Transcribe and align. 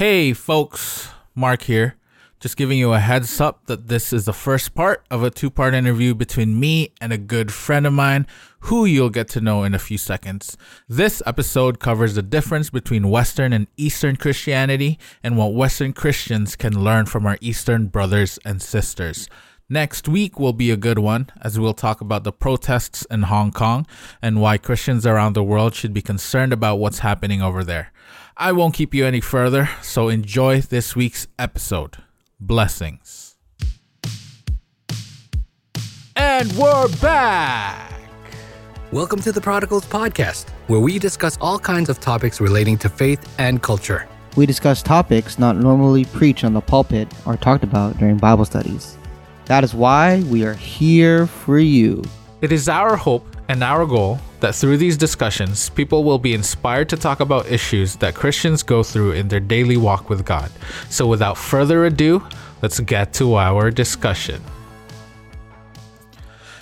Hey, 0.00 0.32
folks, 0.32 1.10
Mark 1.34 1.60
here. 1.60 1.96
Just 2.40 2.56
giving 2.56 2.78
you 2.78 2.94
a 2.94 3.00
heads 3.00 3.38
up 3.38 3.66
that 3.66 3.88
this 3.88 4.14
is 4.14 4.24
the 4.24 4.32
first 4.32 4.74
part 4.74 5.04
of 5.10 5.22
a 5.22 5.30
two 5.30 5.50
part 5.50 5.74
interview 5.74 6.14
between 6.14 6.58
me 6.58 6.94
and 7.02 7.12
a 7.12 7.18
good 7.18 7.52
friend 7.52 7.86
of 7.86 7.92
mine 7.92 8.26
who 8.60 8.86
you'll 8.86 9.10
get 9.10 9.28
to 9.28 9.42
know 9.42 9.62
in 9.62 9.74
a 9.74 9.78
few 9.78 9.98
seconds. 9.98 10.56
This 10.88 11.22
episode 11.26 11.80
covers 11.80 12.14
the 12.14 12.22
difference 12.22 12.70
between 12.70 13.10
Western 13.10 13.52
and 13.52 13.66
Eastern 13.76 14.16
Christianity 14.16 14.98
and 15.22 15.36
what 15.36 15.52
Western 15.52 15.92
Christians 15.92 16.56
can 16.56 16.82
learn 16.82 17.04
from 17.04 17.26
our 17.26 17.36
Eastern 17.42 17.88
brothers 17.88 18.38
and 18.42 18.62
sisters. 18.62 19.28
Next 19.68 20.08
week 20.08 20.40
will 20.40 20.54
be 20.54 20.70
a 20.70 20.78
good 20.78 20.98
one 20.98 21.28
as 21.42 21.60
we'll 21.60 21.74
talk 21.74 22.00
about 22.00 22.24
the 22.24 22.32
protests 22.32 23.06
in 23.10 23.24
Hong 23.24 23.52
Kong 23.52 23.86
and 24.22 24.40
why 24.40 24.56
Christians 24.56 25.04
around 25.04 25.34
the 25.34 25.44
world 25.44 25.74
should 25.74 25.92
be 25.92 26.00
concerned 26.00 26.54
about 26.54 26.76
what's 26.76 27.00
happening 27.00 27.42
over 27.42 27.62
there. 27.62 27.92
I 28.36 28.52
won't 28.52 28.74
keep 28.74 28.94
you 28.94 29.04
any 29.04 29.20
further, 29.20 29.68
so 29.82 30.08
enjoy 30.08 30.60
this 30.60 30.94
week's 30.94 31.26
episode. 31.38 31.96
Blessings. 32.38 33.36
And 36.16 36.52
we're 36.52 36.88
back. 36.98 37.92
Welcome 38.92 39.20
to 39.20 39.32
the 39.32 39.40
Prodigals 39.40 39.84
Podcast, 39.84 40.48
where 40.68 40.80
we 40.80 40.98
discuss 40.98 41.38
all 41.40 41.58
kinds 41.58 41.88
of 41.88 41.98
topics 42.00 42.40
relating 42.40 42.78
to 42.78 42.88
faith 42.88 43.28
and 43.38 43.62
culture. 43.62 44.08
We 44.36 44.46
discuss 44.46 44.82
topics 44.82 45.38
not 45.38 45.56
normally 45.56 46.04
preached 46.04 46.44
on 46.44 46.54
the 46.54 46.60
pulpit 46.60 47.12
or 47.26 47.36
talked 47.36 47.64
about 47.64 47.98
during 47.98 48.16
Bible 48.16 48.44
studies. 48.44 48.96
That 49.46 49.64
is 49.64 49.74
why 49.74 50.22
we 50.28 50.44
are 50.44 50.54
here 50.54 51.26
for 51.26 51.58
you. 51.58 52.04
It 52.40 52.52
is 52.52 52.68
our 52.68 52.96
hope 52.96 53.29
and 53.50 53.64
our 53.64 53.84
goal 53.84 54.16
that 54.38 54.54
through 54.54 54.76
these 54.76 54.96
discussions, 54.96 55.70
people 55.70 56.04
will 56.04 56.20
be 56.20 56.34
inspired 56.34 56.88
to 56.88 56.96
talk 56.96 57.18
about 57.18 57.50
issues 57.50 57.96
that 57.96 58.14
Christians 58.14 58.62
go 58.62 58.84
through 58.84 59.10
in 59.10 59.26
their 59.26 59.40
daily 59.40 59.76
walk 59.76 60.08
with 60.08 60.24
God. 60.24 60.52
So, 60.88 61.04
without 61.08 61.36
further 61.36 61.84
ado, 61.84 62.24
let's 62.62 62.78
get 62.78 63.12
to 63.14 63.34
our 63.34 63.72
discussion. 63.72 64.40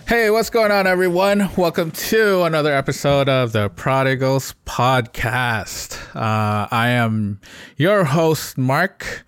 Hey, 0.07 0.31
what's 0.31 0.49
going 0.49 0.73
on, 0.73 0.87
everyone? 0.87 1.51
Welcome 1.59 1.91
to 1.91 2.45
another 2.45 2.73
episode 2.73 3.29
of 3.29 3.53
the 3.53 3.69
Prodigals 3.69 4.55
Podcast. 4.65 5.99
Uh, 6.17 6.69
I 6.71 6.89
am 6.89 7.39
your 7.77 8.05
host, 8.05 8.57
Mark, 8.57 9.27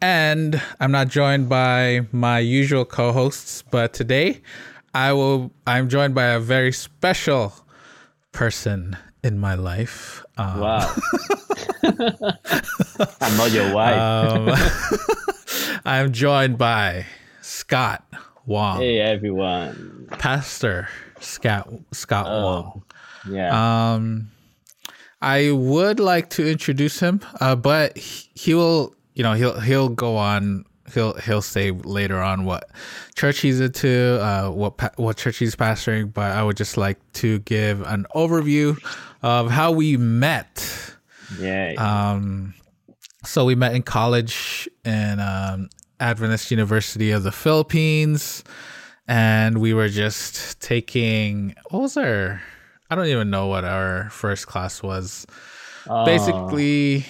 and 0.00 0.60
I'm 0.80 0.90
not 0.90 1.06
joined 1.06 1.48
by 1.48 2.08
my 2.10 2.40
usual 2.40 2.84
co 2.84 3.12
hosts, 3.12 3.62
but 3.70 3.92
today 3.92 4.42
I 4.96 5.12
will. 5.12 5.52
I'm 5.66 5.90
joined 5.90 6.14
by 6.14 6.24
a 6.24 6.40
very 6.40 6.72
special 6.72 7.52
person 8.32 8.96
in 9.22 9.38
my 9.38 9.54
life. 9.54 10.24
Um, 10.38 10.60
wow. 10.60 10.94
I'm 13.20 13.36
not 13.36 13.50
your 13.50 13.74
wife. 13.74 13.98
um, 13.98 15.80
I'm 15.84 16.12
joined 16.12 16.56
by 16.56 17.04
Scott 17.42 18.06
Wong. 18.46 18.78
Hey 18.78 19.00
everyone. 19.00 20.08
Pastor 20.12 20.88
Scott 21.20 21.68
Scott 21.92 22.24
oh, 22.26 22.42
Wong. 22.42 22.82
Yeah. 23.28 23.92
Um 23.92 24.30
I 25.20 25.50
would 25.50 26.00
like 26.00 26.30
to 26.30 26.50
introduce 26.50 27.00
him, 27.00 27.20
uh, 27.38 27.54
but 27.54 27.98
he, 27.98 28.30
he 28.34 28.54
will, 28.54 28.94
you 29.12 29.22
know, 29.22 29.34
he'll 29.34 29.60
he'll 29.60 29.90
go 29.90 30.16
on 30.16 30.64
he'll 30.92 31.14
he'll 31.14 31.42
say 31.42 31.70
later 31.70 32.20
on 32.20 32.44
what 32.44 32.70
church 33.14 33.40
he's 33.40 33.60
into, 33.60 34.20
uh, 34.20 34.50
what 34.50 34.98
what 34.98 35.16
church 35.16 35.38
he's 35.38 35.56
pastoring. 35.56 36.12
But 36.12 36.32
I 36.32 36.42
would 36.42 36.56
just 36.56 36.76
like 36.76 36.98
to 37.14 37.40
give 37.40 37.82
an 37.82 38.06
overview 38.14 38.78
of 39.22 39.50
how 39.50 39.72
we 39.72 39.96
met. 39.96 40.96
Yeah. 41.40 41.72
Um, 41.78 42.54
so 43.24 43.44
we 43.44 43.54
met 43.54 43.74
in 43.74 43.82
college 43.82 44.68
in 44.84 45.18
um, 45.20 45.68
Adventist 45.98 46.50
University 46.50 47.10
of 47.10 47.22
the 47.22 47.32
Philippines, 47.32 48.44
and 49.08 49.58
we 49.58 49.74
were 49.74 49.88
just 49.88 50.60
taking 50.60 51.54
what 51.70 51.82
was 51.82 51.96
our 51.96 52.40
I 52.88 52.94
don't 52.94 53.06
even 53.06 53.30
know 53.30 53.48
what 53.48 53.64
our 53.64 54.10
first 54.10 54.46
class 54.46 54.82
was. 54.82 55.26
Uh, 55.88 56.04
Basically, 56.04 57.04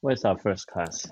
what's 0.00 0.24
our 0.24 0.38
first 0.38 0.66
class? 0.68 1.06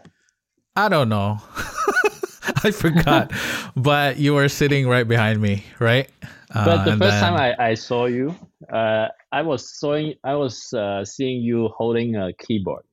I 0.77 0.89
don't 0.89 1.09
know. 1.09 1.39
I 2.65 2.71
forgot. 2.71 3.33
but 3.77 4.19
you 4.19 4.35
were 4.35 4.49
sitting 4.49 4.89
right 4.89 5.07
behind 5.07 5.41
me, 5.41 5.65
right? 5.79 6.09
Uh, 6.55 6.65
but 6.65 6.85
the 6.85 6.93
first 6.93 7.01
then... 7.01 7.21
time 7.21 7.35
I, 7.35 7.71
I 7.71 7.75
saw 7.75 8.07
you, 8.07 8.35
uh, 8.73 9.09
I 9.33 9.43
was 9.43 9.69
seeing 9.69 10.15
I 10.25 10.35
was 10.35 10.73
uh, 10.73 11.05
seeing 11.05 11.43
you 11.43 11.69
holding 11.77 12.17
a 12.17 12.33
keyboard 12.33 12.85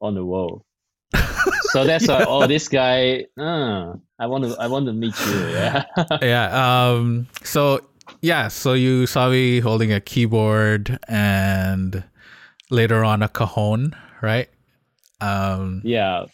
on 0.00 0.14
the 0.14 0.24
wall. 0.24 0.64
so 1.70 1.84
that's 1.84 2.06
why 2.06 2.24
oh 2.28 2.46
this 2.46 2.68
guy 2.68 3.24
uh, 3.38 3.94
I 4.18 4.26
want 4.26 4.44
to 4.44 4.54
I 4.60 4.66
want 4.66 4.86
to 4.86 4.92
meet 4.92 5.14
you 5.26 5.48
yeah 5.48 5.84
yeah 6.20 6.90
um 6.90 7.26
so 7.42 7.80
yeah 8.20 8.48
so 8.48 8.74
you 8.74 9.06
saw 9.06 9.30
me 9.30 9.60
holding 9.60 9.90
a 9.90 10.00
keyboard 10.00 10.98
and 11.08 12.04
later 12.68 13.04
on 13.04 13.22
a 13.22 13.28
cajon 13.28 13.96
right 14.20 14.50
um, 15.20 15.82
yeah, 15.84 16.26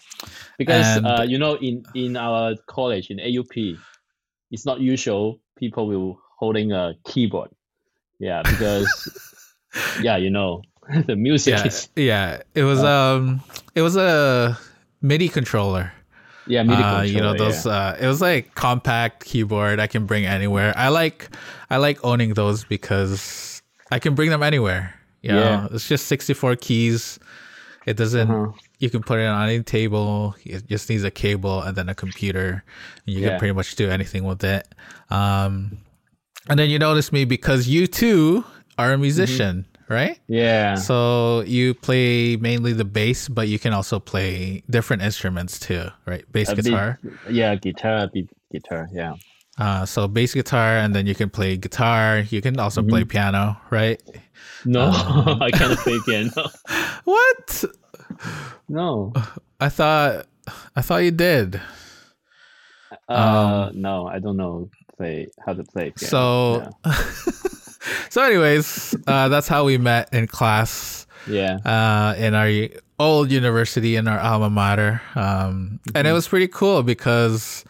because 0.58 0.98
and, 0.98 1.06
uh, 1.06 1.24
you 1.26 1.38
know, 1.38 1.54
in 1.54 1.84
in 1.94 2.16
our 2.16 2.54
college 2.66 3.10
in 3.10 3.18
AUP, 3.18 3.78
it's 4.50 4.66
not 4.66 4.80
usual 4.80 5.40
people 5.56 5.86
will 5.86 6.20
holding 6.38 6.72
a 6.72 6.94
keyboard. 7.04 7.50
Yeah, 8.18 8.42
because 8.42 8.86
yeah, 10.02 10.16
you 10.16 10.28
know, 10.28 10.62
the 11.06 11.16
music 11.16 11.54
yeah, 11.54 11.66
is 11.66 11.88
yeah. 11.96 12.42
It 12.54 12.64
was 12.64 12.82
uh, 12.82 12.88
um, 12.88 13.40
it 13.74 13.80
was 13.80 13.96
a 13.96 14.58
MIDI 15.00 15.28
controller. 15.28 15.92
Yeah, 16.46 16.62
MIDI 16.62 16.82
uh, 16.82 16.84
controller. 16.84 17.04
You 17.04 17.20
know 17.20 17.34
those. 17.38 17.64
Yeah. 17.64 17.72
Uh, 17.72 17.96
it 17.98 18.06
was 18.06 18.20
like 18.20 18.54
compact 18.54 19.24
keyboard 19.24 19.80
I 19.80 19.86
can 19.86 20.04
bring 20.04 20.26
anywhere. 20.26 20.74
I 20.76 20.88
like 20.88 21.30
I 21.70 21.78
like 21.78 22.04
owning 22.04 22.34
those 22.34 22.64
because 22.64 23.62
I 23.90 23.98
can 23.98 24.14
bring 24.14 24.28
them 24.28 24.42
anywhere. 24.42 24.94
You 25.22 25.32
know? 25.32 25.40
yeah, 25.40 25.68
it's 25.70 25.88
just 25.88 26.06
sixty 26.06 26.34
four 26.34 26.54
keys. 26.54 27.18
It 27.86 27.96
doesn't. 27.96 28.30
Uh-huh 28.30 28.52
you 28.84 28.90
can 28.90 29.02
put 29.02 29.18
it 29.18 29.26
on 29.26 29.48
any 29.48 29.62
table. 29.62 30.36
It 30.44 30.68
just 30.68 30.88
needs 30.88 31.02
a 31.02 31.10
cable 31.10 31.62
and 31.62 31.74
then 31.74 31.88
a 31.88 31.94
computer. 31.94 32.62
And 33.06 33.16
you 33.16 33.22
yeah. 33.22 33.30
can 33.30 33.38
pretty 33.38 33.54
much 33.54 33.74
do 33.74 33.90
anything 33.90 34.24
with 34.24 34.44
it. 34.44 34.68
Um, 35.10 35.78
and 36.48 36.58
then 36.58 36.68
you 36.68 36.78
notice 36.78 37.10
me 37.10 37.24
because 37.24 37.66
you 37.66 37.86
too 37.86 38.44
are 38.76 38.92
a 38.92 38.98
musician, 38.98 39.66
mm-hmm. 39.72 39.92
right? 39.92 40.20
Yeah. 40.28 40.74
So 40.74 41.40
you 41.46 41.72
play 41.74 42.36
mainly 42.36 42.74
the 42.74 42.84
bass, 42.84 43.28
but 43.28 43.48
you 43.48 43.58
can 43.58 43.72
also 43.72 43.98
play 43.98 44.62
different 44.68 45.02
instruments 45.02 45.58
too, 45.58 45.88
right? 46.06 46.30
Bass 46.30 46.50
a 46.50 46.56
guitar. 46.56 46.98
Bit, 47.02 47.12
yeah, 47.30 47.54
guitar, 47.54 48.08
bit, 48.12 48.28
guitar. 48.52 48.88
Yeah. 48.92 49.14
Uh, 49.56 49.86
so 49.86 50.08
bass 50.08 50.34
guitar, 50.34 50.76
and 50.76 50.94
then 50.94 51.06
you 51.06 51.14
can 51.14 51.30
play 51.30 51.56
guitar. 51.56 52.24
You 52.28 52.42
can 52.42 52.58
also 52.58 52.82
mm-hmm. 52.82 52.90
play 52.90 53.04
piano, 53.04 53.56
right? 53.70 54.02
No, 54.66 54.90
um, 54.90 55.40
I 55.42 55.50
can't 55.50 55.78
play 55.78 55.98
piano. 56.06 56.30
what? 57.04 57.64
No. 58.68 59.12
I 59.60 59.68
thought 59.68 60.26
I 60.74 60.80
thought 60.80 61.04
you 61.04 61.10
did. 61.10 61.60
Uh, 63.08 63.68
um, 63.70 63.80
no, 63.80 64.06
I 64.06 64.18
don't 64.18 64.38
know 64.38 64.70
play 64.96 65.28
how 65.44 65.52
to 65.52 65.64
play. 65.64 65.90
Piano. 65.90 66.10
So, 66.10 66.72
yeah. 66.86 66.92
so 68.10 68.22
anyways, 68.22 68.96
uh, 69.06 69.28
that's 69.28 69.48
how 69.48 69.64
we 69.64 69.78
met 69.78 70.12
in 70.12 70.26
class. 70.26 71.06
Yeah. 71.26 71.56
Uh, 71.64 72.14
in 72.18 72.34
our 72.34 72.50
old 72.98 73.30
university 73.30 73.96
in 73.96 74.06
our 74.06 74.18
alma 74.18 74.50
mater, 74.50 75.00
um, 75.14 75.24
mm-hmm. 75.24 75.96
and 75.96 76.06
it 76.06 76.08
mm-hmm. 76.08 76.14
was 76.14 76.28
pretty 76.28 76.48
cool 76.48 76.82
because 76.82 77.64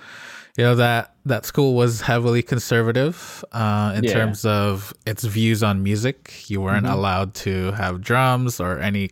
you 0.56 0.64
know 0.64 0.74
that 0.74 1.14
that 1.24 1.46
school 1.46 1.74
was 1.74 2.00
heavily 2.00 2.42
conservative 2.42 3.44
uh, 3.52 3.94
in 3.96 4.04
yeah. 4.04 4.12
terms 4.12 4.44
of 4.44 4.92
its 5.06 5.24
views 5.24 5.62
on 5.62 5.82
music. 5.82 6.48
You 6.50 6.60
weren't 6.60 6.84
mm-hmm. 6.84 6.94
allowed 6.94 7.34
to 7.34 7.72
have 7.72 8.00
drums 8.00 8.60
or 8.60 8.78
any 8.78 9.10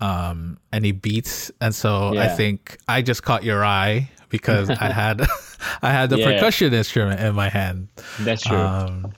um, 0.00 0.58
any 0.72 0.92
beats, 0.92 1.50
and 1.60 1.74
so 1.74 2.14
yeah. 2.14 2.24
I 2.24 2.28
think 2.28 2.78
I 2.88 3.02
just 3.02 3.22
caught 3.22 3.44
your 3.44 3.64
eye 3.64 4.10
because 4.28 4.70
I 4.70 4.74
had 4.92 5.22
I 5.82 5.90
had 5.90 6.10
the 6.10 6.18
yeah. 6.18 6.32
percussion 6.32 6.72
instrument 6.72 7.20
in 7.20 7.34
my 7.34 7.48
hand. 7.48 7.88
That's 8.20 8.42
true. 8.42 8.56
Um, 8.56 9.12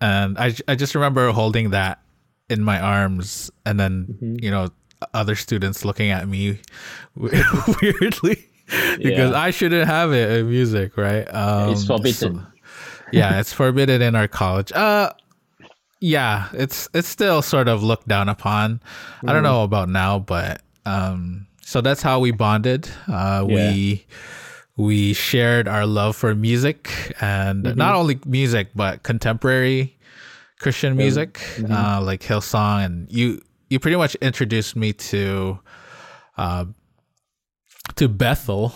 and 0.00 0.38
I 0.38 0.54
I 0.68 0.74
just 0.74 0.94
remember 0.94 1.30
holding 1.30 1.70
that 1.70 2.00
in 2.48 2.62
my 2.62 2.80
arms, 2.80 3.50
and 3.64 3.78
then 3.78 4.06
mm-hmm. 4.06 4.36
you 4.42 4.50
know 4.50 4.68
other 5.12 5.34
students 5.34 5.84
looking 5.84 6.10
at 6.10 6.26
me 6.26 6.58
weirdly 7.14 8.48
because 8.96 9.30
yeah. 9.30 9.32
I 9.32 9.50
shouldn't 9.50 9.86
have 9.86 10.12
it 10.12 10.30
in 10.30 10.48
music, 10.48 10.96
right? 10.96 11.22
Um, 11.24 11.70
it's 11.70 11.86
forbidden. 11.86 12.36
So, 12.36 12.46
yeah, 13.12 13.38
it's 13.38 13.52
forbidden 13.52 14.02
in 14.02 14.14
our 14.16 14.26
college. 14.26 14.72
Uh 14.72 15.12
yeah, 16.00 16.48
it's 16.52 16.88
it's 16.94 17.08
still 17.08 17.42
sort 17.42 17.68
of 17.68 17.82
looked 17.82 18.08
down 18.08 18.28
upon. 18.28 18.80
Mm. 19.22 19.30
I 19.30 19.32
don't 19.32 19.42
mm. 19.42 19.46
know 19.46 19.62
about 19.62 19.88
now, 19.88 20.18
but 20.18 20.62
um, 20.84 21.46
so 21.62 21.80
that's 21.80 22.02
how 22.02 22.20
we 22.20 22.30
bonded. 22.30 22.88
Uh, 23.08 23.44
yeah. 23.48 23.72
We 23.72 24.06
we 24.76 25.12
shared 25.14 25.68
our 25.68 25.86
love 25.86 26.16
for 26.16 26.34
music 26.34 27.14
and 27.20 27.64
mm-hmm. 27.64 27.78
not 27.78 27.94
only 27.94 28.20
music 28.26 28.68
but 28.74 29.02
contemporary 29.02 29.96
Christian 30.60 30.96
music, 30.96 31.34
mm-hmm. 31.56 31.72
uh, 31.72 32.00
like 32.00 32.20
Hillsong, 32.20 32.84
and 32.84 33.12
you 33.12 33.42
you 33.68 33.78
pretty 33.78 33.96
much 33.96 34.14
introduced 34.16 34.76
me 34.76 34.92
to 34.92 35.58
uh, 36.36 36.66
to 37.96 38.08
Bethel. 38.08 38.72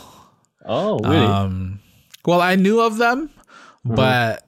Oh, 0.67 0.99
really? 0.99 1.17
Um, 1.17 1.81
well, 2.27 2.41
I 2.41 2.57
knew 2.57 2.81
of 2.81 2.99
them, 2.99 3.29
mm-hmm. 3.29 3.95
but 3.95 4.47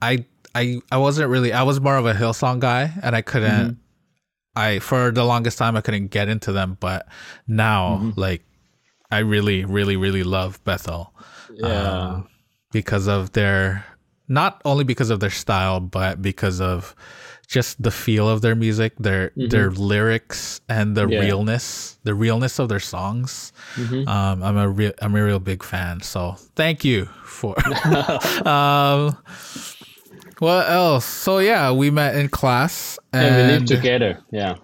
I 0.00 0.24
I 0.56 0.80
I 0.90 0.96
wasn't 0.96 1.28
really. 1.28 1.52
I 1.52 1.62
was 1.62 1.80
more 1.80 1.96
of 1.96 2.06
a 2.06 2.14
Hillsong 2.14 2.60
guy, 2.60 2.92
and 3.02 3.14
I 3.14 3.20
couldn't. 3.20 3.72
Mm-hmm. 3.72 4.58
I 4.58 4.78
for 4.78 5.10
the 5.10 5.24
longest 5.24 5.58
time 5.58 5.76
I 5.76 5.82
couldn't 5.82 6.08
get 6.08 6.28
into 6.28 6.50
them, 6.50 6.78
but 6.80 7.06
now 7.46 8.00
mm-hmm. 8.00 8.18
like 8.18 8.42
I 9.10 9.18
really, 9.18 9.64
really, 9.66 9.96
really 9.96 10.24
love 10.24 10.62
Bethel. 10.64 11.12
Yeah. 11.52 11.66
Um, 11.66 12.28
because 12.72 13.06
of 13.06 13.32
their 13.32 13.84
not 14.28 14.60
only 14.64 14.84
because 14.84 15.10
of 15.10 15.20
their 15.20 15.30
style, 15.30 15.78
but 15.80 16.22
because 16.22 16.60
of 16.60 16.96
just 17.46 17.80
the 17.80 17.90
feel 17.90 18.28
of 18.28 18.40
their 18.40 18.56
music, 18.56 18.94
their 18.98 19.30
mm-hmm. 19.30 19.48
their 19.48 19.70
lyrics, 19.70 20.62
and 20.70 20.96
the 20.96 21.06
yeah. 21.06 21.20
realness, 21.20 21.98
the 22.04 22.14
realness 22.14 22.58
of 22.58 22.68
their 22.68 22.80
songs. 22.80 23.52
Mm-hmm. 23.74 24.08
Um, 24.08 24.42
I'm 24.42 24.56
a 24.56 24.68
real 24.68 24.92
I'm 25.02 25.14
a 25.14 25.22
real 25.22 25.38
big 25.38 25.62
fan. 25.62 26.00
So 26.00 26.32
thank 26.56 26.82
you 26.82 27.04
for. 27.24 27.54
um, 28.48 29.16
what 30.38 30.68
else? 30.68 31.04
So 31.04 31.38
yeah, 31.38 31.72
we 31.72 31.90
met 31.90 32.16
in 32.16 32.28
class 32.28 32.98
and, 33.12 33.26
and 33.26 33.36
we 33.36 33.52
lived 33.54 33.68
together. 33.68 34.22
Yeah. 34.30 34.56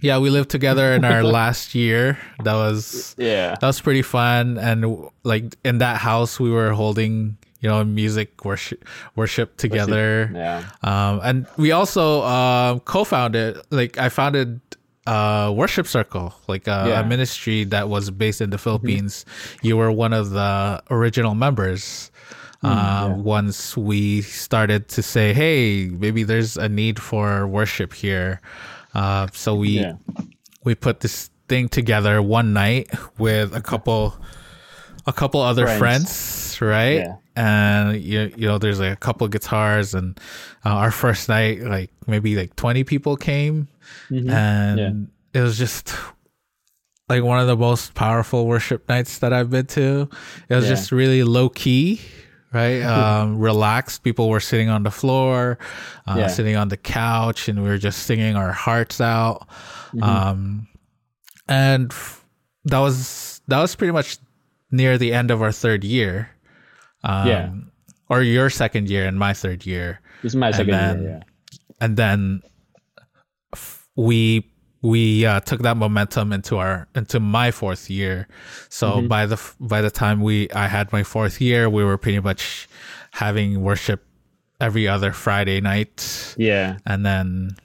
Yeah, 0.00 0.18
we 0.18 0.28
lived 0.28 0.50
together 0.50 0.92
in 0.92 1.04
our 1.04 1.22
last 1.38 1.74
year. 1.74 2.18
That 2.42 2.54
was 2.54 3.14
yeah, 3.16 3.56
that 3.58 3.66
was 3.66 3.80
pretty 3.80 4.02
fun. 4.02 4.58
And 4.58 5.08
like 5.22 5.56
in 5.64 5.78
that 5.78 5.96
house, 5.96 6.38
we 6.38 6.50
were 6.50 6.72
holding 6.72 7.38
you 7.60 7.70
know 7.70 7.82
music 7.84 8.44
worship 8.44 8.84
worship 9.16 9.56
together. 9.56 10.30
Yeah. 10.34 10.64
Um, 10.82 11.20
and 11.24 11.46
we 11.56 11.72
also 11.72 12.20
uh, 12.20 12.78
co-founded 12.80 13.56
like 13.70 13.96
I 13.96 14.10
founded 14.10 14.60
a 15.06 15.52
worship 15.54 15.86
circle, 15.86 16.34
like 16.48 16.66
a, 16.66 16.84
yeah. 16.88 17.00
a 17.00 17.06
ministry 17.06 17.64
that 17.64 17.88
was 17.88 18.10
based 18.10 18.40
in 18.40 18.50
the 18.50 18.56
mm-hmm. 18.56 18.64
Philippines. 18.64 19.24
Mm-hmm. 19.24 19.66
You 19.66 19.76
were 19.76 19.92
one 19.92 20.12
of 20.12 20.30
the 20.30 20.82
original 20.90 21.34
members. 21.34 22.10
Mm, 22.64 22.70
uh, 22.70 23.08
yeah. 23.08 23.14
Once 23.16 23.76
we 23.76 24.22
started 24.22 24.88
to 24.88 25.02
say, 25.02 25.34
hey, 25.34 25.90
maybe 25.90 26.22
there's 26.22 26.56
a 26.56 26.68
need 26.68 26.98
for 26.98 27.46
worship 27.46 27.92
here. 27.92 28.40
Uh, 28.94 29.26
so 29.32 29.54
we 29.54 29.80
yeah. 29.80 29.96
we 30.64 30.74
put 30.74 31.00
this 31.00 31.30
thing 31.48 31.68
together 31.68 32.22
one 32.22 32.54
night 32.54 32.88
with 33.18 33.54
a 33.54 33.60
couple 33.60 34.14
a 35.06 35.12
couple 35.12 35.40
other 35.40 35.66
friends, 35.66 36.56
friends 36.56 36.60
right? 36.62 37.00
Yeah. 37.00 37.16
And 37.36 38.00
you 38.00 38.32
you 38.36 38.46
know, 38.46 38.58
there's 38.58 38.80
like 38.80 38.92
a 38.92 38.96
couple 38.96 39.28
guitars, 39.28 39.94
and 39.94 40.18
uh, 40.64 40.70
our 40.70 40.90
first 40.90 41.28
night, 41.28 41.60
like 41.60 41.90
maybe 42.06 42.36
like 42.36 42.56
20 42.56 42.84
people 42.84 43.16
came, 43.16 43.68
mm-hmm. 44.08 44.30
and 44.30 45.08
it 45.34 45.40
was 45.40 45.58
just 45.58 45.94
like 47.08 47.22
one 47.22 47.40
of 47.40 47.46
the 47.46 47.56
most 47.56 47.94
powerful 47.94 48.46
worship 48.46 48.88
nights 48.88 49.18
that 49.18 49.32
I've 49.32 49.50
been 49.50 49.66
to. 49.66 50.08
It 50.48 50.54
was 50.54 50.64
yeah. 50.64 50.70
just 50.70 50.92
really 50.92 51.24
low 51.24 51.48
key, 51.48 52.00
right? 52.54 52.82
Um, 52.94 53.38
relaxed. 53.38 54.02
People 54.02 54.28
were 54.28 54.40
sitting 54.40 54.68
on 54.68 54.84
the 54.84 54.90
floor, 54.90 55.58
uh, 56.06 56.16
yeah. 56.18 56.26
sitting 56.28 56.56
on 56.56 56.68
the 56.68 56.76
couch, 56.76 57.48
and 57.48 57.62
we 57.62 57.68
were 57.68 57.78
just 57.78 58.04
singing 58.04 58.36
our 58.36 58.52
hearts 58.52 59.00
out. 59.00 59.48
Mm-hmm. 59.92 60.02
Um, 60.02 60.68
and 61.48 61.92
f- 61.92 62.24
that 62.64 62.78
was 62.78 63.40
that 63.48 63.60
was 63.60 63.74
pretty 63.74 63.92
much 63.92 64.18
near 64.70 64.96
the 64.98 65.12
end 65.12 65.30
of 65.30 65.42
our 65.42 65.52
third 65.52 65.84
year. 65.84 66.30
Um, 67.02 67.28
yeah. 67.28 67.52
Or 68.08 68.22
your 68.22 68.50
second 68.50 68.88
year 68.88 69.06
and 69.06 69.18
my 69.18 69.34
third 69.34 69.66
year. 69.66 70.00
This 70.22 70.32
is 70.32 70.36
my 70.36 70.50
second 70.50 70.72
then, 70.72 71.02
year. 71.02 71.10
Yeah. 71.10 71.22
And 71.80 71.96
then 71.96 72.42
f- 73.52 73.88
we 73.96 74.50
we 74.84 75.24
uh, 75.24 75.40
took 75.40 75.62
that 75.62 75.78
momentum 75.78 76.30
into 76.30 76.58
our 76.58 76.86
into 76.94 77.18
my 77.18 77.50
fourth 77.50 77.88
year. 77.88 78.28
So 78.68 78.90
mm-hmm. 78.90 79.08
by 79.08 79.24
the 79.24 79.40
by 79.58 79.80
the 79.80 79.90
time 79.90 80.20
we 80.20 80.50
I 80.50 80.68
had 80.68 80.92
my 80.92 81.02
fourth 81.02 81.40
year, 81.40 81.70
we 81.70 81.82
were 81.82 81.96
pretty 81.96 82.20
much 82.20 82.68
having 83.12 83.62
worship 83.62 84.04
every 84.60 84.86
other 84.86 85.12
Friday 85.12 85.62
night. 85.62 86.34
Yeah, 86.36 86.76
and 86.84 87.04
then 87.04 87.56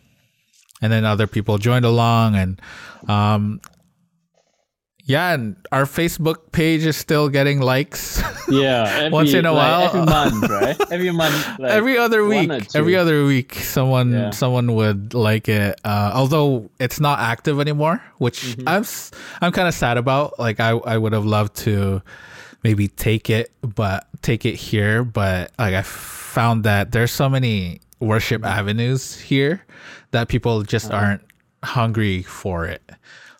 and 0.81 0.93
then 0.93 1.03
other 1.03 1.27
people 1.27 1.57
joined 1.57 1.83
along, 1.83 2.35
and 2.35 2.61
um, 3.09 3.59
yeah, 5.09 5.33
and 5.33 5.55
our 5.71 5.85
Facebook 5.85 6.51
page 6.51 6.85
is 6.85 6.95
still 6.95 7.29
getting 7.29 7.61
likes. 7.61 8.21
Yeah, 8.47 8.83
every, 8.89 9.09
once 9.09 9.33
in 9.33 9.47
a 9.47 9.51
like 9.51 9.57
while, 9.57 9.87
every 9.87 10.05
month, 10.05 10.49
right? 10.51 10.77
Every 10.91 11.09
month, 11.09 11.59
like 11.59 11.71
every 11.71 11.97
other 11.97 12.23
week, 12.25 12.51
every 12.75 12.95
other 12.95 13.25
week, 13.25 13.55
someone 13.55 14.11
yeah. 14.11 14.29
someone 14.29 14.75
would 14.75 15.15
like 15.15 15.49
it. 15.49 15.81
Uh, 15.83 16.11
although 16.13 16.69
it's 16.79 16.99
not 16.99 17.17
active 17.17 17.59
anymore, 17.59 18.03
which 18.19 18.55
mm-hmm. 18.55 18.67
I'm 18.69 18.85
I'm 19.41 19.51
kind 19.51 19.67
of 19.67 19.73
sad 19.73 19.97
about. 19.97 20.37
Like 20.37 20.59
I 20.59 20.77
I 20.77 20.99
would 20.99 21.13
have 21.13 21.25
loved 21.25 21.55
to 21.65 22.03
maybe 22.63 22.87
take 22.87 23.31
it, 23.31 23.51
but 23.61 24.05
take 24.21 24.45
it 24.45 24.57
here. 24.57 25.03
But 25.03 25.51
like 25.57 25.73
I 25.73 25.81
found 25.81 26.65
that 26.65 26.91
there's 26.91 27.11
so 27.11 27.27
many 27.27 27.81
worship 27.99 28.45
avenues 28.45 29.19
here 29.19 29.65
that 30.11 30.27
people 30.27 30.61
just 30.61 30.91
uh-huh. 30.91 31.03
aren't 31.03 31.23
hungry 31.63 32.21
for 32.21 32.65
it. 32.67 32.83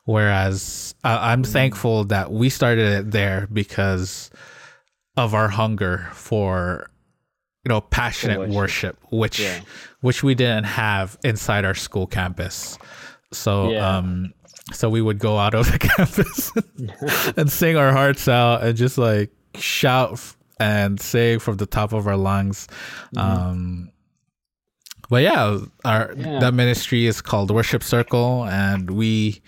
Whereas 0.10 0.96
uh, 1.04 1.20
I'm 1.22 1.44
thankful 1.44 2.06
that 2.06 2.32
we 2.32 2.50
started 2.50 2.94
it 2.94 3.12
there 3.12 3.48
because 3.54 4.32
of 5.16 5.36
our 5.36 5.50
hunger 5.50 6.10
for 6.14 6.90
you 7.64 7.70
know 7.70 7.82
passionate 7.82 8.40
worship. 8.50 8.54
worship, 8.56 8.98
which 9.12 9.40
yeah. 9.40 9.62
which 10.02 10.24
we 10.24 10.34
didn't 10.34 10.64
have 10.64 11.16
inside 11.24 11.64
our 11.64 11.76
school 11.76 12.08
campus. 12.08 12.80
So 13.34 13.70
yeah. 13.70 13.98
um 13.98 14.34
so 14.74 14.90
we 14.90 15.00
would 15.00 15.20
go 15.20 15.38
out 15.38 15.54
of 15.60 15.72
the 15.72 15.78
campus 15.78 16.52
and 17.38 17.52
sing 17.52 17.78
our 17.78 17.92
hearts 17.92 18.28
out 18.28 18.64
and 18.64 18.76
just 18.76 18.98
like 18.98 19.30
shout 19.54 20.20
and 20.60 21.00
say 21.00 21.38
from 21.38 21.58
the 21.58 21.68
top 21.68 21.94
of 21.94 22.08
our 22.08 22.18
lungs. 22.18 22.68
Mm-hmm. 23.16 23.20
Um 23.20 23.92
but 25.08 25.22
yeah, 25.22 25.60
our 25.86 26.16
yeah. 26.18 26.40
that 26.40 26.56
ministry 26.56 27.06
is 27.06 27.22
called 27.22 27.52
Worship 27.52 27.84
Circle 27.84 28.46
and 28.46 28.90
we 28.90 29.44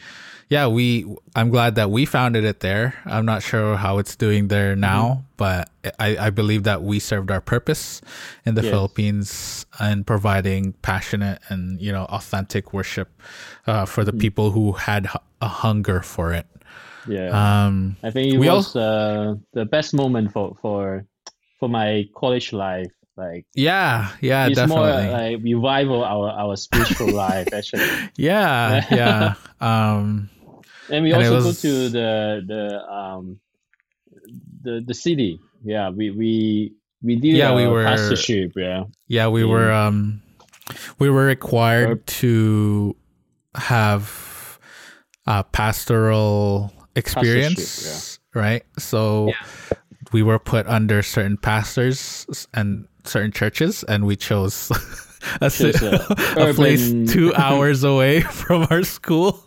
yeah, 0.52 0.68
we 0.68 1.06
I'm 1.34 1.50
glad 1.50 1.76
that 1.76 1.92
we 1.92 2.06
founded 2.06 2.44
it 2.44 2.60
there. 2.60 2.94
I'm 3.06 3.26
not 3.26 3.42
sure 3.42 3.78
how 3.78 4.00
it's 4.00 4.18
doing 4.18 4.50
there 4.50 4.74
mm-hmm. 4.74 4.82
now, 4.82 5.04
mm-hmm. 5.04 5.22
but 5.38 5.70
I, 5.98 6.28
I 6.28 6.30
believe 6.30 6.64
that 6.64 6.84
we 6.84 7.00
served 7.00 7.32
our 7.32 7.40
purpose 7.40 8.02
in 8.46 8.56
the 8.56 8.62
yes. 8.62 8.70
Philippines 8.70 9.66
in 9.80 10.04
providing 10.04 10.74
passionate 10.82 11.40
and 11.48 11.80
you 11.80 11.94
know 11.94 12.04
authentic 12.04 12.74
worship 12.74 13.08
uh, 13.66 13.86
for 13.86 14.04
the 14.04 14.12
mm-hmm. 14.12 14.20
people 14.20 14.52
who 14.52 14.74
had 14.74 15.08
a 15.42 15.48
hunger 15.48 16.02
for 16.02 16.34
it. 16.34 16.46
Yeah, 17.08 17.32
um, 17.32 17.96
I 18.04 18.12
think 18.12 18.34
it 18.34 18.38
was 18.38 18.76
uh, 18.76 19.36
the 19.54 19.64
best 19.64 19.94
moment 19.94 20.34
for 20.34 20.58
for 20.62 21.06
for 21.62 21.70
my 21.70 22.10
college 22.14 22.52
life 22.52 22.92
like 23.18 23.46
yeah 23.56 24.10
yeah 24.22 24.48
it's 24.48 24.56
definitely. 24.56 24.88
more 24.88 25.12
like 25.12 25.44
revival 25.44 26.04
our 26.04 26.30
our 26.32 26.56
spiritual 26.56 27.12
life 27.12 27.46
actually 27.54 27.86
yeah 28.16 28.86
yeah 28.90 29.34
um 29.62 30.30
and 30.92 31.04
we 31.04 31.14
and 31.14 31.24
also 31.24 31.36
was... 31.36 31.62
go 31.62 31.70
to 31.70 31.90
the 31.90 32.44
the 32.46 32.92
um 32.92 33.40
the 34.62 34.84
the 34.86 34.94
city. 34.94 35.40
Yeah, 35.64 35.90
we 35.90 36.12
we 36.12 36.74
we 37.02 37.16
did 37.16 37.36
yeah 37.36 37.56
we 37.56 37.68
were 37.68 37.84
pastorship. 37.84 38.54
Yeah, 38.56 38.86
yeah 39.08 39.28
we 39.28 39.44
were 39.44 39.72
um 39.72 40.22
we 41.00 41.10
were 41.10 41.26
required 41.26 42.06
to 42.22 42.96
have 43.56 44.60
a 45.26 45.44
pastoral 45.44 46.74
experience, 46.96 48.20
yeah. 48.36 48.42
right? 48.42 48.64
So 48.78 49.28
yeah. 49.28 49.78
we 50.12 50.24
were 50.24 50.40
put 50.40 50.68
under 50.68 51.02
certain 51.02 51.38
pastors 51.38 52.48
and 52.54 52.88
certain 53.04 53.32
churches, 53.32 53.84
and 53.84 54.06
we 54.06 54.16
chose 54.16 54.72
a, 55.42 55.46
a, 55.46 56.50
a 56.50 56.54
place 56.54 56.92
two 57.12 57.34
hours 57.38 57.84
away 57.84 58.22
from 58.22 58.68
our 58.70 58.84
school 58.84 59.44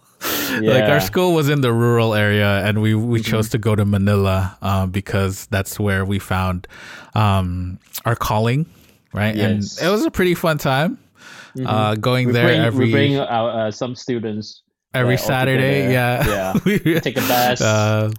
yeah. 0.61 0.73
like 0.73 0.84
our 0.84 1.00
school 1.00 1.34
was 1.34 1.49
in 1.49 1.61
the 1.61 1.73
rural 1.73 2.14
area 2.14 2.64
and 2.66 2.80
we 2.80 2.94
we 2.94 3.20
mm-hmm. 3.20 3.30
chose 3.30 3.49
to 3.49 3.58
go 3.58 3.75
to 3.75 3.84
manila 3.84 4.56
um, 4.62 4.90
because 4.90 5.46
that's 5.46 5.78
where 5.78 6.04
we 6.04 6.18
found 6.18 6.66
um, 7.14 7.78
our 8.04 8.16
calling 8.16 8.66
right? 9.12 9.37
Yes. 9.37 9.78
and 9.78 9.88
it 9.88 9.90
was 9.90 10.04
a 10.04 10.11
pretty 10.11 10.34
fun 10.34 10.58
time 10.58 10.99
mm-hmm. 11.56 11.66
uh, 11.66 11.94
going 11.96 12.26
we 12.26 12.32
there 12.32 12.46
bring, 12.46 12.61
every 12.61 12.87
we 12.87 12.92
bring 12.92 13.16
uh, 13.16 13.70
some 13.70 13.94
students 13.94 14.62
every 14.92 15.16
saturday 15.16 15.92
yeah. 15.92 16.54
Yeah. 16.66 17.00
Take 17.00 17.16
a 17.16 17.20
bus. 17.20 17.61
uh, 17.61 18.12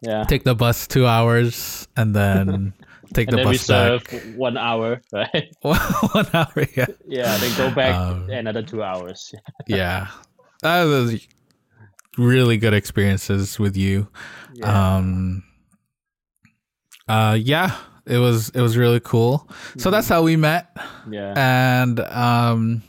yeah. 0.00 0.24
take 0.24 0.44
the 0.44 0.54
bus 0.54 0.86
two 0.86 1.06
hours 1.06 1.88
and 1.96 2.14
then 2.14 2.74
take 3.14 3.28
and 3.28 3.38
the 3.38 3.44
bus 3.44 3.66
back. 3.66 4.10
one 4.36 4.56
hour 4.56 5.00
right? 5.12 5.48
One 5.62 6.26
hour 6.34 6.66
yeah. 6.76 6.86
Yeah 7.06 7.36
then 7.38 7.56
go 7.56 7.74
back 7.74 7.94
um, 7.94 8.28
another 8.28 8.62
two 8.62 8.82
hours. 8.82 9.34
yeah. 9.66 10.08
That 10.62 10.84
was 10.84 11.26
really 12.18 12.56
good 12.56 12.74
experiences 12.74 13.58
with 13.58 13.76
you. 13.76 14.08
Yeah. 14.54 14.96
Um, 14.96 15.44
uh, 17.08 17.36
yeah, 17.40 17.76
it 18.06 18.18
was 18.18 18.50
it 18.50 18.60
was 18.60 18.76
really 18.76 19.00
cool. 19.00 19.48
So 19.78 19.90
that's 19.90 20.08
how 20.08 20.22
we 20.22 20.36
met. 20.36 20.76
Yeah, 21.10 21.34
and 21.36 22.00
um, 22.00 22.82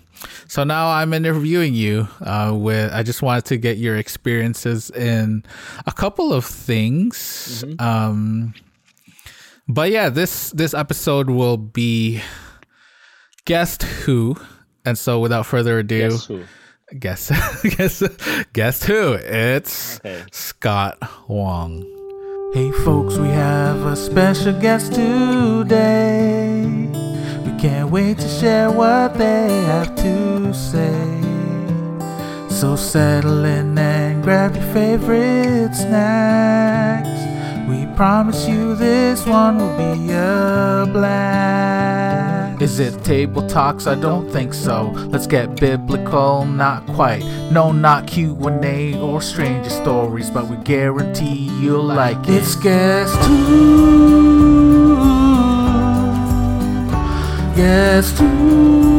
so 0.48 0.64
now 0.64 0.90
I'm 0.90 1.14
interviewing 1.14 1.74
you. 1.74 2.08
Uh, 2.22 2.54
with 2.56 2.94
I 2.94 3.04
just 3.04 3.22
wanted 3.22 3.46
to 3.46 3.58
get 3.58 3.78
your 3.78 3.98
experiences 3.98 4.90
in 4.92 5.44
a 5.86 5.92
couple 5.92 6.34
of 6.34 6.46
things. 6.46 7.64
Mm-hmm. 7.66 7.86
Um, 7.86 8.54
but 9.68 9.92
yeah, 9.92 10.10
this 10.10 10.52
this 10.52 10.74
episode 10.74 11.30
will 11.30 11.58
be 11.58 12.22
guest 13.46 13.84
who, 13.84 14.36
and 14.86 14.98
so 14.98 15.20
without 15.20 15.46
further 15.46 15.80
ado, 15.80 16.18
guess 17.00 17.30
who? 17.30 17.70
Guess 17.70 18.02
guess 18.04 18.04
guess 18.54 18.84
who? 18.84 19.14
It's 19.14 20.00
okay. 20.00 20.24
Scott 20.32 20.98
Wong. 21.28 21.84
Hey 22.54 22.72
folks, 22.72 23.18
we 23.18 23.28
have 23.30 23.86
a 23.86 23.96
special 23.96 24.54
guest 24.60 24.94
today. 24.94 26.62
We 27.46 27.52
can't 27.60 27.90
wait 27.92 28.20
to 28.20 28.28
share 28.28 28.72
what 28.72 29.18
they 29.18 29.64
have 29.66 29.96
to 29.96 30.54
say. 30.54 31.22
So 32.50 32.76
settle 32.76 33.44
in 33.44 33.78
and 33.78 34.24
grab 34.24 34.56
your 34.56 34.74
favorite 34.74 35.76
snacks. 35.76 37.10
We 37.68 37.86
promise 37.96 38.48
you 38.48 38.76
this 38.76 39.26
one 39.26 39.58
will 39.58 39.76
be 39.78 40.12
a 40.12 40.88
blast. 40.92 42.35
Is 42.62 42.80
it 42.80 43.04
table 43.04 43.48
talks? 43.48 43.86
I 43.86 43.96
don't 43.96 44.30
think 44.32 44.54
so. 44.54 44.92
Let's 45.10 45.28
get 45.28 45.60
biblical, 45.60 46.46
not 46.46 46.86
quite. 46.88 47.24
No, 47.52 47.72
not 47.72 48.08
Q&A 48.08 48.98
or 49.00 49.22
stranger 49.22 49.70
stories, 49.70 50.30
but 50.30 50.48
we 50.48 50.56
guarantee 50.58 51.50
you'll 51.62 51.84
like 51.84 52.18
it. 52.28 52.36
It's 52.36 52.56
guest 52.56 53.14
two. 53.26 54.96
Guest 57.56 58.18
two. 58.18 58.96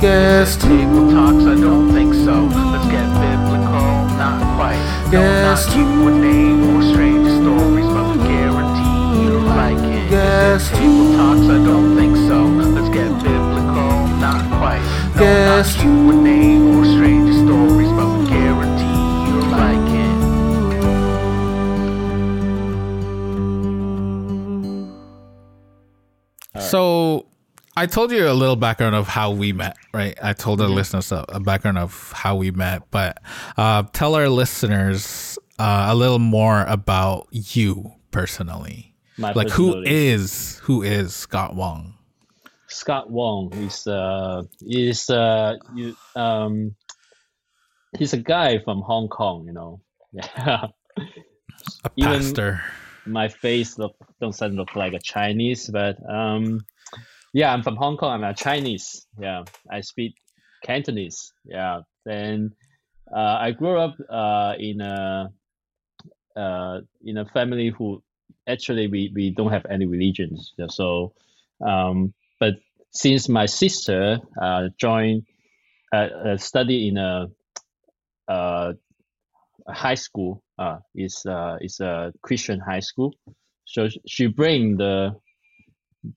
Guest 0.00 0.60
table 0.60 1.10
talks? 1.12 1.44
I 1.44 1.54
don't 1.54 1.92
think 1.92 2.14
so. 2.14 2.44
Let's 2.44 2.86
get 2.90 3.08
biblical, 3.24 4.08
not 4.18 4.40
quite. 4.56 4.78
No, 5.10 5.22
not 5.54 5.58
Q&A 5.72 6.52
or 6.66 6.82
stranger 6.92 7.30
stories, 7.30 7.73
it. 10.44 10.58
Guest 10.58 10.74
table 10.74 11.12
talks? 11.16 11.40
I 11.40 11.64
don't 11.64 11.96
think 11.96 12.16
so. 12.16 12.44
Let's 12.44 12.88
get 12.90 13.08
biblical, 13.22 14.08
not 14.20 14.44
quite. 14.58 14.82
No, 15.14 15.20
Guest 15.20 15.78
Q&A 15.78 16.60
or 16.60 16.84
stranger 16.84 17.32
stories, 17.32 17.88
but 17.92 18.18
we 18.18 18.26
guarantee 18.26 19.00
you'll 19.26 19.48
like 19.50 19.90
it. 26.54 26.60
So 26.60 27.26
I 27.76 27.86
told 27.86 28.12
you 28.12 28.28
a 28.28 28.32
little 28.32 28.56
background 28.56 28.94
of 28.94 29.08
how 29.08 29.30
we 29.30 29.52
met, 29.52 29.76
right? 29.92 30.16
I 30.22 30.34
told 30.34 30.58
the 30.60 30.66
mm-hmm. 30.66 30.74
listeners 30.74 31.10
a, 31.10 31.24
a, 31.28 31.40
background 31.40 31.78
of 31.78 32.12
how 32.12 32.36
we 32.36 32.50
met, 32.50 32.82
but 32.90 33.18
uh, 33.56 33.84
tell 33.92 34.14
our 34.14 34.28
listeners 34.28 35.38
uh, 35.58 35.86
a 35.88 35.94
little 35.94 36.18
more 36.18 36.64
about 36.68 37.28
you 37.30 37.92
personally. 38.10 38.93
My 39.16 39.32
like 39.32 39.50
who 39.50 39.82
is 39.82 40.58
who 40.64 40.82
is 40.82 41.14
Scott 41.14 41.54
Wong? 41.54 41.94
Scott 42.68 43.10
Wong 43.10 43.52
is 43.54 43.86
uh 43.86 44.42
is 44.60 45.08
uh 45.08 45.56
you 45.74 45.96
um 46.16 46.74
he's 47.98 48.12
a 48.12 48.18
guy 48.18 48.58
from 48.58 48.80
Hong 48.82 49.08
Kong, 49.08 49.44
you 49.46 49.52
know. 49.52 49.80
Yeah. 50.12 50.66
A 51.84 51.90
pastor. 51.90 52.62
My 53.06 53.28
face 53.28 53.78
look 53.78 53.94
don't 54.20 54.38
look 54.54 54.74
like 54.76 54.92
a 54.92 54.98
Chinese, 54.98 55.70
but 55.70 55.96
um 56.10 56.64
yeah, 57.34 57.52
I'm 57.52 57.62
from 57.62 57.76
Hong 57.76 57.96
Kong. 57.96 58.12
I'm 58.12 58.24
a 58.24 58.32
Chinese. 58.32 59.06
Yeah, 59.18 59.42
I 59.70 59.80
speak 59.80 60.14
Cantonese. 60.64 61.32
Yeah, 61.44 61.80
then 62.04 62.52
uh, 63.14 63.38
I 63.40 63.50
grew 63.50 63.78
up 63.78 63.96
uh, 64.08 64.54
in 64.58 64.80
a 64.80 65.30
uh, 66.36 66.80
in 67.04 67.18
a 67.18 67.26
family 67.26 67.72
who 67.76 68.02
actually 68.48 68.86
we, 68.88 69.12
we 69.14 69.30
don't 69.30 69.52
have 69.52 69.66
any 69.70 69.86
religions. 69.86 70.52
So, 70.68 71.12
um, 71.64 72.14
but 72.40 72.54
since 72.90 73.28
my 73.28 73.46
sister 73.46 74.18
uh, 74.40 74.68
joined 74.78 75.24
uh, 75.92 75.96
uh 75.96 76.36
study 76.36 76.88
in 76.88 76.96
a, 76.96 77.26
uh, 78.28 78.72
a 79.66 79.72
high 79.72 79.94
school, 79.94 80.42
uh, 80.58 80.78
is 80.94 81.24
uh, 81.26 81.58
is 81.60 81.80
a 81.80 82.12
Christian 82.22 82.60
high 82.60 82.80
school. 82.80 83.14
So 83.64 83.88
she 84.06 84.26
bring 84.26 84.76
the 84.76 85.16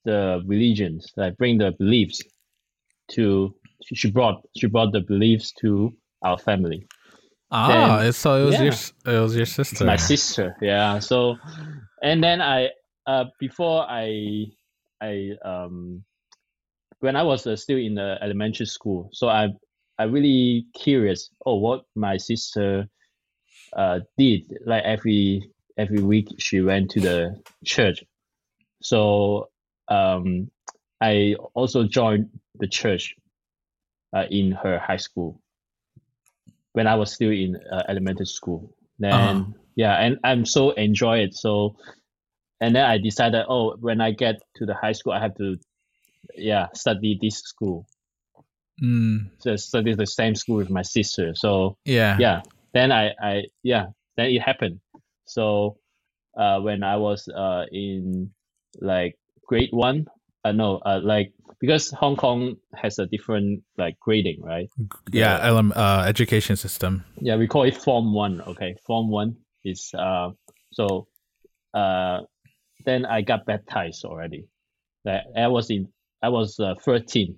the 0.03 0.41
religions, 0.45 1.11
like 1.15 1.37
bring 1.37 1.57
the 1.57 1.71
beliefs 1.71 2.21
to 3.11 3.55
she 3.93 4.11
brought 4.11 4.41
she 4.55 4.67
brought 4.67 4.91
the 4.91 5.01
beliefs 5.01 5.53
to 5.61 5.93
our 6.21 6.37
family. 6.37 6.87
Ah, 7.49 7.99
then, 8.01 8.13
so 8.13 8.41
it 8.41 8.45
was 8.45 8.55
yeah, 8.55 8.63
your 8.63 9.15
it 9.15 9.21
was 9.21 9.35
your 9.35 9.45
sister. 9.45 9.85
My 9.85 9.95
sister, 9.95 10.57
yeah. 10.61 10.99
So, 10.99 11.37
and 12.01 12.23
then 12.23 12.41
I 12.41 12.69
uh 13.05 13.25
before 13.39 13.85
I 13.87 14.45
I 15.01 15.31
um 15.43 16.03
when 16.99 17.15
I 17.15 17.23
was 17.23 17.45
uh, 17.45 17.55
still 17.55 17.77
in 17.77 17.95
the 17.95 18.17
elementary 18.21 18.65
school, 18.65 19.09
so 19.13 19.29
I 19.29 19.49
I 19.99 20.03
really 20.03 20.65
curious. 20.73 21.29
Oh, 21.45 21.55
what 21.55 21.83
my 21.95 22.17
sister 22.17 22.87
uh 23.75 23.99
did 24.17 24.41
like 24.65 24.83
every 24.83 25.51
every 25.77 26.01
week 26.01 26.27
she 26.39 26.61
went 26.61 26.89
to 26.91 26.99
the 27.01 27.41
church. 27.65 28.03
So 28.81 29.49
um, 29.87 30.49
I 31.01 31.35
also 31.53 31.83
joined 31.83 32.29
the 32.59 32.67
church 32.67 33.15
uh, 34.15 34.25
in 34.29 34.51
her 34.51 34.79
high 34.79 34.97
school 34.97 35.41
when 36.73 36.87
I 36.87 36.95
was 36.95 37.13
still 37.13 37.31
in 37.31 37.57
uh, 37.71 37.83
elementary 37.87 38.25
school. 38.25 38.75
Then 38.99 39.13
uh-huh. 39.13 39.43
Yeah, 39.77 39.93
and 39.93 40.17
I'm 40.23 40.43
so 40.45 40.71
enjoy 40.71 41.19
it. 41.19 41.35
So 41.35 41.77
and 42.59 42.75
then 42.75 42.83
I 42.83 42.97
decided, 42.97 43.45
oh, 43.47 43.77
when 43.79 44.01
I 44.01 44.11
get 44.11 44.41
to 44.55 44.65
the 44.65 44.73
high 44.73 44.93
school, 44.93 45.13
I 45.13 45.21
have 45.21 45.35
to 45.35 45.57
yeah 46.35 46.67
study 46.73 47.17
this 47.21 47.37
school. 47.39 47.85
Mm. 48.83 49.29
So 49.37 49.55
study 49.55 49.93
the 49.93 50.07
same 50.07 50.35
school 50.35 50.57
with 50.57 50.71
my 50.71 50.81
sister. 50.81 51.33
So 51.35 51.77
yeah, 51.85 52.17
yeah. 52.19 52.41
Then 52.73 52.91
I 52.91 53.11
I 53.21 53.43
yeah 53.61 53.85
then 54.17 54.31
it 54.31 54.41
happened. 54.41 54.81
So 55.25 55.77
uh, 56.35 56.59
when 56.59 56.83
I 56.83 56.97
was 56.97 57.27
uh, 57.29 57.65
in 57.71 58.31
like 58.81 59.15
grade 59.45 59.69
one 59.71 60.07
uh, 60.43 60.51
no 60.51 60.77
uh, 60.77 60.99
like 61.03 61.33
because 61.59 61.91
hong 61.91 62.15
kong 62.15 62.55
has 62.75 62.99
a 62.99 63.05
different 63.05 63.63
like 63.77 63.99
grading 63.99 64.41
right 64.41 64.69
yeah 65.11 65.37
the, 65.37 65.53
LM, 65.53 65.73
uh, 65.75 66.03
education 66.05 66.55
system 66.55 67.03
yeah 67.19 67.35
we 67.35 67.47
call 67.47 67.63
it 67.63 67.75
form 67.75 68.13
one 68.13 68.41
okay 68.41 68.75
form 68.85 69.09
one 69.09 69.35
is 69.63 69.91
uh 69.97 70.29
so 70.71 71.07
uh 71.73 72.19
then 72.85 73.05
i 73.05 73.21
got 73.21 73.45
baptized 73.45 74.05
already 74.05 74.47
like 75.05 75.21
i 75.35 75.47
was 75.47 75.69
in 75.69 75.87
i 76.21 76.29
was 76.29 76.59
uh, 76.59 76.75
13 76.81 77.35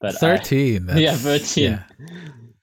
but 0.00 0.14
13 0.14 0.90
I, 0.90 0.98
yeah 0.98 1.14
13 1.14 1.64
yeah. 1.64 1.82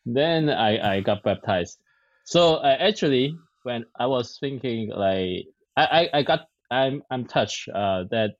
then 0.05 0.49
i 0.49 0.95
i 0.95 1.01
got 1.01 1.23
baptized 1.23 1.79
so 2.25 2.55
uh, 2.55 2.77
actually 2.79 3.35
when 3.63 3.85
i 3.99 4.05
was 4.05 4.37
thinking 4.39 4.89
like 4.89 5.47
i 5.77 6.09
i, 6.13 6.19
I 6.19 6.23
got 6.23 6.41
i'm 6.71 7.01
i'm 7.09 7.25
touched 7.25 7.69
uh 7.69 8.03
that 8.11 8.31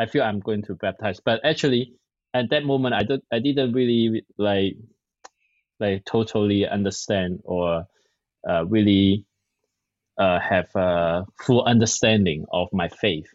I 0.00 0.06
feel 0.06 0.22
I'm 0.22 0.40
going 0.40 0.62
to 0.62 0.74
baptize. 0.74 1.20
But 1.22 1.44
actually, 1.44 1.92
at 2.32 2.48
that 2.48 2.64
moment, 2.64 2.94
I 2.94 3.02
don't, 3.02 3.22
I 3.30 3.38
didn't 3.38 3.74
really 3.74 4.24
like, 4.38 4.76
like 5.78 6.06
totally 6.06 6.66
understand 6.66 7.40
or 7.44 7.84
uh, 8.48 8.64
really 8.64 9.26
uh, 10.20 10.38
have 10.38 10.68
a 10.76 11.24
full 11.40 11.64
understanding 11.64 12.44
of 12.52 12.68
my 12.72 12.88
faith. 12.88 13.28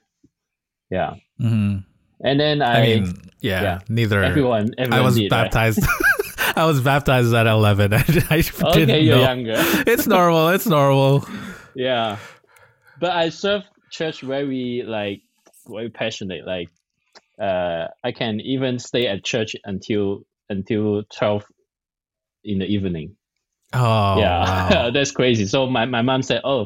Yeah. 0.91 1.15
Mm-hmm. 1.41 1.79
And 2.23 2.39
then 2.39 2.61
I, 2.61 2.79
I 2.79 2.81
mean, 2.85 3.13
yeah, 3.41 3.61
yeah, 3.61 3.79
neither. 3.89 4.23
Everyone, 4.23 4.69
everyone 4.77 4.99
I 4.99 5.03
was 5.03 5.15
did, 5.15 5.29
baptized. 5.29 5.81
Right? 5.81 6.55
I 6.57 6.65
was 6.65 6.79
baptized 6.79 7.33
at 7.33 7.47
11. 7.47 7.93
I, 7.93 7.97
I 8.29 8.43
okay, 8.63 9.01
you're 9.01 9.17
know. 9.17 9.21
younger. 9.21 9.55
it's 9.57 10.07
normal. 10.07 10.49
It's 10.49 10.67
normal. 10.67 11.27
Yeah. 11.75 12.17
But 12.99 13.11
I 13.11 13.29
serve 13.29 13.63
church 13.91 14.21
very 14.21 14.83
like 14.85 15.23
very 15.67 15.89
passionate. 15.89 16.45
Like, 16.45 16.69
uh, 17.41 17.87
I 18.03 18.11
can 18.13 18.39
even 18.39 18.79
stay 18.79 19.07
at 19.07 19.23
church 19.23 19.55
until 19.65 20.21
until 20.49 21.03
twelve 21.13 21.43
in 22.43 22.59
the 22.59 22.65
evening. 22.65 23.17
Oh, 23.75 24.19
yeah, 24.19 24.69
wow. 24.69 24.91
that's 24.93 25.11
crazy. 25.11 25.45
So 25.45 25.67
my, 25.67 25.85
my 25.85 26.01
mom 26.01 26.21
said, 26.21 26.41
"Oh, 26.43 26.65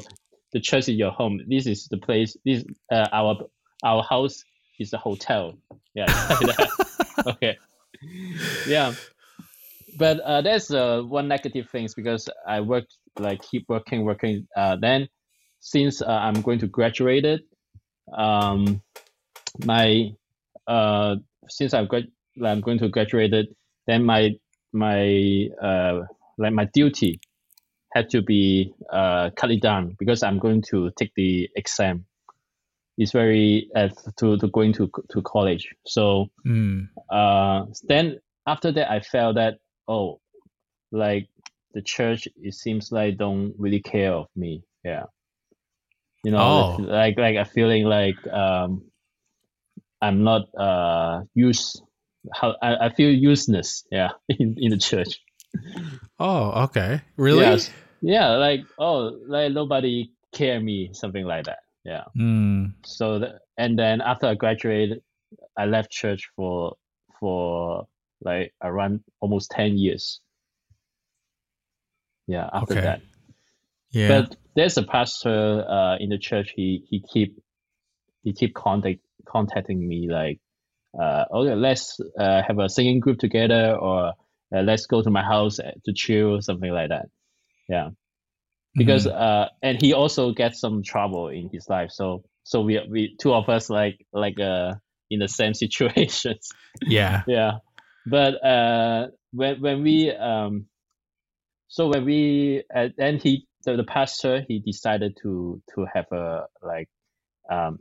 the 0.54 0.60
church 0.60 0.90
is 0.90 0.96
your 0.96 1.12
home. 1.12 1.42
This 1.48 1.66
is 1.66 1.88
the 1.88 1.98
place. 1.98 2.38
This 2.46 2.64
uh, 2.92 3.08
our 3.12 3.50
our 3.84 4.04
house 4.04 4.44
is 4.80 4.92
the 4.92 4.98
hotel." 4.98 5.58
Yeah. 5.96 6.06
okay. 7.28 7.58
Yeah. 8.68 8.94
But 9.98 10.20
uh, 10.20 10.42
there's 10.42 10.72
uh, 10.72 11.02
one 11.02 11.28
negative 11.28 11.70
things 11.72 11.96
because 11.96 12.30
I 12.48 12.62
work 12.62 12.86
like 13.18 13.42
keep 13.42 13.66
working 13.68 14.06
working. 14.06 14.48
Uh, 14.56 14.78
then 14.80 15.10
since 15.62 16.02
uh, 16.02 16.08
I'm 16.08 16.42
going 16.42 16.60
to 16.60 16.68
graduate 16.68 17.26
it, 17.26 17.42
um, 18.16 18.82
my 19.66 20.14
uh, 20.68 21.16
since 21.48 21.74
I'm 21.74 21.88
grad, 21.88 22.08
I'm 22.44 22.62
going 22.62 22.78
to 22.80 22.88
graduate 22.88 23.34
it, 23.34 23.48
then 23.88 24.04
my 24.06 24.36
my 24.72 25.48
uh 25.60 26.02
like 26.40 26.54
my 26.54 26.66
duty 26.74 27.20
had 27.94 28.10
to 28.10 28.22
be 28.22 28.74
uh 28.92 29.30
cut 29.36 29.52
it 29.52 29.62
down 29.62 29.96
because 30.00 30.24
I'm 30.24 30.40
going 30.40 30.62
to 30.70 30.90
take 30.98 31.12
the 31.16 31.50
exam. 31.56 32.06
It's 32.98 33.12
very 33.14 33.70
uh, 33.76 33.90
to 34.18 34.38
to 34.38 34.48
going 34.48 34.74
to 34.74 34.90
to 35.12 35.22
college. 35.22 35.74
So 35.86 36.28
Mm. 36.46 36.90
uh 37.12 37.66
then 37.88 38.20
after 38.48 38.72
that 38.72 38.92
I 38.92 39.00
felt 39.02 39.36
that 39.36 39.60
oh 39.88 40.20
like 40.92 41.28
the 41.74 41.82
church 41.82 42.28
it 42.42 42.54
seems 42.54 42.92
like 42.92 43.18
don't 43.18 43.54
really 43.58 43.82
care 43.82 44.14
of 44.14 44.28
me. 44.36 44.64
Yeah. 44.84 45.06
You 46.24 46.32
know, 46.32 46.76
Oh. 46.78 46.82
like 46.82 47.18
like 47.18 47.36
a 47.38 47.46
feeling 47.46 47.86
like 47.86 48.18
um 48.28 48.84
I'm 50.02 50.24
not 50.24 50.44
uh 50.58 51.22
use 51.36 51.82
how 52.34 52.56
I, 52.62 52.88
I 52.88 52.90
feel 52.94 53.12
useless, 53.12 53.86
yeah, 53.92 54.12
in, 54.30 54.56
in 54.58 54.72
the 54.72 54.78
church. 54.78 55.20
Oh, 56.20 56.64
okay. 56.66 57.02
Really? 57.18 57.42
Yes. 57.42 57.72
Yeah, 58.02 58.38
like 58.38 58.62
oh 58.78 59.18
like 59.28 59.52
nobody 59.52 60.12
care 60.34 60.60
me, 60.60 60.92
something 60.94 61.26
like 61.26 61.46
that. 61.46 61.60
Yeah. 61.84 62.04
Mm. 62.18 62.74
So 62.86 63.20
the, 63.20 63.40
and 63.58 63.78
then 63.78 64.02
after 64.02 64.28
I 64.28 64.36
graduated, 64.36 65.02
I 65.58 65.66
left 65.66 65.92
church 65.92 66.30
for 66.36 66.76
for 67.20 67.88
like 68.22 68.54
around 68.64 69.02
almost 69.20 69.52
ten 69.52 69.78
years. 69.78 70.22
Yeah, 72.28 72.50
after 72.54 72.74
Okay. 72.74 72.82
that. 72.82 73.02
Yeah. 73.92 74.08
But 74.22 74.36
there's 74.56 74.78
a 74.78 74.84
pastor 74.84 75.66
uh, 75.68 75.98
in 76.00 76.10
the 76.10 76.18
church. 76.18 76.54
He 76.56 76.84
he 76.90 77.02
keep 77.12 77.42
he 78.24 78.34
keep 78.34 78.54
contact 78.54 79.00
contacting 79.28 79.86
me 79.86 80.08
like, 80.10 80.40
uh, 81.00 81.26
okay, 81.34 81.56
let's 81.56 82.00
uh, 82.18 82.42
have 82.48 82.60
a 82.60 82.70
singing 82.70 83.00
group 83.00 83.20
together, 83.20 83.76
or 83.76 84.14
uh, 84.56 84.62
let's 84.62 84.86
go 84.88 85.02
to 85.02 85.10
my 85.10 85.24
house 85.24 85.58
to 85.58 85.94
chill, 85.94 86.42
something 86.42 86.72
like 86.72 86.90
that. 86.90 87.08
Yeah, 87.68 87.90
because 88.76 89.08
Mhm. 89.08 89.14
uh, 89.14 89.50
and 89.62 89.82
he 89.82 89.94
also 89.94 90.32
gets 90.34 90.60
some 90.60 90.84
trouble 90.84 91.30
in 91.30 91.50
his 91.52 91.68
life. 91.70 91.92
So 91.92 92.24
so 92.44 92.62
we 92.62 92.80
we 92.90 93.16
two 93.22 93.34
of 93.34 93.50
us 93.50 93.70
like 93.70 94.06
like 94.14 94.40
uh 94.40 94.76
in 95.10 95.20
the 95.20 95.28
same 95.28 95.54
situations 95.64 96.50
yeah. 96.82 97.24
yeah 97.28 97.60
but 98.06 98.44
uh 98.44 99.08
when 99.32 99.62
when 99.62 99.84
we 99.84 100.12
um 100.12 100.66
so 101.68 101.88
when 101.88 102.06
we 102.06 102.64
uh, 102.74 102.90
and 102.98 103.22
he 103.22 103.46
the, 103.66 103.76
the 103.76 103.84
pastor 103.84 104.44
he 104.48 104.60
decided 104.60 105.18
to 105.22 105.62
to 105.76 105.86
have 105.94 106.06
a 106.12 106.46
like 106.64 106.90
um 107.52 107.80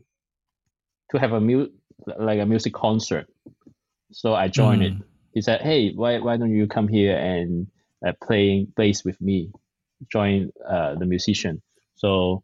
to 1.10 1.18
have 1.18 1.32
a 1.32 1.40
mu- 1.40 1.70
like 2.18 2.38
a 2.40 2.46
music 2.46 2.74
concert 2.74 3.26
so 4.12 4.34
i 4.34 4.48
joined 4.48 4.82
it 4.82 4.92
Mm. 4.94 5.02
He 5.38 5.42
said 5.42 5.60
hey 5.62 5.92
why 5.94 6.18
why 6.18 6.36
don't 6.36 6.50
you 6.50 6.66
come 6.66 6.88
here 6.88 7.16
and 7.16 7.68
uh, 8.04 8.12
playing 8.26 8.66
bass 8.76 9.04
with 9.04 9.20
me 9.20 9.52
join 10.10 10.50
uh 10.68 10.96
the 10.96 11.06
musician 11.06 11.62
so 11.94 12.42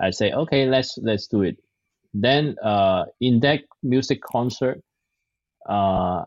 i 0.00 0.08
say 0.10 0.32
okay 0.32 0.66
let's 0.66 0.98
let's 1.02 1.26
do 1.26 1.42
it 1.42 1.56
then 2.14 2.56
uh 2.62 3.04
in 3.20 3.40
that 3.40 3.60
music 3.82 4.20
concert 4.22 4.80
uh 5.68 6.24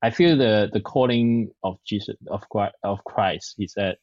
I 0.00 0.10
feel 0.10 0.36
the 0.36 0.70
the 0.72 0.80
calling 0.80 1.50
of 1.64 1.78
Jesus 1.84 2.16
of 2.28 2.48
Christ, 2.48 2.76
of 2.84 3.02
Christ. 3.04 3.54
He 3.58 3.66
said, 3.66 3.96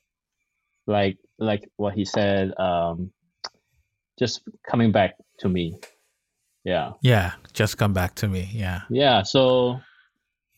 like 0.87 1.17
like 1.39 1.69
what 1.77 1.93
he 1.93 2.03
said, 2.03 2.51
um, 2.59 3.11
just 4.19 4.41
coming 4.69 4.91
back 4.91 5.15
to 5.39 5.49
me. 5.49 5.79
Yeah, 6.65 6.93
Yeah. 7.01 7.33
Just 7.53 7.77
come 7.77 7.93
back 7.93 8.15
to 8.15 8.27
me. 8.27 8.49
Yeah. 8.51 8.81
yeah. 8.89 9.23
So 9.23 9.79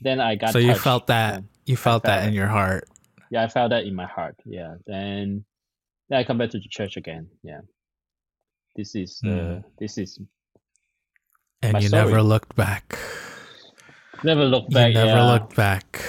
then 0.02 0.20
I 0.20 0.36
got. 0.36 0.52
so 0.54 0.60
you 0.60 0.76
felt 0.76 1.08
that 1.08 1.44
you 1.66 1.76
felt 1.76 2.04
felt 2.04 2.04
that 2.04 2.24
in 2.28 2.34
it. 2.34 2.36
your 2.38 2.48
heart. 2.48 2.88
Yeah, 3.32 3.44
I 3.44 3.48
felt 3.48 3.72
that 3.72 3.84
in 3.86 3.94
my 3.96 4.06
heart. 4.06 4.36
Yeah. 4.46 4.76
Then, 4.86 5.44
then 6.10 6.20
I 6.20 6.24
come 6.24 6.38
back 6.38 6.52
to 6.52 6.60
the 6.60 6.68
church 6.70 6.96
again. 6.98 7.28
Yeah. 7.44 7.62
This 8.76 8.96
is 8.96 9.20
uh, 9.26 9.28
Mm. 9.28 9.64
this 9.80 9.98
is 9.98 10.20
And 11.62 11.82
you 11.82 11.90
story. 11.90 12.06
never 12.06 12.22
looked 12.22 12.56
back. 12.56 12.98
never 14.24 14.46
looked 14.46 14.72
back. 14.72 14.90
you 14.90 14.94
never 14.94 15.08
yeah. 15.18 15.32
looked 15.34 15.56
back. 15.56 16.02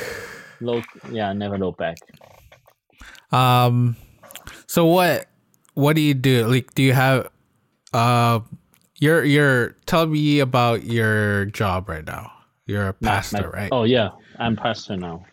Look, 0.60 0.84
yeah, 1.10 1.32
never 1.32 1.58
looked 1.58 1.78
back. 1.78 1.98
Um 3.32 3.96
so 4.66 4.86
what 4.86 5.26
what 5.74 5.96
do 5.96 6.02
you 6.02 6.14
do? 6.14 6.46
Like 6.46 6.74
do 6.74 6.82
you 6.82 6.92
have 6.92 7.28
uh 7.92 8.40
you're 9.00 9.24
you're 9.24 9.70
tell 9.86 10.06
me 10.06 10.40
about 10.40 10.84
your 10.84 11.46
job 11.46 11.88
right 11.88 12.04
now. 12.04 12.32
You're 12.68 12.88
a 12.88 12.92
pastor, 12.92 13.50
my- 13.52 13.58
right? 13.62 13.68
Oh 13.72 13.82
yeah, 13.84 14.10
I'm 14.38 14.54
pastor 14.54 14.96
now. 14.96 15.24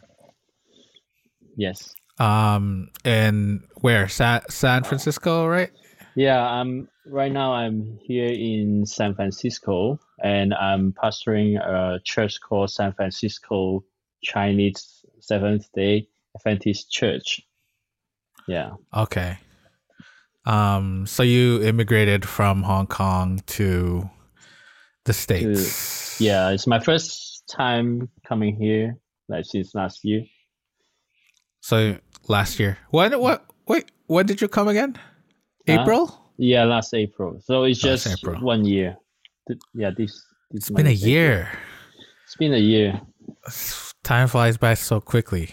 Yes. 1.57 1.93
Um 2.17 2.89
in 3.03 3.61
where? 3.81 4.07
San 4.07 4.41
San 4.49 4.83
Francisco, 4.83 5.45
right? 5.45 5.69
Yeah, 6.15 6.41
I'm 6.41 6.87
right 7.05 7.31
now. 7.31 7.53
I'm 7.53 7.99
here 8.01 8.29
in 8.31 8.85
San 8.85 9.15
Francisco, 9.15 9.99
and 10.23 10.53
I'm 10.53 10.93
pastoring 10.93 11.59
a 11.59 11.99
church 12.05 12.39
called 12.39 12.71
San 12.71 12.93
Francisco 12.93 13.83
Chinese 14.23 15.03
Seventh 15.19 15.67
Day 15.75 16.07
Adventist 16.37 16.89
Church. 16.89 17.41
Yeah, 18.47 18.71
Okay. 18.95 19.37
Um 20.45 21.05
so 21.07 21.21
you 21.23 21.61
immigrated 21.63 22.23
from 22.25 22.63
Hong 22.63 22.87
Kong 22.87 23.41
to 23.57 24.09
the 25.03 25.13
States. 25.13 26.21
yeah. 26.21 26.49
It's 26.51 26.65
my 26.67 26.79
first 26.79 27.24
time 27.49 28.09
coming 28.27 28.55
here, 28.55 28.97
like 29.29 29.45
since 29.45 29.73
last 29.75 30.03
year. 30.03 30.23
So 31.61 31.97
last 32.27 32.59
year. 32.59 32.77
When 32.91 33.19
what 33.19 33.45
wait, 33.67 33.91
when 34.07 34.25
did 34.25 34.41
you 34.41 34.47
come 34.47 34.67
again? 34.67 34.95
Huh? 35.67 35.81
April? 35.81 36.21
Yeah, 36.37 36.65
last 36.65 36.93
April. 36.93 37.39
So 37.43 37.63
it's 37.63 37.79
just 37.79 38.07
April. 38.07 38.41
one 38.41 38.65
year. 38.65 38.97
Yeah, 39.73 39.91
this. 39.95 40.11
this 40.51 40.67
It's 40.67 40.69
been 40.69 40.87
a 40.87 40.89
April. 40.89 41.09
year. 41.09 41.49
It's 42.25 42.35
been 42.35 42.53
a 42.53 42.57
year. 42.59 43.01
Time 44.03 44.27
flies 44.27 44.57
by 44.57 44.73
so 44.75 44.99
quickly. 45.01 45.49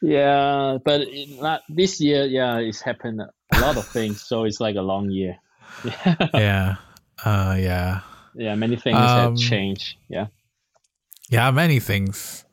Yeah, 0.00 0.78
but 0.84 1.06
not 1.40 1.62
this 1.68 2.00
year. 2.00 2.24
Yeah, 2.24 2.58
it's 2.58 2.80
happened 2.80 3.20
a 3.20 3.60
lot 3.60 3.76
of 3.76 3.86
things. 3.86 4.22
So 4.22 4.44
it's 4.44 4.58
like 4.60 4.74
a 4.76 4.82
long 4.82 5.10
year. 5.10 5.36
Yeah. 5.84 6.16
yeah. 6.34 6.74
Uh 7.24 7.56
yeah. 7.58 8.00
yeah 8.34 8.54
many 8.56 8.76
things 8.76 8.96
Um, 8.96 9.04
have 9.04 9.36
changed 9.36 9.96
yeah 10.08 10.26
Yeah, 11.32 11.50
many 11.50 11.80
things. 11.80 12.44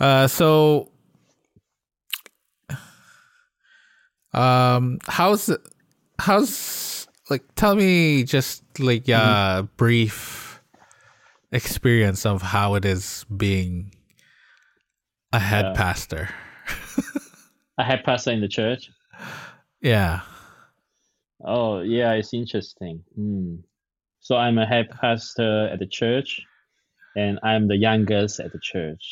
Uh 0.00 0.26
so 0.26 0.90
um 4.34 4.98
how's 5.06 5.48
how's 6.18 7.06
like 7.30 7.42
tell 7.54 7.76
me 7.76 8.24
just 8.24 8.64
like 8.80 9.08
a 9.08 9.68
brief 9.76 10.60
experience 11.52 12.26
of 12.26 12.42
how 12.42 12.74
it 12.74 12.84
is 12.84 13.24
being 13.36 13.94
a 15.32 15.38
head 15.38 15.66
Yeah. 15.66 15.72
pastor. 15.74 16.28
a 17.78 17.84
head 17.84 18.02
pastor 18.04 18.32
in 18.32 18.40
the 18.40 18.48
church 18.48 18.90
Yeah. 19.80 20.20
oh 21.44 21.80
yeah 21.80 22.12
it's 22.14 22.34
interesting 22.34 23.02
hmm. 23.14 23.56
so 24.20 24.36
i'm 24.36 24.58
a 24.58 24.66
head 24.66 24.90
pastor 24.90 25.68
at 25.72 25.78
the 25.78 25.86
church 25.86 26.42
and 27.18 27.38
i'm 27.42 27.66
the 27.72 27.76
youngest 27.88 28.38
at 28.44 28.50
the 28.54 28.60
church 28.72 29.06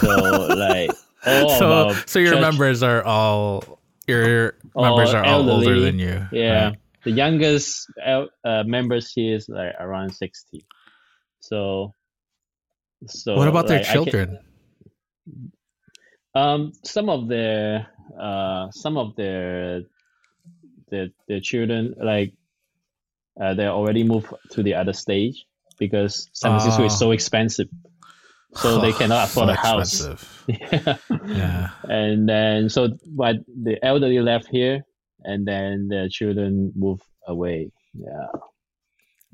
so 0.00 0.12
like 0.68 0.90
so 1.24 1.92
so 2.06 2.18
your 2.18 2.34
church- 2.34 2.40
members 2.48 2.82
are 2.82 3.02
all 3.04 3.78
your 4.06 4.52
All 4.76 4.84
members 4.84 5.14
are 5.16 5.24
all 5.24 5.48
older 5.48 5.80
than 5.80 5.96
you. 5.98 6.16
yeah 6.32 6.68
right? 6.68 6.78
the 7.08 7.14
youngest 7.22 7.88
el- 8.04 8.28
uh, 8.44 8.62
members 8.76 9.12
here 9.16 9.34
is 9.38 9.48
like 9.48 9.72
around 9.80 10.10
60 10.12 10.60
so 11.40 11.92
so 13.06 13.36
What 13.36 13.48
about 13.48 13.66
their 13.68 13.78
like, 13.80 13.86
can- 13.86 13.94
children? 13.96 14.28
Um, 16.34 16.72
some 16.84 17.08
of 17.08 17.28
their 17.28 17.86
uh, 18.18 18.70
some 18.72 18.96
of 18.96 19.14
their 19.16 19.82
their 20.90 21.08
their 21.28 21.40
children 21.40 21.94
like 22.02 22.32
uh, 23.40 23.54
they 23.54 23.66
already 23.66 24.02
moved 24.04 24.28
to 24.50 24.62
the 24.62 24.74
other 24.74 24.92
stage 24.92 25.46
because 25.78 26.28
San 26.32 26.52
Francisco 26.52 26.82
Oh. 26.82 26.86
is 26.86 26.98
so 26.98 27.10
expensive, 27.12 27.68
so 28.54 28.80
they 28.80 28.92
cannot 28.98 29.28
afford 29.30 29.48
So 29.48 29.52
a 29.52 29.56
house. 29.56 30.00
yeah. 30.46 30.96
Yeah. 31.26 31.68
And 31.84 32.28
then 32.28 32.68
so 32.68 32.88
but 33.16 33.36
the 33.46 33.82
elderly 33.84 34.20
left 34.20 34.48
here, 34.48 34.84
and 35.24 35.46
then 35.46 35.88
the 35.88 36.08
children 36.12 36.72
move 36.76 37.00
away. 37.26 37.70
Yeah. 37.94 38.26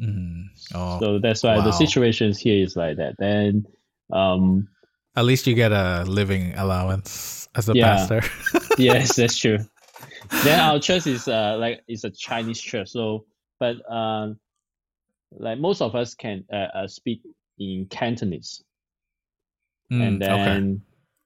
Mm. 0.00 0.44
Oh, 0.74 0.98
So 1.00 1.18
that's 1.18 1.42
why 1.42 1.57
the 1.57 1.64
wow. 1.64 1.70
situations 1.70 2.38
here 2.38 2.64
is 2.64 2.76
like 2.76 2.96
that. 2.96 3.14
Then 3.18 3.66
um 4.12 4.68
at 5.16 5.24
least 5.24 5.46
you 5.46 5.55
get 5.55 5.72
a 5.72 6.05
living 6.07 6.55
allowance 6.57 7.48
as 7.55 7.68
a 7.68 7.74
Yeah. 7.74 7.96
pastor. 7.96 8.22
yes, 8.79 9.16
that's 9.16 9.37
true. 9.42 9.59
Then 10.44 10.61
our 10.61 10.79
church 10.79 11.07
is 11.07 11.26
uh 11.29 11.57
like 11.59 11.81
it's 11.88 12.05
a 12.05 12.11
Chinese 12.11 12.61
church, 12.61 12.88
so 12.88 13.24
but 13.59 13.76
um 13.90 14.38
like 15.32 15.58
most 15.58 15.80
of 15.82 15.94
us 15.94 16.14
can 16.14 16.44
uh, 16.52 16.68
uh 16.74 16.88
speak 16.88 17.22
in 17.58 17.86
Cantonese, 17.90 18.62
mm, 19.90 20.06
and 20.06 20.20
then 20.20 20.30
okay. 20.30 20.80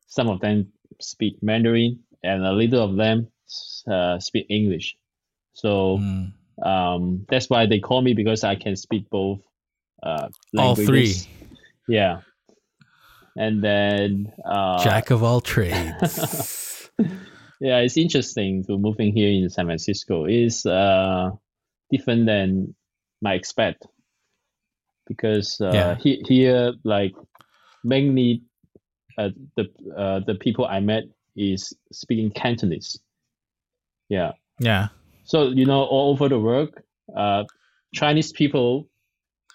some 0.09 0.29
of 0.29 0.41
them 0.41 0.73
speak 1.01 1.43
Mandarin, 1.43 2.01
and 2.23 2.45
a 2.45 2.53
little 2.53 2.83
of 2.83 2.97
them 2.97 3.29
uh, 3.87 4.19
speak 4.19 4.47
English. 4.49 4.97
So 5.55 5.99
mm. 5.99 6.33
um, 6.63 7.27
that's 7.29 7.49
why 7.49 7.67
they 7.67 7.81
call 7.81 8.03
me 8.03 8.15
because 8.15 8.45
I 8.45 8.57
can 8.57 8.77
speak 8.77 9.09
both 9.11 9.41
uh, 10.03 10.29
All 10.59 10.75
three. 10.75 11.15
Yeah. 11.89 12.21
And 13.37 13.63
then 13.63 14.33
uh, 14.45 14.83
jack 14.83 15.11
of 15.11 15.23
all 15.23 15.41
trades. 15.53 16.89
yeah, 17.61 17.79
it's 17.79 17.97
interesting 17.97 18.65
to 18.67 18.79
moving 18.79 19.13
here 19.13 19.29
in 19.29 19.51
San 19.51 19.67
Francisco. 19.67 20.25
It's 20.25 20.65
uh, 20.65 21.31
different 21.91 22.27
than 22.27 22.75
my 23.21 23.35
expect 23.35 23.87
because 25.07 25.61
uh, 25.61 25.71
yeah. 25.73 25.97
he, 25.97 26.23
here 26.27 26.73
like 26.85 27.13
mainly 27.83 28.43
uh, 29.19 29.29
the 29.57 29.65
uh, 29.97 30.21
the 30.27 30.35
people 30.35 30.67
I 30.67 30.81
met 30.81 31.05
is 31.37 31.73
speaking 31.93 32.31
Cantonese. 32.31 32.99
Yeah. 34.09 34.33
Yeah. 34.59 34.89
So 35.25 35.49
you 35.49 35.67
know, 35.67 35.83
all 35.83 36.13
over 36.13 36.29
the 36.29 36.39
world, 36.39 36.75
uh, 37.17 37.45
Chinese 37.95 38.33
people 38.33 38.89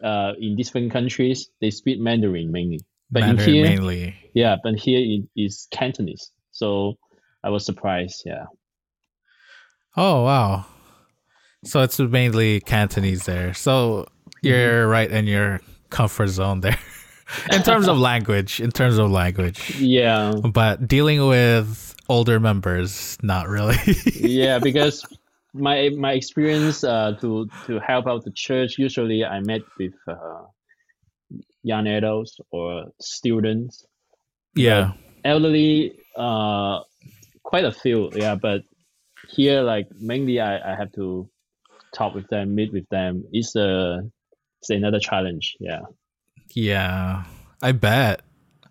uh, 0.04 0.34
in 0.40 0.56
different 0.56 0.92
countries 0.92 1.50
they 1.62 1.72
speak 1.72 2.00
Mandarin 2.00 2.52
mainly. 2.52 2.80
But 3.12 3.22
Mandarin 3.22 3.50
here, 3.50 3.64
mainly. 3.64 4.16
Yeah, 4.34 4.58
but 4.64 4.76
here 4.76 5.00
it 5.00 5.28
is 5.36 5.68
Cantonese. 5.72 6.32
So 6.52 6.98
I 7.44 7.50
was 7.50 7.66
surprised. 7.66 8.24
Yeah. 8.26 8.46
Oh 9.98 10.24
wow! 10.24 10.66
So 11.64 11.82
it's 11.82 12.00
mainly 12.00 12.62
Cantonese 12.62 13.26
there. 13.26 13.54
So 13.54 14.06
you're 14.42 14.84
mm-hmm. 14.84 14.92
right 14.92 15.12
in 15.12 15.28
your 15.28 15.62
comfort 15.90 16.28
zone 16.28 16.62
there. 16.62 16.78
in 17.52 17.64
terms 17.64 17.88
of 17.88 17.98
language, 18.12 18.60
in 18.60 18.72
terms 18.72 18.98
of 18.98 19.12
language. 19.12 19.80
Yeah. 19.80 20.34
But 20.34 20.88
dealing 20.88 21.26
with 21.28 21.96
older 22.08 22.40
members, 22.40 23.18
not 23.22 23.48
really. 23.48 23.78
yeah, 24.16 24.60
because 24.60 25.06
my 25.54 25.90
my 25.90 26.14
experience 26.14 26.84
uh, 26.84 27.14
to 27.22 27.48
to 27.68 27.80
help 27.80 28.08
out 28.08 28.24
the 28.24 28.32
church, 28.32 28.78
usually 28.78 29.24
I 29.26 29.40
met 29.40 29.62
with 29.78 29.94
uh, 30.08 30.44
young 31.64 31.88
adults 31.88 32.40
or 32.52 32.86
students. 33.00 33.86
Yeah. 34.56 34.94
But 34.94 35.30
elderly, 35.30 36.00
uh, 36.16 36.80
quite 37.44 37.66
a 37.66 37.72
few. 37.72 38.10
Yeah, 38.14 38.36
but 38.36 38.64
here, 39.30 39.62
like 39.62 39.88
mainly, 40.00 40.40
I, 40.40 40.74
I 40.74 40.76
have 40.76 40.92
to 40.94 41.30
talk 41.94 42.16
with 42.16 42.28
them, 42.30 42.56
meet 42.56 42.74
with 42.74 42.88
them. 42.90 43.26
It's 43.32 43.56
a 43.56 44.02
it's 44.60 44.70
another 44.70 45.00
challenge. 45.00 45.56
Yeah. 45.60 45.82
Yeah, 46.54 47.24
I 47.62 47.72
bet. 47.72 48.22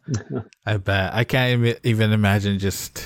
I 0.66 0.76
bet. 0.78 1.14
I 1.14 1.24
can't 1.24 1.78
even 1.84 2.12
imagine 2.12 2.58
just, 2.58 3.04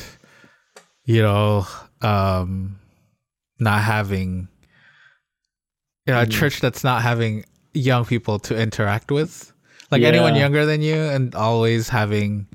you 1.04 1.22
know, 1.22 1.66
um, 2.00 2.78
not 3.58 3.82
having, 3.82 4.48
you 6.06 6.14
know, 6.14 6.22
a 6.22 6.26
mm. 6.26 6.30
church 6.30 6.60
that's 6.60 6.82
not 6.84 7.02
having 7.02 7.44
young 7.74 8.04
people 8.04 8.38
to 8.40 8.58
interact 8.58 9.10
with, 9.10 9.52
like 9.90 10.02
yeah. 10.02 10.08
anyone 10.08 10.36
younger 10.36 10.64
than 10.64 10.80
you, 10.80 10.96
and 10.96 11.34
always 11.34 11.88
having, 11.88 12.46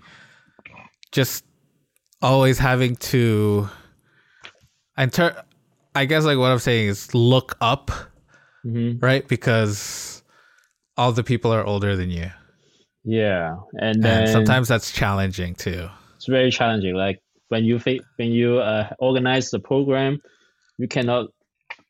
just 1.11 1.45
always 2.21 2.57
having 2.57 2.95
to, 2.95 3.69
enter. 4.97 5.43
I 5.95 6.05
guess 6.05 6.25
like 6.25 6.37
what 6.37 6.51
I'm 6.51 6.59
saying 6.59 6.89
is 6.89 7.13
look 7.13 7.55
up, 7.61 7.91
mm-hmm. 8.65 9.03
right? 9.03 9.27
Because 9.27 10.16
all 10.97 11.11
the 11.11 11.23
people 11.23 11.53
are 11.53 11.65
older 11.65 11.95
than 11.95 12.09
you. 12.09 12.31
Yeah, 13.03 13.55
and, 13.73 14.05
and 14.05 14.29
sometimes 14.29 14.67
that's 14.67 14.91
challenging 14.91 15.55
too. 15.55 15.89
It's 16.17 16.25
very 16.25 16.51
challenging. 16.51 16.95
Like 16.95 17.21
when 17.47 17.63
you 17.63 17.79
think 17.79 18.01
when 18.17 18.31
you 18.31 18.57
uh, 18.57 18.89
organize 18.99 19.49
the 19.49 19.59
program, 19.59 20.19
you 20.77 20.87
cannot 20.87 21.27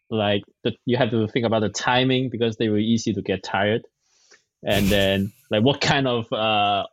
like 0.10 0.44
the, 0.64 0.74
you 0.86 0.98
have 0.98 1.10
to 1.12 1.28
think 1.28 1.46
about 1.46 1.62
the 1.62 1.70
timing 1.70 2.30
because 2.30 2.58
they 2.58 2.70
were 2.70 2.78
easy 2.78 3.14
to 3.14 3.22
get 3.22 3.44
tired, 3.44 3.82
and 4.64 4.88
then 4.90 5.34
like 5.50 5.64
what 5.64 5.82
kind 5.82 6.08
of 6.08 6.32
uh, 6.32 6.86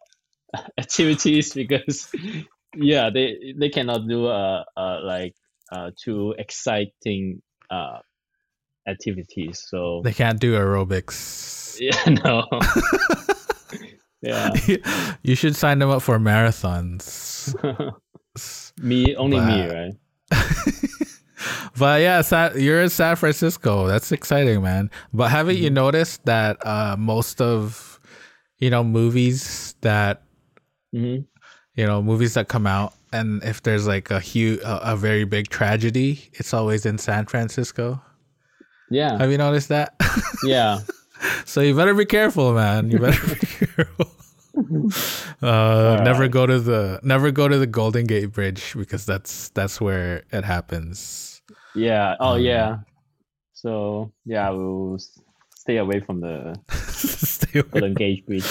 activities 0.79 1.53
because 1.53 2.11
yeah 2.77 3.11
they 3.11 3.55
they 3.57 3.69
cannot 3.69 4.09
do 4.09 4.27
uh, 4.27 4.65
uh 4.77 4.99
like 5.03 5.35
uh 5.71 5.91
too 6.03 6.35
exciting 6.37 7.43
uh 7.71 7.99
activities 8.87 9.65
so 9.69 10.01
they 10.05 10.13
can't 10.13 10.41
do 10.41 10.55
aerobics 10.55 11.55
Yeah, 11.81 12.05
no. 12.25 12.47
yeah. 14.23 14.51
You 15.23 15.35
should 15.35 15.57
sign 15.57 15.79
them 15.79 15.91
up 15.91 16.03
for 16.03 16.19
marathons. 16.19 17.55
me, 18.79 19.17
only 19.17 19.39
but, 19.39 19.47
me, 19.47 19.69
right? 19.69 19.95
but 21.79 22.01
yeah, 22.03 22.53
you're 22.55 22.83
in 22.83 22.91
San 22.91 23.17
Francisco. 23.17 23.87
That's 23.87 24.13
exciting, 24.13 24.63
man. 24.63 24.91
But 25.13 25.31
haven't 25.31 25.57
mm-hmm. 25.57 25.65
you 25.65 25.71
noticed 25.71 26.25
that 26.27 26.65
uh, 26.67 26.97
most 26.99 27.41
of 27.41 27.99
you 28.59 28.71
know 28.71 28.85
movies 28.85 29.75
that 29.81 30.23
mm-hmm. 30.95 31.23
you 31.75 31.87
know 31.87 32.03
movies 32.03 32.35
that 32.35 32.49
come 32.49 32.67
out, 32.67 32.93
and 33.13 33.43
if 33.45 33.63
there's 33.63 33.87
like 33.87 34.11
a 34.11 34.21
huge, 34.21 34.61
a, 34.61 34.93
a 34.93 34.97
very 34.97 35.25
big 35.25 35.49
tragedy, 35.49 36.31
it's 36.35 36.53
always 36.53 36.85
in 36.87 36.99
San 36.99 37.27
Francisco. 37.27 38.01
Yeah. 38.91 39.19
Have 39.19 39.31
you 39.31 39.39
noticed 39.39 39.69
that? 39.69 39.95
yeah. 40.45 40.81
so 41.45 41.61
you 41.61 41.75
better 41.75 41.95
be 41.95 42.05
careful, 42.05 42.53
man. 42.53 42.91
You 42.91 42.99
better 42.99 43.35
be 43.35 43.47
careful. 43.47 44.11
Uh, 45.43 46.01
never 46.05 46.23
right. 46.23 46.31
go 46.31 46.47
to 46.47 46.61
the 46.61 47.01
never 47.03 47.33
go 47.33 47.49
to 47.49 47.59
the 47.59 47.67
Golden 47.67 48.07
Gate 48.07 48.33
Bridge 48.33 48.73
because 48.77 49.05
that's 49.05 49.49
that's 49.51 49.81
where 49.81 50.23
it 50.31 50.45
happens. 50.45 51.43
Yeah. 51.75 52.15
Oh 52.21 52.35
um, 52.35 52.41
yeah. 52.41 52.79
So 53.53 54.13
yeah, 54.25 54.49
we'll 54.51 54.99
stay 55.57 55.79
away 55.79 56.01
from 56.01 56.21
the 56.21 56.59
stay 56.71 57.59
away 57.59 57.69
Golden 57.69 57.95
Gate 57.95 58.25
Bridge. 58.27 58.47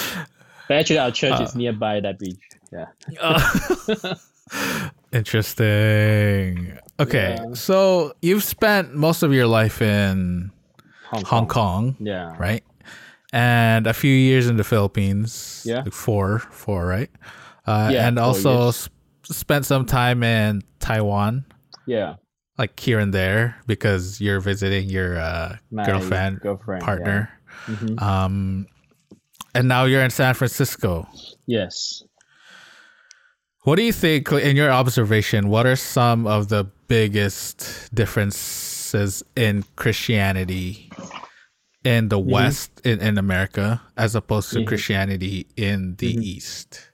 But 0.68 0.78
actually, 0.78 1.00
our 1.00 1.12
church 1.12 1.40
uh, 1.40 1.44
is 1.44 1.56
nearby 1.56 2.02
that 2.02 2.20
bridge. 2.20 2.38
Yeah. 2.72 2.88
Uh, 3.20 4.16
interesting. 5.12 6.78
Okay, 7.00 7.38
yeah. 7.40 7.54
so 7.54 8.14
you've 8.22 8.44
spent 8.44 8.94
most 8.94 9.24
of 9.24 9.34
your 9.34 9.48
life 9.48 9.82
in 9.82 10.52
Hong 11.06 11.24
Kong. 11.24 11.26
Hong 11.26 11.48
Kong. 11.48 11.96
Yeah. 12.00 12.36
Right. 12.38 12.64
And 13.32 13.88
a 13.88 13.94
few 13.94 14.14
years 14.14 14.48
in 14.48 14.58
the 14.58 14.64
Philippines. 14.64 15.64
Yeah. 15.66 15.82
Like 15.82 15.94
four, 15.94 16.40
four, 16.40 16.86
right? 16.86 17.10
Uh, 17.66 17.90
yeah, 17.92 18.08
and 18.08 18.20
also 18.20 18.70
sp- 18.70 18.94
spent 19.24 19.66
some 19.66 19.86
time 19.86 20.22
in 20.22 20.62
Taiwan. 20.80 21.46
Yeah. 21.88 22.16
Like 22.58 22.80
here 22.80 23.00
and 23.00 23.12
there 23.12 23.56
because 23.66 24.22
you're 24.22 24.40
visiting 24.40 24.88
your 24.88 25.18
uh, 25.18 25.58
girlfriend, 25.86 26.42
girlfriend, 26.42 26.84
partner. 26.84 27.32
Yeah. 27.68 27.76
Mm-hmm. 27.76 28.00
Um, 28.04 28.68
and 29.56 29.68
now 29.68 29.86
you're 29.86 30.04
in 30.04 30.12
San 30.12 30.36
Francisco. 30.36 31.08
Yes. 31.48 32.04
What 33.64 33.78
do 33.78 33.84
you 33.84 33.94
think, 33.94 34.32
in 34.32 34.56
your 34.56 34.70
observation, 34.70 35.48
what 35.48 35.66
are 35.66 35.78
some 35.78 36.28
of 36.28 36.50
the 36.50 36.66
biggest 36.94 37.90
differences? 37.94 38.74
in 39.36 39.64
Christianity 39.76 40.92
in 41.84 42.10
the 42.10 42.20
mm-hmm. 42.20 42.32
West 42.32 42.82
in, 42.84 43.02
in 43.02 43.18
America 43.18 43.82
as 43.98 44.16
opposed 44.16 44.52
to 44.52 44.60
mm-hmm. 44.60 44.68
Christianity 44.68 45.48
in 45.58 45.96
the 45.98 46.14
mm-hmm. 46.14 46.22
East. 46.22 46.92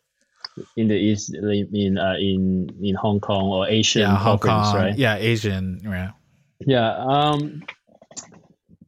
In 0.76 0.88
the 0.88 0.96
East, 0.96 1.34
in 1.34 1.98
uh, 1.98 2.16
in 2.20 2.70
in 2.82 2.96
Hong 2.96 3.20
Kong 3.20 3.48
or 3.48 3.68
Asian 3.68 4.02
yeah, 4.02 4.18
Hong 4.18 4.40
Kong, 4.40 4.76
right? 4.76 4.98
Yeah, 4.98 5.16
Asian, 5.16 5.80
yeah. 5.84 6.12
Yeah, 6.60 6.98
um, 6.98 7.64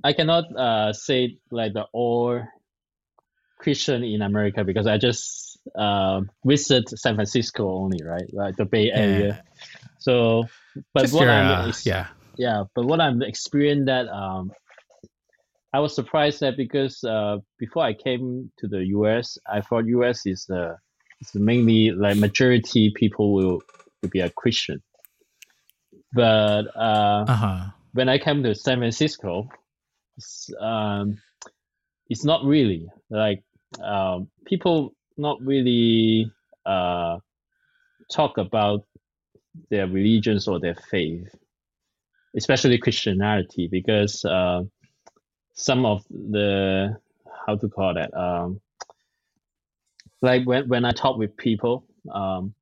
I 0.04 0.12
cannot 0.12 0.46
uh, 0.58 0.92
say 0.92 1.38
like 1.50 1.72
the 1.72 1.86
all 1.94 2.44
Christian 3.60 4.04
in 4.04 4.22
America 4.22 4.66
because 4.66 4.86
I 4.86 4.98
just 4.98 5.60
uh, 5.76 6.22
visit 6.44 6.90
San 6.90 7.16
Francisco 7.16 7.72
only, 7.72 8.04
right? 8.04 8.28
Like 8.34 8.58
the 8.58 8.66
Bay 8.66 8.92
Area. 8.92 9.28
Yeah. 9.28 9.42
So, 10.00 10.50
but 10.94 11.02
just 11.02 11.14
what 11.14 11.24
your, 11.24 11.32
I'm 11.32 11.70
uh, 11.70 11.74
yeah 11.84 12.08
yeah 12.38 12.64
but 12.76 12.86
what 12.86 13.00
i'm 13.02 13.22
experiencing 13.22 13.86
that 13.86 14.08
um 14.10 14.52
i 15.74 15.80
was 15.80 15.94
surprised 15.94 16.40
that 16.40 16.58
because 16.58 17.04
uh 17.04 17.38
before 17.58 17.84
i 17.84 17.94
came 17.94 18.52
to 18.58 18.68
the 18.68 18.80
us 18.80 19.38
i 19.48 19.62
thought 19.62 19.86
us 19.86 20.26
is 20.26 20.50
uh 20.50 20.76
is 21.22 21.36
mainly 21.36 21.92
like 21.92 22.18
majority 22.18 22.92
people 22.96 23.34
will 23.34 23.62
will 24.02 24.10
be 24.10 24.22
a 24.22 24.30
christian 24.30 24.82
but 26.14 26.64
uh 26.76 27.26
uh-huh. 27.28 27.66
when 27.94 28.10
i 28.10 28.18
came 28.18 28.44
to 28.44 28.56
san 28.56 28.80
francisco 28.80 29.48
it's, 30.18 30.50
um 30.60 31.18
it's 32.10 32.26
not 32.26 32.44
really 32.44 32.88
like 33.10 33.44
um 33.84 34.28
people 34.46 34.94
not 35.18 35.38
really 35.42 36.32
uh 36.66 37.18
talk 38.12 38.38
about 38.38 38.84
their 39.70 39.88
religions 39.88 40.48
or 40.48 40.60
their 40.60 40.76
faith 40.76 41.28
especially 42.36 42.78
Christianity, 42.78 43.68
because 43.68 44.24
uh, 44.26 44.64
some 45.54 45.86
of 45.86 46.04
the 46.10 46.98
how 47.46 47.56
to 47.56 47.68
call 47.68 47.94
that 47.96 48.14
um, 48.18 48.62
like 50.22 50.46
when 50.46 50.68
when 50.68 50.86
I 50.86 50.92
talk 50.92 51.18
with 51.18 51.36
people, 51.38 51.86
um, 52.12 52.54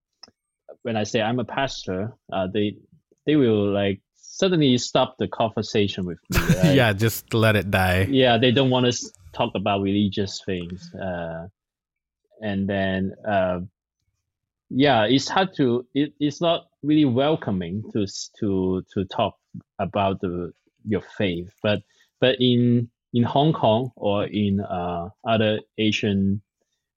when 0.81 0.95
I 0.95 1.03
say 1.03 1.21
I'm 1.21 1.39
a 1.39 1.45
pastor, 1.45 2.13
uh, 2.31 2.47
they 2.47 2.77
they 3.25 3.35
will 3.35 3.71
like 3.71 4.01
suddenly 4.15 4.77
stop 4.77 5.17
the 5.17 5.27
conversation 5.27 6.05
with 6.05 6.19
me. 6.29 6.39
Right? 6.63 6.75
yeah, 6.75 6.93
just 6.93 7.33
let 7.33 7.55
it 7.55 7.69
die. 7.69 8.07
Yeah, 8.09 8.37
they 8.37 8.51
don't 8.51 8.69
want 8.69 8.91
to 8.91 9.09
talk 9.33 9.53
about 9.55 9.81
religious 9.81 10.41
things. 10.45 10.93
Uh, 10.95 11.47
and 12.41 12.69
then, 12.69 13.13
uh, 13.27 13.59
yeah, 14.69 15.05
it's 15.05 15.27
hard 15.27 15.55
to. 15.57 15.85
It, 15.93 16.13
it's 16.19 16.41
not 16.41 16.67
really 16.83 17.05
welcoming 17.05 17.83
to 17.93 18.05
to 18.39 18.83
to 18.93 19.05
talk 19.05 19.35
about 19.79 20.21
the 20.21 20.53
your 20.85 21.01
faith. 21.01 21.53
But 21.63 21.81
but 22.19 22.37
in 22.39 22.89
in 23.13 23.23
Hong 23.23 23.53
Kong 23.53 23.91
or 23.95 24.25
in 24.25 24.61
uh, 24.61 25.09
other 25.27 25.59
Asian, 25.77 26.41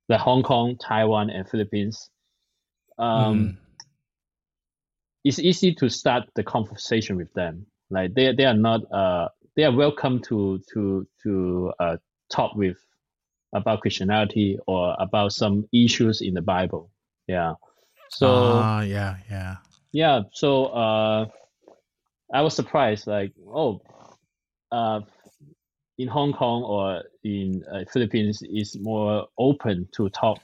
like 0.09 0.21
Hong 0.21 0.43
Kong, 0.43 0.77
Taiwan, 0.77 1.31
and 1.31 1.49
Philippines, 1.49 2.11
um, 2.99 3.39
mm 3.39 3.57
it's 5.25 5.39
easy 5.39 5.75
to 5.75 5.89
start 5.89 6.25
the 6.35 6.43
conversation 6.43 7.17
with 7.17 7.33
them. 7.35 7.67
Like 7.91 8.15
they 8.15 8.35
they 8.35 8.45
are 8.45 8.55
not 8.55 8.81
uh 8.93 9.29
they 9.57 9.65
are 9.65 9.73
welcome 9.73 10.21
to 10.23 10.61
to 10.73 11.07
to 11.23 11.73
uh 11.79 11.97
talk 12.31 12.55
with 12.57 12.79
about 13.55 13.83
Christianity 13.83 14.59
or 14.67 14.97
about 14.99 15.33
some 15.33 15.69
issues 15.73 16.23
in 16.23 16.35
the 16.35 16.43
Bible. 16.43 16.92
Yeah. 17.27 17.55
So 18.11 18.29
uh, 18.29 18.83
yeah, 18.83 19.17
yeah. 19.31 19.57
Yeah. 19.93 20.21
So 20.33 20.67
uh 20.67 21.27
I 22.33 22.41
was 22.41 22.55
surprised, 22.55 23.07
like, 23.07 23.33
oh 23.47 23.81
uh 24.71 25.01
in 25.99 26.09
Hong 26.09 26.33
Kong 26.33 26.63
or 26.63 27.03
in 27.23 27.63
uh, 27.73 27.85
Philippines 27.93 28.43
is 28.43 28.77
more 28.81 29.27
open 29.39 29.89
to 29.97 30.09
talk 30.11 30.41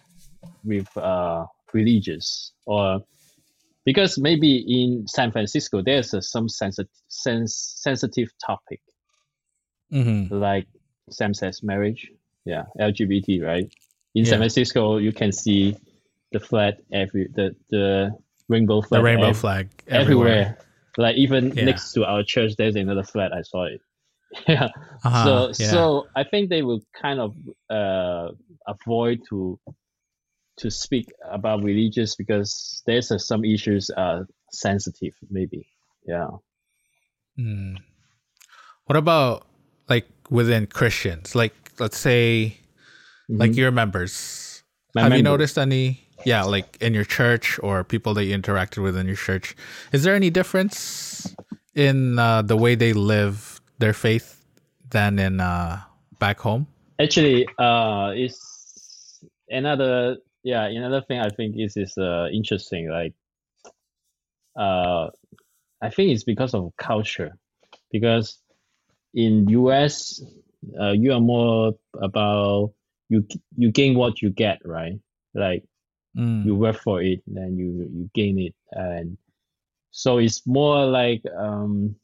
with 0.65 0.95
uh 0.97 1.47
religious 1.73 2.53
or 2.67 3.01
because 3.85 4.19
maybe 4.19 4.65
in 4.69 5.07
San 5.09 5.33
Francisco 5.33 5.83
there's 5.83 6.13
a, 6.15 6.23
some 6.23 6.49
sensitive 6.49 6.91
sens- 7.09 7.75
sensitive 7.77 8.29
topic 8.45 8.81
mm-hmm. 9.93 10.35
like 10.35 10.67
same-sex 11.11 11.63
marriage, 11.63 12.11
yeah, 12.45 12.65
LGBT, 12.81 13.43
right? 13.43 13.65
In 14.15 14.25
yeah. 14.25 14.31
San 14.31 14.39
Francisco, 14.39 14.99
you 14.99 15.13
can 15.13 15.33
see 15.33 15.77
the 16.33 16.41
flag 16.41 16.75
every 16.93 17.29
the 17.35 17.55
the 17.71 18.11
rainbow 18.49 18.81
flag, 18.81 19.01
the 19.01 19.05
rainbow 19.05 19.33
flag 19.33 19.69
everywhere. 19.87 20.29
everywhere. 20.29 20.59
Like 20.97 21.17
even 21.17 21.53
yeah. 21.55 21.65
next 21.65 21.93
to 21.93 22.05
our 22.05 22.25
church, 22.25 22.57
there's 22.57 22.75
another 22.75 23.05
flag. 23.05 23.31
I 23.33 23.43
saw 23.43 23.67
it. 23.67 23.81
yeah. 24.49 24.69
Uh-huh, 25.05 25.25
so 25.25 25.63
yeah. 25.63 25.71
so 25.71 26.07
I 26.17 26.25
think 26.25 26.51
they 26.51 26.63
will 26.63 26.83
kind 27.01 27.21
of 27.21 27.37
uh, 27.71 28.33
avoid 28.67 29.21
to 29.31 29.59
to 30.59 30.71
speak 30.71 31.11
about 31.31 31.63
religious 31.63 32.17
because 32.17 32.83
there's 32.87 33.11
uh, 33.11 33.19
some 33.19 33.45
issues 33.45 33.91
are 33.97 34.27
sensitive 34.51 35.15
maybe 35.31 35.67
yeah 36.07 36.29
mm. 37.39 37.77
what 38.87 38.97
about 38.97 39.47
like 39.89 40.07
within 40.31 40.67
christians 40.67 41.35
like 41.35 41.55
let's 41.79 41.99
say 41.99 42.57
mm-hmm. 43.31 43.41
like 43.41 43.57
your 43.57 43.71
members 43.71 44.63
My 44.95 45.03
have 45.03 45.11
members. 45.11 45.19
you 45.19 45.23
noticed 45.23 45.59
any 45.59 46.08
yeah 46.25 46.43
like 46.43 46.77
in 46.81 46.95
your 46.95 47.05
church 47.05 47.59
or 47.63 47.85
people 47.85 48.15
that 48.15 48.25
you 48.25 48.37
interacted 48.37 48.83
with 48.83 48.97
in 48.97 49.07
your 49.07 49.17
church 49.17 49.57
is 49.93 50.03
there 50.03 50.15
any 50.15 50.31
difference 50.31 51.35
in 51.75 52.19
uh, 52.19 52.43
the 52.43 52.57
way 52.57 52.75
they 52.75 52.93
live 52.93 53.61
their 53.79 53.93
faith 53.93 54.45
than 54.91 55.19
in 55.19 55.41
uh, 55.41 55.81
back 56.19 56.41
home 56.41 56.67
actually 56.99 57.47
uh 57.59 58.13
it's 58.15 59.21
another 59.51 60.17
yeah, 60.43 60.67
another 60.67 61.03
thing 61.03 61.21
I 61.21 61.29
think 61.29 61.57
is 61.59 61.77
is 61.77 61.97
uh, 61.99 62.29
interesting. 62.33 62.89
Like, 62.89 63.15
uh, 64.59 65.09
I 65.83 65.91
think 65.91 66.13
it's 66.13 66.25
because 66.25 66.55
of 66.55 66.73
culture, 66.79 67.37
because 67.91 68.39
in 69.15 69.49
US, 69.49 70.23
uh, 70.81 70.93
you 70.93 71.13
are 71.13 71.21
more 71.21 71.73
about 72.01 72.73
you 73.09 73.27
you 73.57 73.73
gain 73.73 73.95
what 73.95 74.23
you 74.23 74.31
get, 74.31 74.61
right? 74.65 74.99
Like, 75.35 75.65
mm. 76.17 76.45
you 76.45 76.55
work 76.55 76.77
for 76.77 77.03
it, 77.03 77.23
then 77.27 77.57
you 77.57 77.89
you 77.93 78.11
gain 78.15 78.39
it, 78.39 78.55
and 78.73 79.17
so 79.91 80.19
it's 80.19 80.47
more 80.47 80.87
like 80.87 81.23
um. 81.37 81.97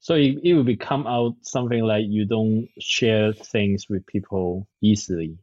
So 0.00 0.14
it, 0.14 0.38
it 0.42 0.54
will 0.54 0.64
become 0.64 1.06
out 1.06 1.34
something 1.42 1.82
like 1.82 2.04
you 2.08 2.24
don't 2.24 2.68
share 2.78 3.32
things 3.34 3.86
with 3.90 4.06
people 4.06 4.66
easily 4.80 5.36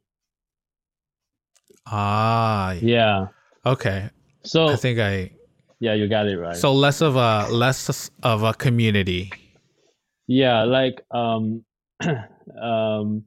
Ah. 1.86 2.74
Yeah. 2.74 3.28
Okay. 3.66 4.10
So 4.44 4.68
I 4.68 4.76
think 4.76 5.00
I. 5.00 5.32
Yeah, 5.80 5.94
you 5.94 6.08
got 6.08 6.28
it 6.28 6.38
right. 6.38 6.56
So 6.56 6.74
less 6.74 7.02
of 7.02 7.16
a 7.16 7.48
less 7.52 8.10
of 8.24 8.44
a 8.44 8.54
community. 8.54 9.32
Yeah, 10.28 10.64
like 10.64 11.02
um, 11.12 11.64
um. 12.62 13.26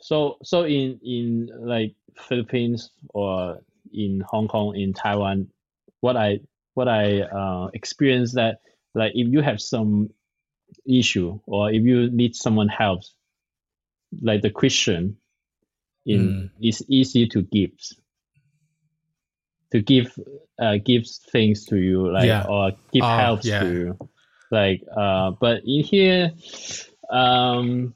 So 0.00 0.38
so 0.42 0.64
in 0.64 0.98
in 1.04 1.48
like 1.60 1.94
Philippines 2.16 2.90
or 3.08 3.60
in 3.92 4.22
Hong 4.26 4.48
Kong 4.48 4.76
in 4.76 4.92
Taiwan, 4.92 5.48
what 6.00 6.16
I 6.16 6.40
what 6.74 6.88
I 6.88 7.20
uh 7.20 7.68
experienced 7.74 8.34
that 8.34 8.60
like 8.94 9.12
if 9.14 9.28
you 9.28 9.40
have 9.40 9.60
some 9.60 10.10
issue 10.86 11.40
or 11.46 11.70
if 11.70 11.82
you 11.82 12.10
need 12.10 12.34
someone 12.34 12.68
help, 12.68 13.02
like 14.20 14.42
the 14.42 14.50
Christian 14.50 15.16
in 16.04 16.20
mm. 16.20 16.50
it's 16.60 16.82
easy 16.88 17.28
to 17.28 17.42
give 17.42 17.70
to 19.70 19.80
give 19.80 20.12
uh 20.60 20.76
gives 20.84 21.18
things 21.30 21.66
to 21.66 21.76
you 21.76 22.10
like 22.12 22.26
yeah. 22.26 22.44
or 22.48 22.72
give 22.92 23.02
oh, 23.02 23.16
helps 23.16 23.46
yeah. 23.46 23.60
to 23.60 23.72
you 23.72 23.98
like 24.50 24.82
uh 24.96 25.30
but 25.40 25.62
in 25.64 25.84
here 25.84 26.32
um 27.10 27.94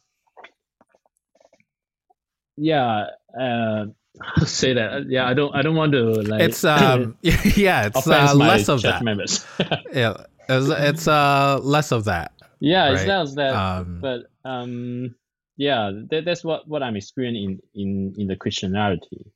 yeah 2.56 3.06
uh 3.38 3.86
say 4.44 4.72
that. 4.72 5.06
Yeah 5.08 5.26
i 5.26 5.34
don't 5.34 5.54
i 5.54 5.62
don't 5.62 5.76
want 5.76 5.92
to 5.92 6.04
like 6.22 6.40
it's 6.40 6.64
um 6.64 7.16
yeah 7.22 7.86
it's 7.86 8.06
uh, 8.06 8.34
less 8.34 8.68
of 8.68 8.82
that. 8.82 9.02
members 9.02 9.44
yeah 9.92 10.16
it's, 10.48 10.68
it's 10.68 11.08
uh 11.08 11.58
less 11.62 11.92
of 11.92 12.04
that 12.04 12.32
yeah 12.60 12.86
right? 12.86 12.94
it's 12.94 13.06
less 13.06 13.34
that 13.34 13.54
um, 13.54 14.00
but 14.00 14.22
um 14.48 15.14
yeah 15.56 15.90
that, 16.10 16.24
that's 16.24 16.44
what 16.44 16.66
what 16.68 16.82
i'm 16.82 16.96
experiencing 16.96 17.60
in 17.74 17.82
in 17.82 18.14
in 18.18 18.26
the 18.26 18.36
christianity 18.36 19.32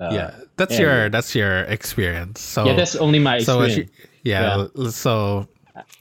uh, 0.00 0.10
yeah 0.12 0.34
that's 0.56 0.78
your 0.78 1.08
that's 1.08 1.34
your 1.34 1.60
experience 1.62 2.40
so 2.40 2.64
yeah 2.64 2.74
that's 2.74 2.96
only 2.96 3.18
my 3.18 3.36
experience 3.36 3.74
so 3.74 3.80
you, 3.80 3.88
yeah, 4.22 4.66
yeah. 4.74 4.88
so 4.88 5.46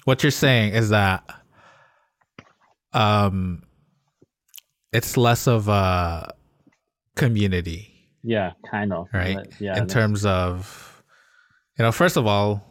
what 0.06 0.24
you're 0.24 0.32
saying 0.32 0.74
is 0.74 0.90
that 0.90 1.24
um 2.94 3.64
it's 4.92 5.18
less 5.18 5.48
of 5.48 5.68
a 5.68 6.34
community 7.16 7.93
yeah 8.24 8.52
kind 8.70 8.94
of 8.94 9.08
right 9.14 9.48
yeah 9.60 9.78
in 9.78 9.88
terms 9.88 10.26
of 10.26 11.04
you 11.78 11.84
know 11.84 11.92
first 11.92 12.18
of 12.18 12.26
all 12.26 12.64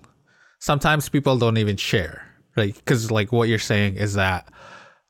sometimes 0.59 1.09
people 1.09 1.37
don't 1.37 1.59
even 1.59 1.77
share 1.77 2.27
right 2.57 2.75
because 2.75 3.11
like 3.11 3.33
what 3.33 3.49
you're 3.49 3.59
saying 3.59 3.97
is 3.97 4.15
that 4.15 4.49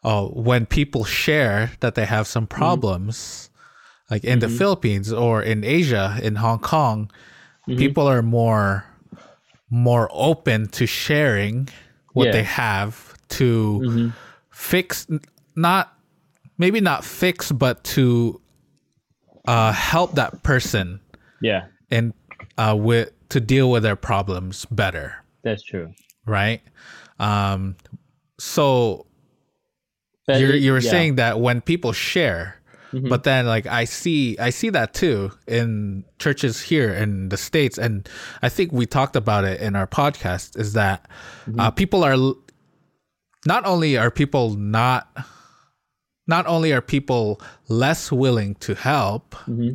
uh, 0.04 0.26
when 0.26 0.66
people 0.66 1.04
share 1.04 1.70
that 1.80 1.94
they 1.94 2.04
have 2.04 2.26
some 2.26 2.46
mm-hmm. 2.46 2.58
problems, 2.58 3.50
mm-hmm. 3.54 4.14
like 4.14 4.24
in 4.24 4.38
mm-hmm. 4.38 4.50
the 4.50 4.58
Philippines 4.58 5.12
or 5.12 5.42
in 5.42 5.64
Asia, 5.64 6.18
in 6.22 6.36
Hong 6.36 6.58
Kong, 6.58 7.10
mm-hmm. 7.68 7.78
people 7.78 8.06
are 8.06 8.22
more 8.22 8.84
more 9.70 10.08
open 10.12 10.68
to 10.68 10.86
sharing 10.86 11.66
what 12.12 12.26
yeah. 12.26 12.32
they 12.32 12.42
have 12.42 13.14
to 13.26 13.80
mm-hmm. 13.82 14.08
fix 14.50 15.06
not 15.56 15.96
maybe 16.58 16.78
not 16.78 17.02
fix 17.02 17.50
but 17.50 17.82
to 17.82 18.38
uh, 19.46 19.72
help 19.72 20.14
that 20.14 20.42
person 20.42 21.00
yeah 21.40 21.66
and 21.90 22.12
uh, 22.58 22.76
with 22.78 23.10
to 23.28 23.40
deal 23.40 23.70
with 23.70 23.82
their 23.82 23.96
problems 23.96 24.66
better 24.66 25.16
that's 25.42 25.62
true 25.62 25.92
right 26.26 26.62
um 27.18 27.76
so 28.38 29.06
you're 30.28 30.54
you 30.54 30.72
were 30.72 30.80
yeah. 30.80 30.90
saying 30.90 31.16
that 31.16 31.40
when 31.40 31.60
people 31.60 31.92
share 31.92 32.56
mm-hmm. 32.92 33.08
but 33.08 33.24
then 33.24 33.46
like 33.46 33.66
i 33.66 33.84
see 33.84 34.38
i 34.38 34.50
see 34.50 34.70
that 34.70 34.94
too 34.94 35.30
in 35.46 36.04
churches 36.18 36.60
here 36.60 36.92
in 36.92 37.28
the 37.28 37.36
states 37.36 37.78
and 37.78 38.08
i 38.42 38.48
think 38.48 38.72
we 38.72 38.86
talked 38.86 39.16
about 39.16 39.44
it 39.44 39.60
in 39.60 39.74
our 39.74 39.86
podcast 39.86 40.58
is 40.58 40.74
that 40.74 41.08
mm-hmm. 41.46 41.60
uh, 41.60 41.70
people 41.70 42.04
are 42.04 42.16
not 43.46 43.64
only 43.66 43.96
are 43.96 44.10
people 44.10 44.54
not 44.54 45.08
not 46.32 46.44
only 46.46 46.72
are 46.72 46.80
people 46.96 47.24
less 47.68 48.10
willing 48.10 48.54
to 48.56 48.74
help 48.74 49.26
mm-hmm. 49.46 49.74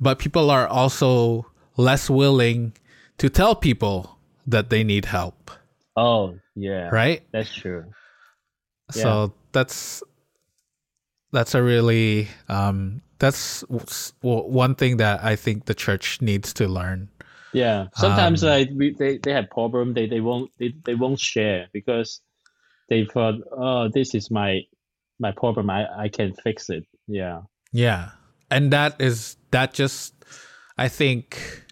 but 0.00 0.18
people 0.18 0.50
are 0.50 0.66
also 0.66 1.46
less 1.76 2.10
willing 2.10 2.72
to 3.18 3.26
tell 3.30 3.54
people 3.54 4.18
that 4.46 4.70
they 4.70 4.82
need 4.82 5.04
help 5.06 5.50
oh 5.96 6.34
yeah 6.54 6.88
right 6.90 7.22
that's 7.32 7.54
true 7.54 7.84
so 8.90 9.32
that's 9.52 10.02
that's 11.32 11.54
a 11.54 11.62
really 11.62 12.28
um, 12.48 13.02
that's 13.18 13.62
one 14.20 14.74
thing 14.74 14.98
that 14.98 15.24
I 15.24 15.36
think 15.36 15.66
the 15.66 15.74
church 15.74 16.22
needs 16.22 16.52
to 16.54 16.68
learn. 16.68 17.08
Yeah, 17.52 17.86
sometimes 17.94 18.44
um, 18.44 18.50
like 18.50 18.70
we, 18.74 18.94
they 18.94 19.18
they 19.18 19.32
have 19.32 19.50
problem. 19.50 19.94
They 19.94 20.06
they 20.06 20.20
won't 20.20 20.50
they, 20.58 20.74
they 20.84 20.94
won't 20.94 21.18
share 21.18 21.68
because 21.72 22.20
they 22.88 23.04
thought, 23.04 23.36
oh, 23.52 23.88
this 23.92 24.14
is 24.14 24.30
my 24.30 24.62
my 25.18 25.32
problem. 25.32 25.70
I 25.70 25.86
I 25.96 26.08
can 26.08 26.34
fix 26.34 26.70
it. 26.70 26.84
Yeah. 27.06 27.42
Yeah, 27.72 28.10
and 28.50 28.72
that 28.72 29.00
is 29.00 29.36
that 29.50 29.74
just 29.74 30.14
I 30.78 30.88
think 30.88 31.64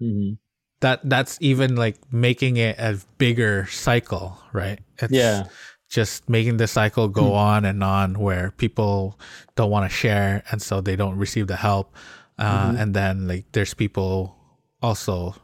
mm-hmm. 0.00 0.34
that 0.80 1.00
that's 1.08 1.38
even 1.40 1.76
like 1.76 1.96
making 2.12 2.56
it 2.56 2.78
a 2.78 2.98
bigger 3.18 3.66
cycle, 3.66 4.38
right? 4.52 4.80
It's 4.98 5.12
yeah. 5.12 5.44
Just 5.88 6.28
making 6.28 6.56
the 6.56 6.66
cycle 6.66 7.06
go 7.06 7.30
mm. 7.30 7.34
on 7.34 7.64
and 7.64 7.84
on 7.84 8.18
where 8.18 8.50
people 8.56 9.20
don't 9.54 9.70
want 9.70 9.88
to 9.88 9.96
share 9.96 10.42
and 10.50 10.60
so 10.60 10.80
they 10.80 10.96
don't 10.96 11.16
receive 11.16 11.46
the 11.46 11.54
help. 11.54 11.94
Uh, 12.38 12.68
mm-hmm. 12.68 12.76
And 12.76 12.94
then 12.94 13.28
like 13.28 13.44
there's 13.52 13.72
people 13.72 14.36
also 14.82 15.36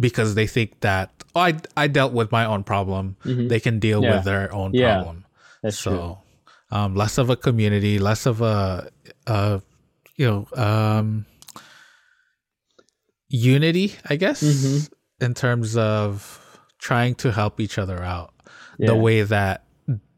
because 0.00 0.34
they 0.34 0.48
think 0.48 0.80
that 0.80 1.12
oh, 1.36 1.40
I 1.42 1.54
I 1.76 1.86
dealt 1.86 2.12
with 2.12 2.32
my 2.32 2.44
own 2.44 2.64
problem, 2.64 3.16
mm-hmm. 3.24 3.46
they 3.48 3.60
can 3.60 3.78
deal 3.78 4.02
yeah. 4.02 4.16
with 4.16 4.24
their 4.24 4.52
own 4.52 4.74
yeah. 4.74 4.96
problem. 4.96 5.26
That's 5.62 5.78
so 5.78 6.18
um, 6.70 6.94
less 6.94 7.18
of 7.18 7.30
a 7.30 7.36
community, 7.36 7.98
less 7.98 8.26
of 8.26 8.40
a, 8.40 8.90
a 9.26 9.62
you 10.16 10.26
know 10.26 10.46
um, 10.56 11.26
unity, 13.28 13.94
I 14.08 14.16
guess, 14.16 14.42
mm-hmm. 14.42 15.24
in 15.24 15.34
terms 15.34 15.76
of 15.76 16.44
trying 16.78 17.14
to 17.16 17.32
help 17.32 17.60
each 17.60 17.78
other 17.78 18.02
out 18.02 18.34
yeah. 18.78 18.86
the 18.86 18.96
way 18.96 19.22
that 19.22 19.64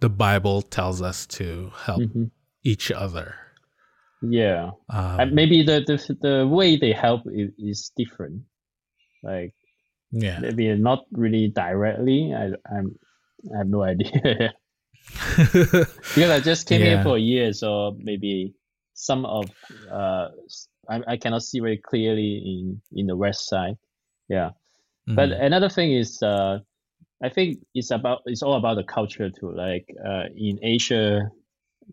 the 0.00 0.10
Bible 0.10 0.62
tells 0.62 1.00
us 1.02 1.26
to 1.26 1.72
help 1.84 2.02
mm-hmm. 2.02 2.24
each 2.62 2.90
other. 2.90 3.34
Yeah, 4.22 4.72
um, 4.90 5.34
maybe 5.34 5.62
the, 5.62 5.82
the 5.86 6.16
the 6.20 6.46
way 6.46 6.76
they 6.76 6.92
help 6.92 7.22
is, 7.32 7.50
is 7.58 7.90
different. 7.96 8.42
Like, 9.22 9.54
yeah, 10.10 10.40
maybe 10.40 10.74
not 10.76 11.04
really 11.10 11.48
directly. 11.48 12.34
I 12.36 12.50
I'm 12.70 12.96
I 13.54 13.58
have 13.58 13.68
no 13.68 13.82
idea. 13.94 14.52
because 15.52 16.30
I 16.30 16.40
just 16.40 16.66
came 16.68 16.80
yeah. 16.80 16.86
here 16.86 17.02
for 17.02 17.16
a 17.16 17.20
year, 17.20 17.52
so 17.52 17.96
maybe 17.98 18.54
some 18.94 19.24
of 19.24 19.50
uh 19.90 20.28
I, 20.88 21.00
I 21.08 21.16
cannot 21.16 21.42
see 21.42 21.60
very 21.60 21.78
clearly 21.78 22.36
in 22.44 22.80
in 22.92 23.06
the 23.06 23.16
west 23.16 23.48
side. 23.48 23.76
Yeah, 24.28 24.50
mm-hmm. 25.08 25.14
but 25.14 25.30
another 25.30 25.68
thing 25.68 25.92
is 25.92 26.22
uh 26.22 26.58
I 27.22 27.28
think 27.28 27.58
it's 27.74 27.90
about 27.90 28.22
it's 28.26 28.42
all 28.42 28.54
about 28.54 28.74
the 28.74 28.84
culture 28.84 29.30
too. 29.30 29.52
Like 29.52 29.86
uh 30.04 30.24
in 30.36 30.58
Asia 30.62 31.30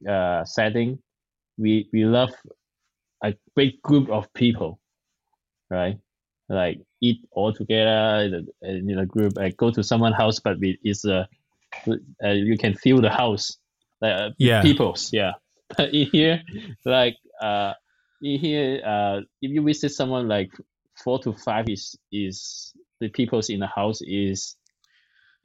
uh 0.08 0.45
setting, 0.45 0.99
we 1.58 1.89
we 1.93 2.06
love 2.06 2.32
a 3.23 3.34
big 3.56 3.82
group 3.82 4.10
of 4.10 4.32
people, 4.34 4.80
right? 5.69 5.97
Like 6.49 6.80
eat 7.01 7.19
all 7.32 7.53
together 7.53 8.43
in 8.62 8.99
a 8.99 9.06
group. 9.06 9.34
Like 9.36 9.58
go 9.58 9.71
to 9.71 9.84
someone's 9.84 10.15
house, 10.15 10.39
but 10.39 10.60
we, 10.60 10.80
it's 10.84 11.03
a 11.06 11.27
uh, 12.24 12.30
you 12.30 12.58
can 12.58 12.74
feel 12.74 13.02
the 13.02 13.10
house, 13.10 13.58
uh, 14.02 14.30
yeah, 14.38 14.62
people's 14.62 15.12
yeah. 15.13 15.34
But 15.78 15.94
in 15.94 16.08
here, 16.12 16.42
like 16.86 17.16
uh, 17.42 17.74
in 18.22 18.40
here, 18.40 18.82
uh, 18.86 19.18
if 19.42 19.52
you 19.52 19.62
visit 19.63 19.90
someone 19.90 20.28
like 20.28 20.52
four 21.04 21.20
to 21.24 21.34
five 21.34 21.70
is 21.70 21.96
is 22.12 22.74
the 23.00 23.10
people's 23.10 23.50
in 23.50 23.60
the 23.60 23.68
house 23.68 24.02
is 24.02 24.56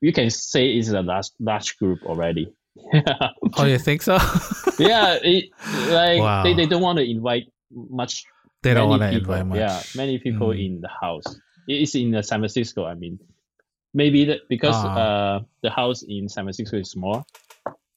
you 0.01 0.12
can 0.12 0.31
say 0.31 0.73
it's 0.73 0.88
a 0.88 1.03
large 1.03 1.31
large 1.38 1.77
group 1.79 2.01
already. 2.05 2.53
oh, 3.57 3.64
you 3.64 3.79
think 3.79 4.03
so? 4.03 4.14
yeah, 4.79 5.18
it, 5.23 5.51
like 5.88 6.21
wow. 6.21 6.42
they, 6.42 6.55
they 6.55 6.66
don't 6.66 6.83
want 6.83 6.99
to 6.99 7.09
invite 7.09 7.45
much. 7.71 8.25
They 8.62 8.75
don't 8.75 8.88
want 8.88 9.03
to 9.03 9.11
invite 9.11 9.47
much. 9.47 9.59
Yeah, 9.59 9.83
many 9.95 10.18
people 10.18 10.49
mm. 10.49 10.64
in 10.64 10.81
the 10.81 10.88
house. 10.88 11.25
It's 11.68 11.95
in 11.95 12.21
San 12.23 12.40
Francisco. 12.40 12.85
I 12.85 12.95
mean, 12.95 13.18
maybe 13.94 14.24
that 14.26 14.40
because 14.48 14.74
uh, 14.74 14.88
uh 14.88 15.40
the 15.62 15.70
house 15.70 16.02
in 16.02 16.28
San 16.28 16.44
Francisco 16.44 16.78
is 16.78 16.90
small. 16.90 17.26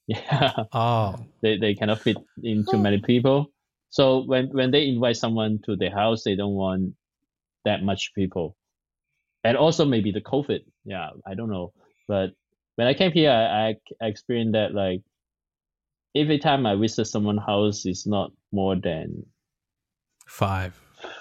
Yeah. 0.07 0.51
Oh. 0.71 1.15
They 1.41 1.57
they 1.57 1.73
cannot 1.73 1.99
fit 1.99 2.17
in 2.43 2.63
too 2.69 2.77
many 2.77 3.01
people. 3.01 3.47
So 3.89 4.23
when 4.23 4.49
when 4.53 4.69
they 4.69 4.87
invite 4.87 5.17
someone 5.17 5.59
to 5.65 5.75
their 5.75 5.89
house, 5.89 6.21
they 6.23 6.35
don't 6.35 6.53
want 6.53 6.93
that 7.63 7.81
much 7.81 8.13
people. 8.13 8.55
And 9.43 9.57
also 9.57 9.83
maybe 9.83 10.11
the 10.11 10.21
COVID. 10.21 10.59
Yeah, 10.83 11.09
I 11.25 11.33
don't 11.33 11.49
know. 11.49 11.73
But 12.07 12.37
when 12.75 12.85
I 12.85 12.93
came 12.93 13.13
here, 13.13 13.31
I, 13.31 13.73
I 13.99 14.05
experienced 14.05 14.53
that 14.53 14.75
like 14.75 15.01
every 16.15 16.39
time 16.39 16.65
I 16.65 16.75
visit 16.75 17.05
someone's 17.05 17.41
house, 17.45 17.85
it's 17.85 18.05
not 18.05 18.31
more 18.51 18.75
than 18.75 19.25
five. 20.27 20.79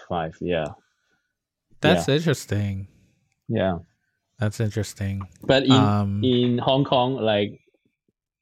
Five, 0.08 0.36
yeah. 0.40 0.68
That's 1.80 2.08
yeah. 2.08 2.14
interesting. 2.16 2.88
Yeah. 3.48 3.78
That's 4.38 4.60
interesting. 4.60 5.22
But 5.42 5.64
in 5.64 5.72
um, 5.72 6.24
in 6.24 6.58
Hong 6.58 6.84
Kong, 6.84 7.14
like 7.14 7.60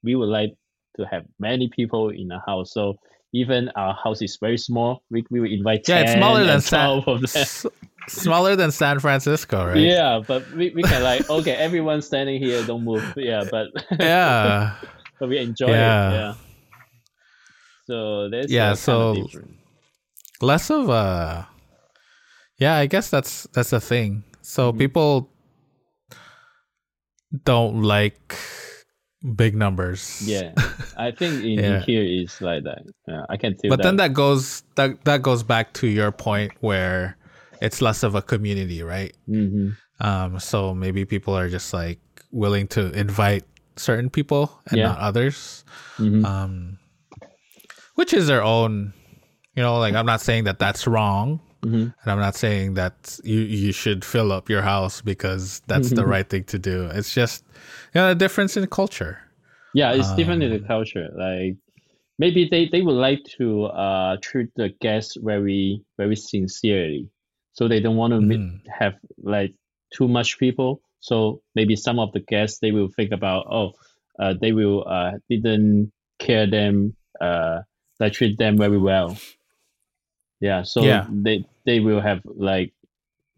we 0.03 0.15
would 0.15 0.29
like 0.29 0.51
to 0.97 1.05
have 1.05 1.23
many 1.39 1.69
people 1.69 2.09
in 2.09 2.31
a 2.31 2.41
house. 2.45 2.73
So 2.73 2.97
even 3.33 3.69
our 3.75 3.95
house 3.95 4.21
is 4.21 4.37
very 4.39 4.57
small, 4.57 5.03
we, 5.09 5.25
we 5.29 5.39
will 5.39 5.51
invite 5.51 5.87
yeah, 5.87 5.99
it's 5.99 6.13
smaller 6.13 6.45
than 6.45 6.61
San, 6.73 7.03
s- 7.23 7.65
smaller 8.07 8.55
than 8.55 8.71
San 8.71 8.99
Francisco, 8.99 9.65
right? 9.65 9.77
Yeah, 9.77 10.21
but 10.25 10.49
we, 10.51 10.71
we 10.71 10.83
can 10.83 11.03
like 11.03 11.29
okay, 11.29 11.53
everyone 11.53 12.01
standing 12.01 12.41
here, 12.41 12.63
don't 12.65 12.83
move. 12.83 13.03
Yeah, 13.15 13.43
but 13.49 13.67
yeah, 13.99 14.75
but 15.19 15.29
we 15.29 15.37
enjoy 15.39 15.69
yeah. 15.69 16.09
it. 16.09 16.13
Yeah. 16.13 16.33
So 17.85 18.29
there's 18.29 18.51
yeah, 18.51 18.73
so 18.73 19.27
less 20.41 20.69
of 20.69 20.89
a 20.89 21.47
yeah, 22.57 22.75
I 22.75 22.85
guess 22.85 23.09
that's 23.09 23.47
that's 23.53 23.71
the 23.71 23.81
thing. 23.81 24.23
So 24.41 24.69
mm-hmm. 24.69 24.79
people 24.79 25.32
don't 27.45 27.81
like 27.81 28.35
big 29.35 29.55
numbers. 29.55 30.21
Yeah, 30.27 30.53
I 30.97 31.11
think 31.11 31.43
in, 31.43 31.59
yeah. 31.59 31.81
here 31.81 32.03
is 32.03 32.39
like 32.41 32.63
that. 32.63 32.83
Yeah, 33.07 33.25
I 33.29 33.37
can 33.37 33.57
see. 33.57 33.69
But 33.69 33.77
that. 33.77 33.77
But 33.77 33.83
then 33.83 33.95
that 33.97 34.13
goes 34.13 34.63
that 34.75 35.03
that 35.05 35.21
goes 35.21 35.43
back 35.43 35.73
to 35.73 35.87
your 35.87 36.11
point 36.11 36.51
where 36.59 37.17
it's 37.61 37.81
less 37.81 38.03
of 38.03 38.15
a 38.15 38.21
community, 38.21 38.83
right? 38.83 39.15
Mm-hmm. 39.27 39.69
Um, 40.05 40.39
so 40.39 40.73
maybe 40.73 41.05
people 41.05 41.35
are 41.35 41.49
just 41.49 41.73
like 41.73 41.99
willing 42.31 42.67
to 42.69 42.91
invite 42.91 43.43
certain 43.77 44.09
people 44.09 44.59
and 44.69 44.79
yeah. 44.79 44.87
not 44.89 44.99
others. 44.99 45.63
Mm-hmm. 45.97 46.25
Um, 46.25 46.79
which 47.95 48.13
is 48.13 48.27
their 48.27 48.43
own. 48.43 48.93
You 49.55 49.61
know, 49.61 49.77
like 49.77 49.93
I'm 49.93 50.07
not 50.07 50.19
saying 50.19 50.45
that 50.45 50.57
that's 50.57 50.87
wrong. 50.87 51.39
Mm-hmm. 51.63 51.75
And 51.75 51.93
I'm 52.05 52.19
not 52.19 52.35
saying 52.35 52.73
that 52.73 53.19
you 53.23 53.39
you 53.39 53.71
should 53.71 54.03
fill 54.03 54.31
up 54.31 54.49
your 54.49 54.61
house 54.61 55.01
because 55.01 55.61
that's 55.67 55.89
the 55.89 56.05
right 56.05 56.27
thing 56.27 56.43
to 56.45 56.59
do. 56.59 56.89
It's 56.91 57.13
just 57.13 57.43
you 57.93 58.01
know 58.01 58.11
a 58.11 58.15
difference 58.15 58.57
in 58.57 58.67
culture. 58.67 59.19
Yeah, 59.73 59.93
it's 59.93 60.09
um, 60.09 60.17
different 60.17 60.43
in 60.43 60.51
the 60.51 60.59
culture. 60.59 61.09
Like 61.15 61.55
maybe 62.19 62.47
they, 62.49 62.67
they 62.67 62.81
would 62.81 62.95
like 62.95 63.23
to 63.37 63.65
uh, 63.65 64.17
treat 64.21 64.49
the 64.55 64.69
guests 64.81 65.17
very 65.19 65.81
very 65.97 66.15
sincerely, 66.15 67.09
so 67.53 67.67
they 67.67 67.79
don't 67.79 67.95
want 67.95 68.13
to 68.13 68.19
mm-hmm. 68.19 68.69
have 68.69 68.95
like 69.21 69.55
too 69.93 70.07
much 70.07 70.37
people. 70.37 70.81
So 70.99 71.41
maybe 71.55 71.75
some 71.75 71.99
of 71.99 72.11
the 72.11 72.21
guests 72.21 72.59
they 72.59 72.71
will 72.71 72.89
think 72.89 73.11
about 73.11 73.47
oh 73.49 73.71
uh, 74.19 74.33
they 74.39 74.51
will 74.51 74.85
uh, 74.87 75.13
didn't 75.29 75.91
care 76.19 76.45
them 76.45 76.95
uh, 77.21 77.59
they 77.99 78.09
treat 78.09 78.37
them 78.37 78.57
very 78.57 78.77
well 78.77 79.17
yeah 80.43 80.61
so 80.61 80.83
yeah. 80.83 81.07
they 81.09 81.45
they 81.65 81.79
will 81.79 82.01
have 82.01 82.21
like 82.25 82.73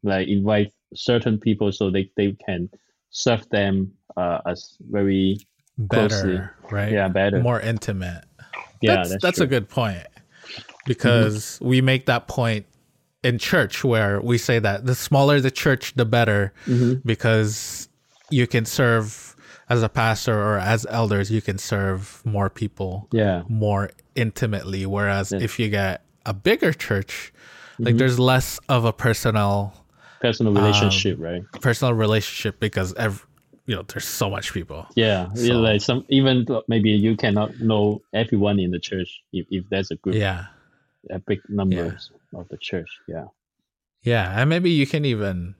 like 0.01 0.27
invite 0.27 0.73
certain 0.95 1.37
people 1.37 1.71
so 1.71 1.91
they, 1.91 2.09
they 2.17 2.35
can 2.45 2.67
serve 3.11 3.47
them 3.49 3.91
uh, 4.17 4.39
as 4.47 4.77
very 4.89 5.37
better 5.77 6.09
closely. 6.09 6.41
right 6.71 6.91
yeah 6.91 7.07
better 7.07 7.39
more 7.41 7.59
intimate 7.59 8.23
yeah 8.81 8.95
that's, 8.95 9.09
that's, 9.11 9.21
that's 9.21 9.39
a 9.39 9.47
good 9.47 9.69
point 9.69 10.05
because 10.85 11.35
mm-hmm. 11.35 11.67
we 11.67 11.81
make 11.81 12.07
that 12.07 12.27
point 12.27 12.65
in 13.23 13.37
church 13.37 13.83
where 13.83 14.19
we 14.21 14.37
say 14.37 14.57
that 14.57 14.85
the 14.85 14.95
smaller 14.95 15.39
the 15.39 15.51
church 15.51 15.93
the 15.95 16.05
better 16.05 16.53
mm-hmm. 16.65 16.95
because 17.05 17.87
you 18.31 18.47
can 18.47 18.65
serve 18.65 19.35
as 19.69 19.83
a 19.83 19.89
pastor 19.89 20.33
or 20.33 20.57
as 20.57 20.87
elders 20.89 21.29
you 21.29 21.41
can 21.41 21.57
serve 21.59 22.21
more 22.25 22.49
people 22.49 23.07
yeah 23.11 23.43
more 23.47 23.91
intimately 24.15 24.87
whereas 24.87 25.31
yeah. 25.31 25.39
if 25.39 25.59
you 25.59 25.69
get 25.69 26.04
a 26.25 26.33
bigger 26.33 26.73
church, 26.73 27.33
like 27.79 27.89
mm-hmm. 27.89 27.97
there's 27.97 28.19
less 28.19 28.59
of 28.69 28.85
a 28.85 28.93
personal 28.93 29.73
personal 30.21 30.57
um, 30.57 30.63
relationship, 30.63 31.17
um, 31.17 31.23
right? 31.23 31.43
Personal 31.61 31.93
relationship 31.93 32.59
because 32.59 32.93
every 32.95 33.27
you 33.65 33.75
know 33.75 33.83
there's 33.83 34.05
so 34.05 34.29
much 34.29 34.53
people. 34.53 34.85
Yeah, 34.95 35.33
so, 35.33 35.53
like 35.53 35.81
some 35.81 36.05
even 36.09 36.45
maybe 36.67 36.91
you 36.91 37.15
cannot 37.15 37.59
know 37.59 38.01
everyone 38.13 38.59
in 38.59 38.71
the 38.71 38.79
church 38.79 39.21
if, 39.33 39.47
if 39.49 39.67
there's 39.69 39.91
a 39.91 39.95
group. 39.95 40.15
Yeah, 40.15 40.45
a 41.09 41.19
big 41.19 41.41
numbers 41.49 42.11
yeah. 42.33 42.39
of 42.39 42.47
the 42.49 42.57
church. 42.57 42.89
Yeah. 43.07 43.25
Yeah, 44.03 44.39
and 44.39 44.49
maybe 44.49 44.69
you 44.69 44.85
can 44.85 45.03
even 45.03 45.55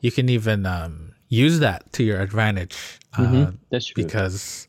you 0.00 0.10
can 0.10 0.28
even 0.28 0.66
um, 0.66 1.14
use 1.28 1.60
that 1.60 1.90
to 1.94 2.04
your 2.04 2.20
advantage. 2.20 2.76
Mm-hmm. 3.14 3.42
Uh, 3.42 3.50
That's 3.70 3.86
true. 3.86 4.04
Because 4.04 4.68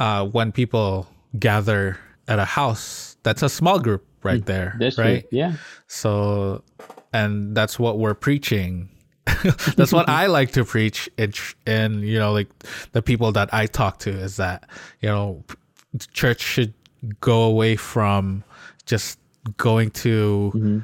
uh, 0.00 0.26
when 0.26 0.50
people 0.50 1.06
gather 1.38 1.98
at 2.26 2.40
a 2.40 2.44
house 2.44 3.07
that's 3.22 3.42
a 3.42 3.48
small 3.48 3.78
group 3.78 4.06
right 4.22 4.42
mm, 4.42 4.46
there 4.46 4.76
that's 4.78 4.98
right 4.98 5.28
true. 5.28 5.38
yeah 5.38 5.52
so 5.86 6.62
and 7.12 7.56
that's 7.56 7.78
what 7.78 7.98
we're 7.98 8.14
preaching 8.14 8.88
that's 9.76 9.92
what 9.92 10.08
i 10.08 10.26
like 10.26 10.52
to 10.52 10.64
preach 10.64 11.08
and 11.18 11.38
and 11.66 12.02
you 12.02 12.18
know 12.18 12.32
like 12.32 12.48
the 12.92 13.02
people 13.02 13.30
that 13.32 13.52
i 13.52 13.66
talk 13.66 13.98
to 13.98 14.10
is 14.10 14.36
that 14.36 14.68
you 15.00 15.08
know 15.08 15.42
church 16.12 16.40
should 16.40 16.72
go 17.20 17.42
away 17.42 17.76
from 17.76 18.42
just 18.86 19.18
going 19.56 19.90
to 19.90 20.50
mm-hmm. 20.54 20.78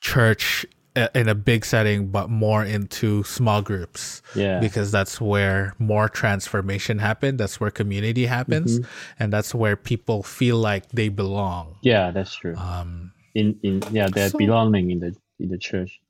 church 0.00 0.66
in 0.96 1.28
a 1.28 1.34
big 1.34 1.64
setting, 1.64 2.08
but 2.08 2.30
more 2.30 2.64
into 2.64 3.22
small 3.24 3.62
groups. 3.62 4.22
Yeah. 4.34 4.58
Because 4.60 4.90
that's 4.90 5.20
where 5.20 5.74
more 5.78 6.08
transformation 6.08 6.98
happens. 6.98 7.38
That's 7.38 7.60
where 7.60 7.70
community 7.70 8.26
happens. 8.26 8.80
Mm-hmm. 8.80 9.22
And 9.22 9.32
that's 9.32 9.54
where 9.54 9.76
people 9.76 10.22
feel 10.22 10.56
like 10.56 10.88
they 10.90 11.08
belong. 11.08 11.76
Yeah, 11.82 12.10
that's 12.10 12.34
true. 12.34 12.56
Um, 12.56 13.12
in, 13.34 13.58
in, 13.62 13.82
yeah, 13.92 14.08
they're 14.08 14.30
so, 14.30 14.38
belonging 14.38 14.90
in 14.90 15.00
the, 15.00 15.16
in 15.38 15.48
the 15.48 15.58
church. 15.58 16.00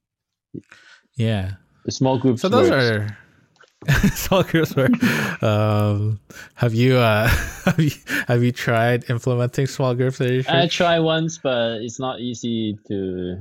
Yeah. 1.15 1.53
The 1.85 1.93
small 1.93 2.19
groups. 2.19 2.43
So 2.43 2.49
those 2.49 2.71
works. 2.71 2.85
are, 2.85 3.19
small 4.15 4.43
groups 4.43 4.77
work. 4.77 4.91
um, 5.43 6.21
have 6.55 6.75
you 6.75 6.99
uh, 6.99 7.29
have 7.65 7.81
you 7.81 7.91
have 8.29 8.43
you 8.43 8.53
tried 8.53 9.09
implementing 9.09 9.67
small 9.67 9.95
groups? 9.95 10.21
I 10.21 10.67
tried 10.67 10.99
once, 10.99 11.39
but 11.39 11.81
it's 11.81 11.99
not 11.99 12.21
easy 12.21 12.79
to 12.89 13.41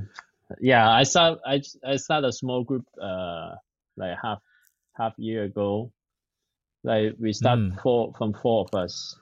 yeah, 0.60 0.90
I 0.90 1.04
start 1.04 1.40
I 1.46 1.62
I 1.84 1.96
started 1.96 2.28
a 2.28 2.32
small 2.32 2.64
group 2.64 2.86
uh 3.00 3.54
like 3.96 4.16
half 4.22 4.40
half 4.96 5.14
year 5.18 5.44
ago. 5.44 5.92
Like 6.82 7.14
we 7.18 7.32
start 7.32 7.58
mm. 7.58 7.82
four 7.82 8.12
from 8.16 8.32
four 8.32 8.66
of 8.66 8.74
us. 8.78 9.16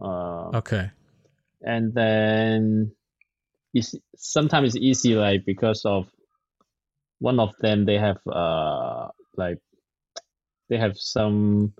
Uh, 0.00 0.56
okay. 0.56 0.90
And 1.60 1.92
then 1.92 2.92
it's 3.74 3.94
sometimes 4.16 4.74
it's 4.74 4.76
easy 4.76 5.14
like 5.14 5.44
because 5.44 5.84
of 5.84 6.06
one 7.18 7.38
of 7.38 7.54
them 7.60 7.84
they 7.84 7.98
have 7.98 8.18
uh 8.26 9.08
like 9.36 9.58
they 10.68 10.78
have 10.78 10.96
some 10.96 11.72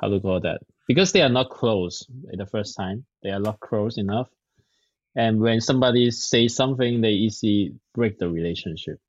how 0.00 0.08
to 0.08 0.20
call 0.20 0.40
that 0.40 0.60
because 0.88 1.12
they 1.12 1.22
are 1.22 1.28
not 1.28 1.48
close 1.48 2.06
the 2.32 2.46
first 2.46 2.76
time 2.76 3.04
they 3.22 3.30
are 3.30 3.40
not 3.40 3.60
close 3.60 3.96
enough 3.96 4.28
and 5.16 5.40
when 5.40 5.60
somebody 5.60 6.10
says 6.10 6.54
something 6.54 7.00
they 7.00 7.10
easily 7.10 7.74
break 7.94 8.18
the 8.18 8.28
relationship. 8.28 9.00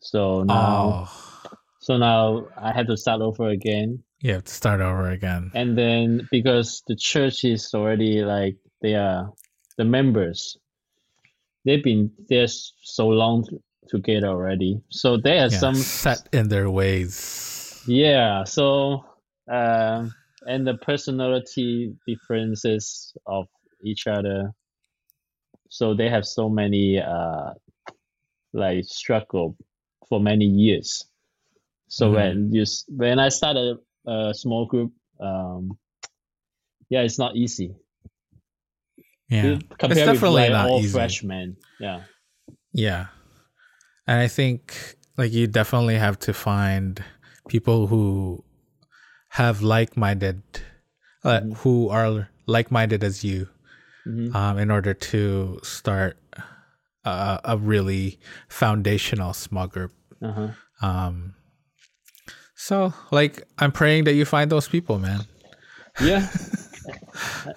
So 0.00 0.42
now 0.42 1.06
oh. 1.06 1.56
so 1.80 1.96
now 1.96 2.46
i 2.60 2.72
had 2.72 2.88
to 2.88 2.96
start 2.96 3.22
over 3.22 3.48
again. 3.48 4.02
You 4.20 4.34
have 4.34 4.44
to 4.44 4.52
start 4.52 4.80
over 4.80 5.08
again. 5.08 5.50
And 5.54 5.78
then 5.78 6.28
because 6.30 6.82
the 6.86 6.96
church 6.96 7.44
is 7.44 7.72
already 7.72 8.22
like 8.22 8.56
they 8.82 8.94
are 8.94 9.32
the 9.78 9.84
members 9.84 10.58
they've 11.64 11.84
been 11.84 12.10
there 12.28 12.48
so 12.48 13.08
long 13.08 13.46
together 13.88 14.28
already. 14.28 14.80
So 14.88 15.16
they 15.16 15.38
are 15.38 15.48
yeah, 15.50 15.58
some 15.58 15.74
set 15.74 16.28
in 16.32 16.48
their 16.48 16.70
ways. 16.70 17.82
Yeah 17.86 18.44
so 18.44 19.04
uh, 19.50 20.06
and 20.46 20.66
the 20.66 20.74
personality 20.74 21.94
differences 22.06 23.14
of 23.26 23.46
each 23.84 24.06
other 24.06 24.52
so 25.70 25.94
they 25.94 26.08
have 26.10 26.26
so 26.26 26.50
many 26.50 26.98
uh 27.00 27.54
like 28.52 28.84
struggle 28.84 29.56
for 30.08 30.20
many 30.20 30.44
years. 30.44 31.06
So 31.88 32.06
mm-hmm. 32.06 32.14
when 32.14 32.52
you 32.52 32.64
when 32.88 33.18
i 33.18 33.30
started 33.30 33.78
a 34.06 34.34
small 34.34 34.66
group 34.66 34.92
um 35.20 35.78
yeah 36.90 37.02
it's 37.02 37.18
not 37.18 37.36
easy. 37.36 37.74
Yeah. 39.28 39.58
It's 39.58 39.64
definitely 39.78 40.12
with, 40.12 40.22
like, 40.22 40.50
not 40.50 40.68
all 40.68 40.80
easy. 40.80 40.92
freshmen. 40.92 41.56
Yeah. 41.78 42.02
Yeah. 42.72 43.06
And 44.06 44.18
i 44.18 44.26
think 44.28 44.96
like 45.16 45.32
you 45.32 45.46
definitely 45.46 45.96
have 45.96 46.18
to 46.26 46.32
find 46.34 47.02
people 47.48 47.86
who 47.86 48.42
have 49.28 49.62
like-minded 49.62 50.42
uh, 51.22 51.40
mm-hmm. 51.40 51.52
who 51.52 51.88
are 51.90 52.28
like-minded 52.46 53.04
as 53.04 53.22
you 53.22 53.48
mm-hmm. 54.10 54.36
um, 54.36 54.58
in 54.58 54.70
order 54.70 54.94
to 54.94 55.60
start 55.62 56.18
a, 57.04 57.40
a 57.44 57.56
really 57.56 58.18
foundational 58.48 59.32
small 59.32 59.66
group. 59.66 59.92
Uh-huh. 60.22 60.48
Um, 60.82 61.34
so, 62.54 62.92
like, 63.10 63.42
I'm 63.58 63.72
praying 63.72 64.04
that 64.04 64.14
you 64.14 64.24
find 64.24 64.50
those 64.50 64.68
people, 64.68 64.98
man. 64.98 65.20
Yeah. 66.00 66.28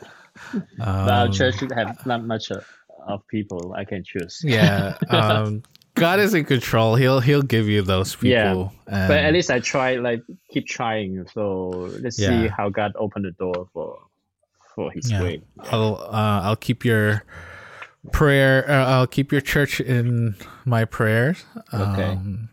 um, 0.80 1.10
our 1.10 1.30
church 1.30 1.56
have 1.76 2.06
not 2.06 2.24
much 2.24 2.51
of 2.51 3.28
people 3.28 3.74
I 3.76 3.86
can 3.86 4.04
choose. 4.04 4.41
yeah. 4.43 4.97
Um, 5.10 5.64
God 5.95 6.20
is 6.20 6.34
in 6.34 6.45
control. 6.45 6.95
He'll 6.95 7.20
he'll 7.20 7.43
give 7.43 7.70
you 7.70 7.84
those 7.84 8.16
people. 8.16 8.74
Yeah. 8.88 8.95
And, 8.95 9.08
but 9.08 9.18
at 9.20 9.32
least 9.34 9.51
I 9.51 9.60
try 9.60 9.97
like 9.97 10.24
keep 10.49 10.66
trying. 10.66 11.28
So 11.34 11.91
let's 12.01 12.18
yeah. 12.20 12.30
see 12.30 12.47
how 12.47 12.70
God 12.70 12.93
opened 12.95 13.26
the 13.26 13.32
door 13.32 13.68
for 13.74 13.99
Oh, 14.78 14.90
he's 14.90 15.12
yeah. 15.12 15.20
great. 15.20 15.44
I'll 15.72 15.96
uh, 16.10 16.42
I'll 16.44 16.56
keep 16.56 16.84
your 16.86 17.24
prayer. 18.12 18.70
Uh, 18.70 18.86
I'll 18.86 19.08
keep 19.08 19.32
your 19.32 19.42
church 19.42 19.80
in 19.80 20.36
my 20.66 20.86
prayers. 20.86 21.46
Okay. 21.74 22.04
Um, 22.04 22.50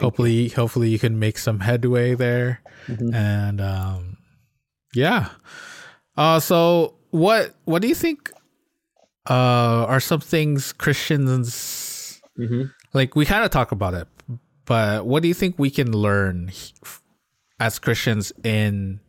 hopefully, 0.00 0.32
you. 0.32 0.50
hopefully 0.50 0.90
you 0.90 0.98
can 0.98 1.18
make 1.18 1.38
some 1.38 1.60
headway 1.60 2.14
there, 2.14 2.60
mm-hmm. 2.86 3.14
and 3.14 3.60
um, 3.60 4.18
yeah. 4.94 5.30
Uh, 6.16 6.40
so 6.40 6.94
what 7.10 7.54
what 7.64 7.82
do 7.82 7.88
you 7.88 7.94
think? 7.94 8.30
Uh, 9.28 9.84
are 9.88 9.98
some 9.98 10.20
things 10.20 10.72
Christians 10.72 12.20
mm-hmm. 12.38 12.64
like? 12.92 13.16
We 13.16 13.24
kind 13.24 13.44
of 13.44 13.50
talk 13.50 13.72
about 13.72 13.94
it, 13.94 14.06
but 14.66 15.06
what 15.06 15.22
do 15.22 15.28
you 15.28 15.34
think 15.34 15.58
we 15.58 15.70
can 15.70 15.92
learn 15.92 16.52
as 17.58 17.78
Christians 17.78 18.32
in 18.44 19.00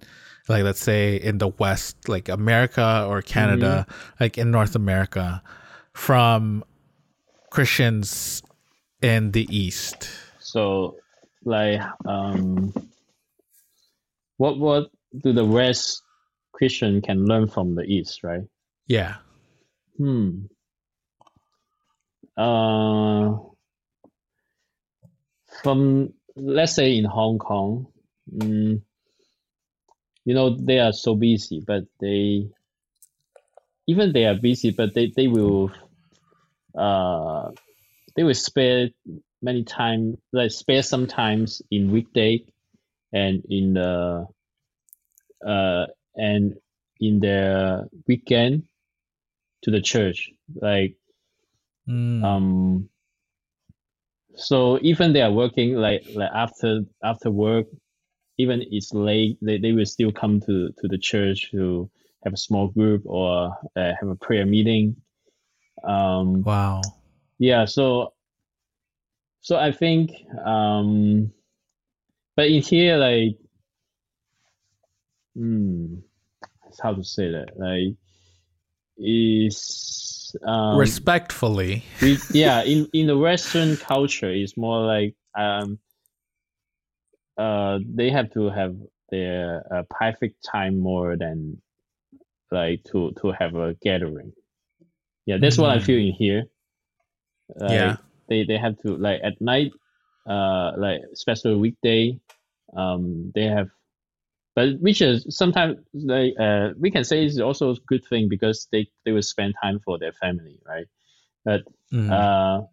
like 0.50 0.64
let's 0.64 0.80
say 0.80 1.16
in 1.18 1.38
the 1.38 1.48
west 1.48 2.08
like 2.08 2.30
america 2.30 3.06
or 3.08 3.22
canada 3.22 3.86
mm-hmm. 3.88 4.16
like 4.20 4.38
in 4.38 4.52
north 4.52 4.76
america 4.76 5.41
from 5.93 6.64
christians 7.50 8.41
in 9.02 9.32
the 9.32 9.48
east. 9.56 10.10
So 10.39 10.98
like 11.43 11.82
um 12.06 12.74
what 14.38 14.58
what 14.60 14.89
do 15.24 15.32
the 15.34 15.45
west 15.45 16.02
christian 16.52 17.02
can 17.02 17.26
learn 17.26 17.48
from 17.48 17.76
the 17.76 17.84
east 17.84 18.24
right? 18.24 18.43
Yeah. 18.88 19.16
Hmm. 19.98 20.45
Uh 22.36 23.38
from 25.64 26.14
let's 26.36 26.76
say 26.76 26.98
in 26.98 27.06
hong 27.06 27.39
kong 27.39 27.88
mm, 28.32 28.82
you 30.28 30.34
know 30.34 30.49
they 30.49 30.78
are 30.78 30.91
so 30.91 31.15
busy 31.15 31.63
but 31.65 31.84
they 32.01 32.49
even 33.88 34.11
they 34.11 34.25
are 34.25 34.36
busy 34.36 34.71
but 34.71 34.93
they, 34.93 35.09
they 35.15 35.28
will 35.30 35.71
uh 36.78 37.49
they 38.13 38.23
will 38.23 38.34
spare 38.34 38.89
many 39.41 39.63
time 39.63 40.17
like 40.34 40.51
spare 40.51 40.84
sometimes 40.84 41.61
in 41.71 41.91
weekday 41.93 42.43
and 43.13 43.41
in 43.49 43.73
the 43.75 44.28
uh 45.47 45.86
and 46.15 46.55
in 46.99 47.21
the 47.21 47.88
weekend 48.05 48.63
to 49.61 49.71
the 49.71 49.80
church 49.80 50.32
like 50.61 50.97
mm. 51.88 52.21
um 52.21 52.89
so 54.36 54.78
even 54.82 55.13
they 55.13 55.21
are 55.21 55.32
working 55.32 55.75
like 55.75 56.03
like 56.15 56.32
after 56.34 56.82
after 57.01 57.32
work 57.32 57.67
even 58.38 58.63
it's 58.71 58.93
late, 58.93 59.38
they, 59.41 59.57
they 59.57 59.71
will 59.71 59.85
still 59.85 60.11
come 60.11 60.39
to, 60.41 60.71
to 60.77 60.88
the 60.88 60.97
church 60.97 61.51
to 61.51 61.89
have 62.23 62.33
a 62.33 62.38
small 62.38 62.67
group 62.67 63.03
or 63.05 63.57
uh, 63.75 63.91
have 63.99 64.09
a 64.09 64.15
prayer 64.15 64.45
meeting. 64.45 64.95
Um, 65.83 66.43
wow. 66.43 66.81
Yeah. 67.39 67.65
So, 67.65 68.13
so 69.41 69.57
I 69.57 69.71
think, 69.71 70.11
um, 70.45 71.31
but 72.35 72.47
in 72.47 72.61
here, 72.61 72.97
like, 72.97 73.38
hmm, 75.35 75.95
how 76.81 76.93
to 76.93 77.03
say 77.03 77.31
that? 77.31 77.57
Like, 77.57 77.95
is 78.97 80.35
um, 80.45 80.77
respectfully. 80.77 81.83
We, 82.01 82.17
yeah, 82.31 82.63
in 82.63 82.89
in 82.93 83.07
the 83.07 83.17
Western 83.17 83.77
culture, 83.77 84.29
it's 84.29 84.57
more 84.57 84.85
like 84.85 85.15
um, 85.38 85.79
uh 87.38 87.79
they 87.85 88.09
have 88.09 88.31
to 88.31 88.49
have 88.49 88.75
their 89.09 89.63
uh, 89.71 89.83
perfect 89.89 90.43
time 90.43 90.79
more 90.79 91.15
than 91.15 91.61
like 92.51 92.83
to 92.83 93.11
to 93.21 93.31
have 93.31 93.55
a 93.55 93.75
gathering 93.81 94.31
yeah 95.25 95.38
that's 95.39 95.55
mm-hmm. 95.55 95.63
what 95.63 95.71
i 95.71 95.79
feel 95.79 95.99
in 95.99 96.13
here 96.13 96.45
like, 97.55 97.71
yeah 97.71 97.95
they 98.29 98.43
they 98.43 98.57
have 98.57 98.77
to 98.79 98.95
like 98.97 99.19
at 99.23 99.39
night 99.39 99.71
uh 100.29 100.71
like 100.77 101.01
especially 101.13 101.55
weekday 101.55 102.19
um 102.75 103.31
they 103.33 103.43
have 103.43 103.69
but 104.57 104.69
which 104.79 105.03
is 105.03 105.23
sometimes 105.29 105.77
like 105.93 106.33
uh, 106.39 106.69
we 106.79 106.89
can 106.89 107.03
say 107.03 107.23
is 107.23 107.39
also 107.39 107.69
a 107.69 107.75
good 107.85 108.03
thing 108.09 108.27
because 108.27 108.67
they 108.71 108.88
they 109.05 109.11
will 109.11 109.21
spend 109.21 109.53
time 109.61 109.79
for 109.85 109.99
their 109.99 110.13
family, 110.13 110.57
right? 110.67 110.88
But 111.45 111.61
mm. 111.93 112.09
uh, 112.09 112.65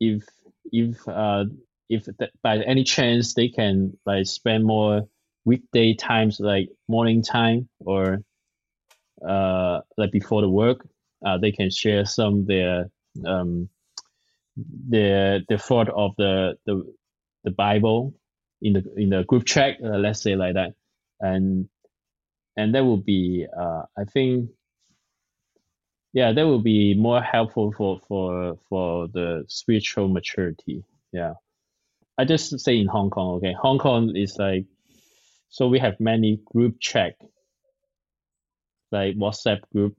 if 0.00 0.24
if 0.72 1.06
uh, 1.06 1.44
if 1.88 2.06
by 2.42 2.58
any 2.58 2.84
chance 2.84 3.34
they 3.34 3.48
can 3.48 3.96
like 4.06 4.26
spend 4.26 4.64
more 4.64 5.02
weekday 5.44 5.94
times 5.94 6.40
like 6.40 6.70
morning 6.88 7.22
time 7.22 7.68
or 7.80 8.22
uh, 9.26 9.80
like 9.96 10.10
before 10.10 10.42
the 10.42 10.48
work, 10.48 10.86
uh, 11.24 11.38
they 11.38 11.52
can 11.52 11.70
share 11.70 12.04
some 12.04 12.46
their 12.46 12.90
um, 13.26 13.68
their 14.56 15.40
the 15.48 15.58
thought 15.58 15.88
of 15.88 16.12
the 16.16 16.56
the 16.66 16.94
the 17.44 17.50
Bible 17.50 18.14
in 18.62 18.74
the 18.74 18.94
in 18.96 19.10
the 19.10 19.24
group 19.24 19.44
chat, 19.44 19.76
uh, 19.82 19.98
let's 19.98 20.22
say 20.22 20.36
like 20.36 20.54
that. 20.54 20.74
And 21.20 21.68
and 22.56 22.74
that 22.74 22.84
will 22.84 22.98
be 22.98 23.46
uh, 23.56 23.82
I 23.96 24.04
think 24.04 24.50
yeah 26.12 26.32
that 26.32 26.44
will 26.46 26.62
be 26.62 26.94
more 26.94 27.22
helpful 27.22 27.72
for 27.72 28.00
for 28.08 28.56
for 28.68 29.08
the 29.08 29.44
spiritual 29.48 30.08
maturity. 30.08 30.84
Yeah 31.12 31.34
I 32.18 32.24
just 32.24 32.60
say 32.60 32.78
in 32.78 32.86
Hong 32.86 33.10
Kong 33.10 33.36
okay 33.36 33.54
Hong 33.60 33.78
Kong 33.78 34.16
is 34.16 34.36
like 34.38 34.66
so 35.48 35.68
we 35.68 35.78
have 35.78 35.98
many 36.00 36.40
group 36.52 36.76
chat 36.80 37.16
like 38.92 39.16
WhatsApp 39.16 39.60
group 39.72 39.96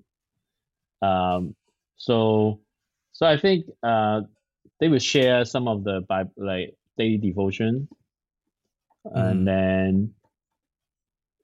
um 1.01 1.55
so 1.97 2.59
so 3.11 3.25
I 3.25 3.37
think 3.37 3.65
uh 3.83 4.21
they 4.79 4.87
will 4.89 4.99
share 4.99 5.45
some 5.45 5.67
of 5.67 5.83
the 5.83 6.01
Bible 6.07 6.31
like 6.37 6.75
daily 6.97 7.17
devotion 7.17 7.87
mm. 9.05 9.11
and 9.15 9.47
then 9.47 10.13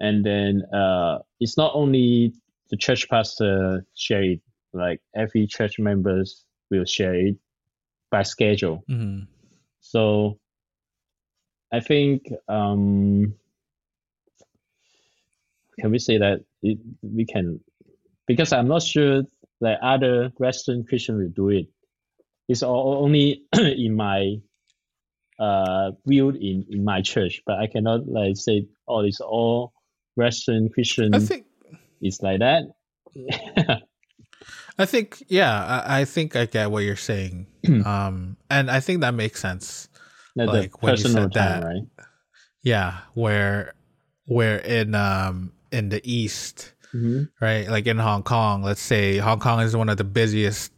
and 0.01 0.25
then 0.25 0.63
uh, 0.73 1.19
it's 1.39 1.57
not 1.57 1.71
only 1.75 2.33
the 2.69 2.77
church 2.77 3.07
pastor 3.09 3.85
share 3.95 4.23
it 4.23 4.41
like 4.73 4.99
every 5.15 5.45
church 5.45 5.77
members 5.79 6.45
will 6.69 6.85
share 6.85 7.13
it 7.13 7.35
by 8.09 8.23
schedule 8.23 8.83
mm-hmm. 8.89 9.23
so 9.79 10.39
i 11.71 11.79
think 11.79 12.27
um, 12.47 13.33
can 15.79 15.91
we 15.91 15.99
say 15.99 16.17
that 16.17 16.43
it, 16.61 16.77
we 17.01 17.25
can 17.25 17.59
because 18.27 18.53
i'm 18.53 18.67
not 18.67 18.81
sure 18.81 19.23
that 19.61 19.79
other 19.81 20.31
western 20.37 20.83
christian 20.83 21.17
will 21.17 21.29
do 21.29 21.49
it 21.49 21.67
it's 22.47 22.63
all, 22.63 23.03
only 23.03 23.43
in 23.57 23.95
my 23.95 24.35
uh, 25.39 25.91
view 26.05 26.29
in, 26.29 26.65
in 26.69 26.83
my 26.83 27.01
church 27.01 27.41
but 27.45 27.57
i 27.57 27.67
cannot 27.67 28.07
like 28.07 28.35
say 28.35 28.67
oh 28.87 29.01
it's 29.01 29.21
all 29.21 29.73
Western 30.15 30.69
Christian 30.69 31.13
I 31.13 31.19
think 31.19 31.45
it's 32.01 32.21
like 32.21 32.39
that. 32.39 32.63
I 34.77 34.85
think 34.85 35.23
yeah, 35.27 35.83
I, 35.85 36.01
I, 36.01 36.05
think 36.05 36.35
I 36.35 36.45
get 36.45 36.71
what 36.71 36.83
you're 36.83 36.95
saying. 36.95 37.47
um 37.85 38.37
and 38.49 38.69
I 38.69 38.79
think 38.79 39.01
that 39.01 39.13
makes 39.13 39.39
sense. 39.39 39.89
Like 40.35 40.81
when 40.81 40.91
you 40.91 40.97
said 40.97 41.13
time, 41.13 41.61
that. 41.61 41.63
Right? 41.63 41.83
Yeah, 42.63 42.97
where 43.13 43.73
where 44.25 44.57
in 44.57 44.95
um 44.95 45.51
in 45.71 45.89
the 45.89 46.01
east, 46.03 46.73
mm-hmm. 46.93 47.23
right? 47.43 47.67
Like 47.67 47.87
in 47.87 47.97
Hong 47.97 48.23
Kong, 48.23 48.63
let's 48.63 48.81
say 48.81 49.17
Hong 49.17 49.39
Kong 49.39 49.61
is 49.61 49.75
one 49.75 49.89
of 49.89 49.97
the 49.97 50.03
busiest 50.03 50.71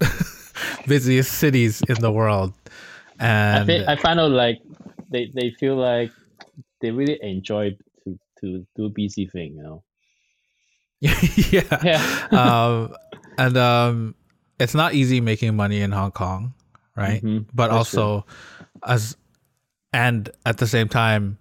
busiest 0.86 1.32
cities 1.32 1.82
in 1.88 1.96
the 2.00 2.12
world. 2.12 2.52
And 3.18 3.58
I, 3.58 3.66
think, 3.66 3.88
I 3.88 3.96
find 3.96 4.18
out 4.18 4.30
like 4.30 4.60
they, 5.10 5.30
they 5.34 5.50
feel 5.50 5.76
like 5.76 6.10
they 6.80 6.90
really 6.90 7.18
enjoy 7.22 7.76
to 8.04 8.18
to 8.40 8.66
do 8.76 8.86
a 8.86 8.88
busy 8.88 9.26
thing, 9.26 9.56
you 9.56 9.62
know. 9.62 9.82
yeah. 11.00 11.80
Yeah. 11.84 12.26
um, 12.32 12.94
and 13.38 13.56
um, 13.56 14.14
it's 14.58 14.74
not 14.74 14.94
easy 14.94 15.20
making 15.20 15.56
money 15.56 15.80
in 15.80 15.92
Hong 15.92 16.12
Kong, 16.12 16.54
right? 16.96 17.22
Mm-hmm. 17.22 17.50
But 17.54 17.68
That's 17.68 17.94
also, 17.94 18.20
true. 18.22 18.59
As 18.86 19.16
and 19.92 20.30
at 20.46 20.58
the 20.58 20.66
same 20.66 20.88
time, 20.88 21.38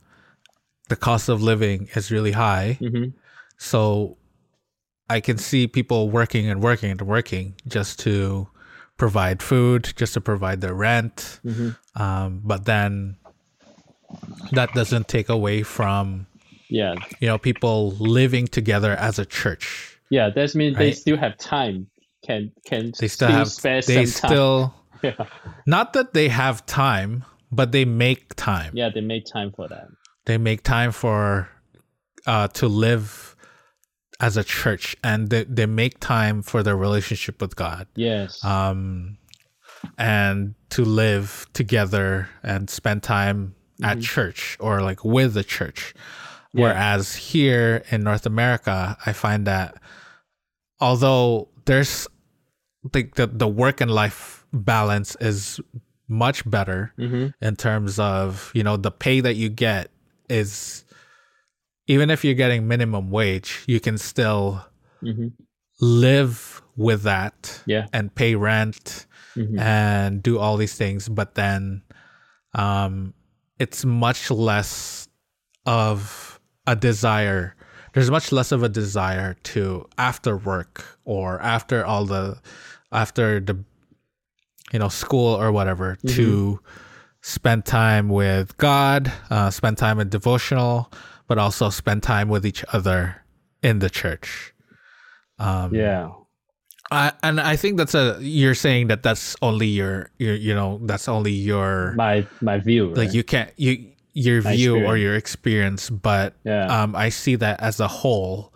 the 0.89 0.95
cost 0.95 1.29
of 1.29 1.41
living 1.41 1.89
is 1.95 2.11
really 2.11 2.31
high. 2.31 2.77
Mm-hmm. 2.81 3.09
So 3.57 4.17
I 5.09 5.19
can 5.19 5.37
see 5.37 5.67
people 5.67 6.09
working 6.09 6.49
and 6.49 6.61
working 6.61 6.91
and 6.91 7.01
working 7.01 7.55
just 7.67 7.99
to 7.99 8.47
provide 8.97 9.41
food, 9.41 9.93
just 9.95 10.13
to 10.15 10.21
provide 10.21 10.61
their 10.61 10.73
rent. 10.73 11.39
Mm-hmm. 11.45 12.01
Um, 12.01 12.41
but 12.43 12.65
then 12.65 13.17
that 14.51 14.73
doesn't 14.73 15.07
take 15.07 15.29
away 15.29 15.63
from 15.63 16.25
yeah 16.69 16.95
you 17.19 17.27
know 17.27 17.37
people 17.37 17.91
living 17.91 18.47
together 18.47 18.93
as 18.93 19.19
a 19.19 19.25
church 19.25 19.99
yeah 20.09 20.29
that 20.29 20.55
means 20.55 20.75
right? 20.75 20.85
they 20.85 20.91
still 20.91 21.17
have 21.17 21.37
time 21.37 21.87
can 22.25 22.51
can 22.65 22.91
they 22.99 23.07
still, 23.07 23.27
still 23.27 23.29
have 23.29 23.47
spare 23.49 23.81
they 23.81 24.05
still 24.05 24.73
yeah. 25.01 25.25
not 25.65 25.93
that 25.93 26.13
they 26.13 26.29
have 26.29 26.65
time 26.65 27.23
but 27.51 27.71
they 27.71 27.85
make 27.85 28.35
time 28.35 28.71
yeah 28.73 28.89
they 28.93 29.01
make 29.01 29.25
time 29.25 29.51
for 29.51 29.67
that 29.67 29.87
they 30.25 30.37
make 30.37 30.63
time 30.63 30.91
for 30.91 31.49
uh 32.25 32.47
to 32.47 32.67
live 32.67 33.35
as 34.21 34.35
a 34.35 34.43
church 34.43 34.97
and 35.03 35.29
they, 35.29 35.45
they 35.45 35.65
make 35.65 35.99
time 35.99 36.41
for 36.41 36.61
their 36.63 36.75
relationship 36.75 37.41
with 37.41 37.55
god 37.55 37.87
yes 37.95 38.43
um 38.43 39.17
and 39.97 40.55
to 40.69 40.83
live 40.83 41.47
together 41.53 42.29
and 42.43 42.69
spend 42.69 43.01
time 43.01 43.55
mm-hmm. 43.81 43.85
at 43.85 44.01
church 44.01 44.57
or 44.59 44.81
like 44.81 45.03
with 45.05 45.33
the 45.33 45.43
church 45.43 45.93
yeah. 46.53 46.63
Whereas 46.63 47.15
here 47.15 47.83
in 47.91 48.03
North 48.03 48.25
America, 48.25 48.97
I 49.05 49.13
find 49.13 49.45
that 49.45 49.75
although 50.79 51.49
there's 51.65 52.07
like 52.93 53.15
the, 53.15 53.27
the 53.27 53.47
work 53.47 53.81
and 53.81 53.91
life 53.91 54.38
balance 54.53 55.15
is 55.19 55.59
much 56.07 56.49
better 56.49 56.93
mm-hmm. 56.97 57.27
in 57.41 57.55
terms 57.55 57.99
of, 57.99 58.51
you 58.53 58.63
know, 58.63 58.77
the 58.77 58.91
pay 58.91 59.19
that 59.19 59.35
you 59.35 59.49
get 59.49 59.91
is 60.29 60.85
even 61.87 62.09
if 62.09 62.23
you're 62.23 62.35
getting 62.35 62.67
minimum 62.67 63.09
wage, 63.11 63.63
you 63.67 63.79
can 63.79 63.97
still 63.97 64.65
mm-hmm. 65.03 65.27
live 65.81 66.61
with 66.75 67.03
that 67.03 67.61
yeah. 67.65 67.87
and 67.93 68.13
pay 68.13 68.35
rent 68.35 69.05
mm-hmm. 69.35 69.59
and 69.59 70.23
do 70.23 70.39
all 70.39 70.57
these 70.57 70.75
things. 70.75 71.09
But 71.09 71.35
then 71.35 71.83
um, 72.53 73.13
it's 73.59 73.85
much 73.85 74.31
less 74.31 75.07
of 75.65 76.39
a 76.65 76.75
desire 76.75 77.55
there's 77.93 78.11
much 78.11 78.31
less 78.31 78.51
of 78.51 78.63
a 78.63 78.69
desire 78.69 79.35
to 79.43 79.87
after 79.97 80.37
work 80.37 80.99
or 81.05 81.41
after 81.41 81.85
all 81.85 82.05
the 82.05 82.39
after 82.91 83.39
the 83.39 83.63
you 84.71 84.79
know 84.79 84.89
school 84.89 85.35
or 85.35 85.51
whatever 85.51 85.95
mm-hmm. 85.95 86.15
to 86.15 86.59
spend 87.21 87.65
time 87.65 88.09
with 88.09 88.55
god 88.57 89.11
uh, 89.29 89.49
spend 89.49 89.77
time 89.77 89.99
in 89.99 90.09
devotional 90.09 90.91
but 91.27 91.37
also 91.37 91.69
spend 91.69 92.01
time 92.01 92.29
with 92.29 92.45
each 92.45 92.63
other 92.73 93.23
in 93.61 93.79
the 93.79 93.89
church 93.89 94.53
um, 95.37 95.73
yeah 95.73 96.09
I, 96.91 97.11
and 97.21 97.39
I 97.39 97.55
think 97.55 97.77
that's 97.77 97.93
a 97.93 98.17
you're 98.19 98.55
saying 98.55 98.87
that 98.87 99.03
that's 99.03 99.35
only 99.43 99.67
your 99.67 100.09
your 100.17 100.33
you 100.33 100.55
know 100.55 100.79
that's 100.83 101.07
only 101.07 101.31
your 101.31 101.93
my 101.93 102.25
my 102.41 102.57
view 102.57 102.95
like 102.95 103.13
you 103.13 103.23
can't 103.23 103.51
you 103.57 103.91
your 104.13 104.41
view 104.41 104.85
or 104.85 104.97
your 104.97 105.15
experience, 105.15 105.89
but 105.89 106.35
yeah. 106.43 106.65
um, 106.65 106.95
I 106.95 107.09
see 107.09 107.35
that 107.35 107.61
as 107.61 107.79
a 107.79 107.87
whole. 107.87 108.53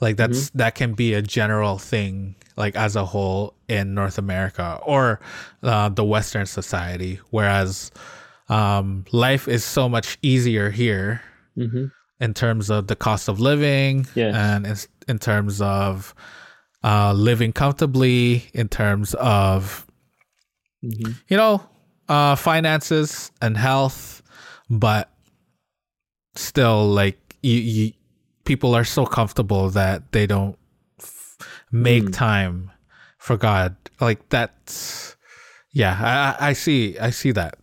Like 0.00 0.16
that's 0.16 0.46
mm-hmm. 0.46 0.58
that 0.58 0.74
can 0.74 0.94
be 0.94 1.14
a 1.14 1.22
general 1.22 1.78
thing, 1.78 2.36
like 2.56 2.76
as 2.76 2.96
a 2.96 3.04
whole 3.04 3.54
in 3.72 3.94
North 3.94 4.18
America 4.18 4.78
or 4.82 5.18
uh, 5.62 5.88
the 5.88 6.04
Western 6.04 6.44
society. 6.44 7.18
Whereas 7.30 7.90
um, 8.50 9.06
life 9.12 9.48
is 9.48 9.64
so 9.64 9.88
much 9.88 10.18
easier 10.20 10.70
here 10.70 11.22
mm-hmm. 11.56 11.86
in 12.20 12.34
terms 12.34 12.68
of 12.68 12.86
the 12.86 12.96
cost 12.96 13.28
of 13.28 13.40
living 13.40 14.06
yes. 14.14 14.34
and 14.34 14.66
in, 14.66 14.76
in 15.08 15.18
terms 15.18 15.62
of 15.62 16.14
uh, 16.84 17.14
living 17.14 17.52
comfortably, 17.52 18.44
in 18.52 18.68
terms 18.68 19.14
of 19.14 19.86
mm-hmm. 20.84 21.12
you 21.28 21.36
know 21.36 21.66
uh, 22.08 22.34
finances 22.34 23.30
and 23.40 23.56
health 23.56 24.22
but 24.68 25.10
still 26.34 26.86
like 26.86 27.36
you, 27.42 27.56
you 27.56 27.92
people 28.44 28.74
are 28.74 28.84
so 28.84 29.06
comfortable 29.06 29.70
that 29.70 30.12
they 30.12 30.26
don't 30.26 30.58
f- 31.00 31.38
make 31.70 32.02
mm. 32.04 32.12
time 32.12 32.71
for 33.22 33.36
God. 33.36 33.76
Like 34.00 34.28
that's 34.28 35.16
yeah, 35.72 36.36
I 36.40 36.48
I 36.48 36.52
see 36.52 36.98
I 36.98 37.10
see 37.10 37.30
that. 37.32 37.56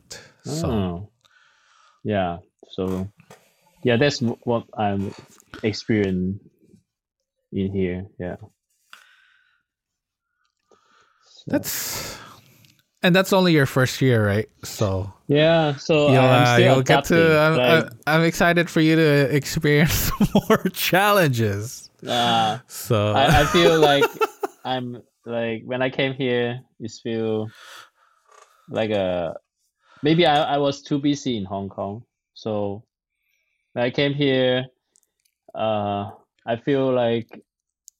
So 0.46 0.72
oh. 0.72 1.10
yeah, 2.04 2.38
so 2.72 3.08
yeah, 3.84 3.98
that's 3.98 4.22
what 4.22 4.64
I'm 4.78 5.14
experiencing 5.62 6.40
in 7.52 7.74
here. 7.74 8.06
Yeah, 8.18 8.38
so. 11.24 11.44
that's 11.48 12.18
and 13.04 13.14
that's 13.14 13.34
only 13.34 13.52
your 13.52 13.66
first 13.66 14.02
year, 14.02 14.26
right? 14.26 14.48
So 14.64 15.12
yeah, 15.28 15.76
so 15.76 16.08
you'll, 16.12 16.24
uh, 16.24 16.58
you'll 16.58 16.84
get 16.84 17.04
to. 17.06 17.38
I'm, 17.38 17.58
like, 17.58 17.94
I'm, 18.08 18.24
excited 18.24 18.70
for 18.70 18.80
you 18.80 18.96
to 18.96 19.36
experience 19.36 20.10
more 20.50 20.64
challenges. 20.72 21.90
Uh, 22.08 22.60
so 22.68 23.12
I, 23.12 23.42
I 23.42 23.46
feel 23.46 23.78
like 23.78 24.06
I'm 24.64 25.04
like 25.30 25.62
when 25.64 25.82
I 25.82 25.90
came 25.90 26.14
here, 26.14 26.62
it 26.80 26.92
feel 27.04 27.50
like 28.70 28.90
a 28.90 29.36
maybe 30.02 30.26
I, 30.26 30.56
I 30.56 30.58
was 30.58 30.82
too 30.82 31.00
busy 31.00 31.38
in 31.38 31.46
Hong 31.46 31.70
Kong. 31.70 32.04
So 32.34 32.84
when 33.74 33.86
I 33.86 33.92
came 33.92 34.14
here, 34.14 34.66
uh, 35.54 36.12
I 36.46 36.56
feel 36.66 36.92
like 36.92 37.30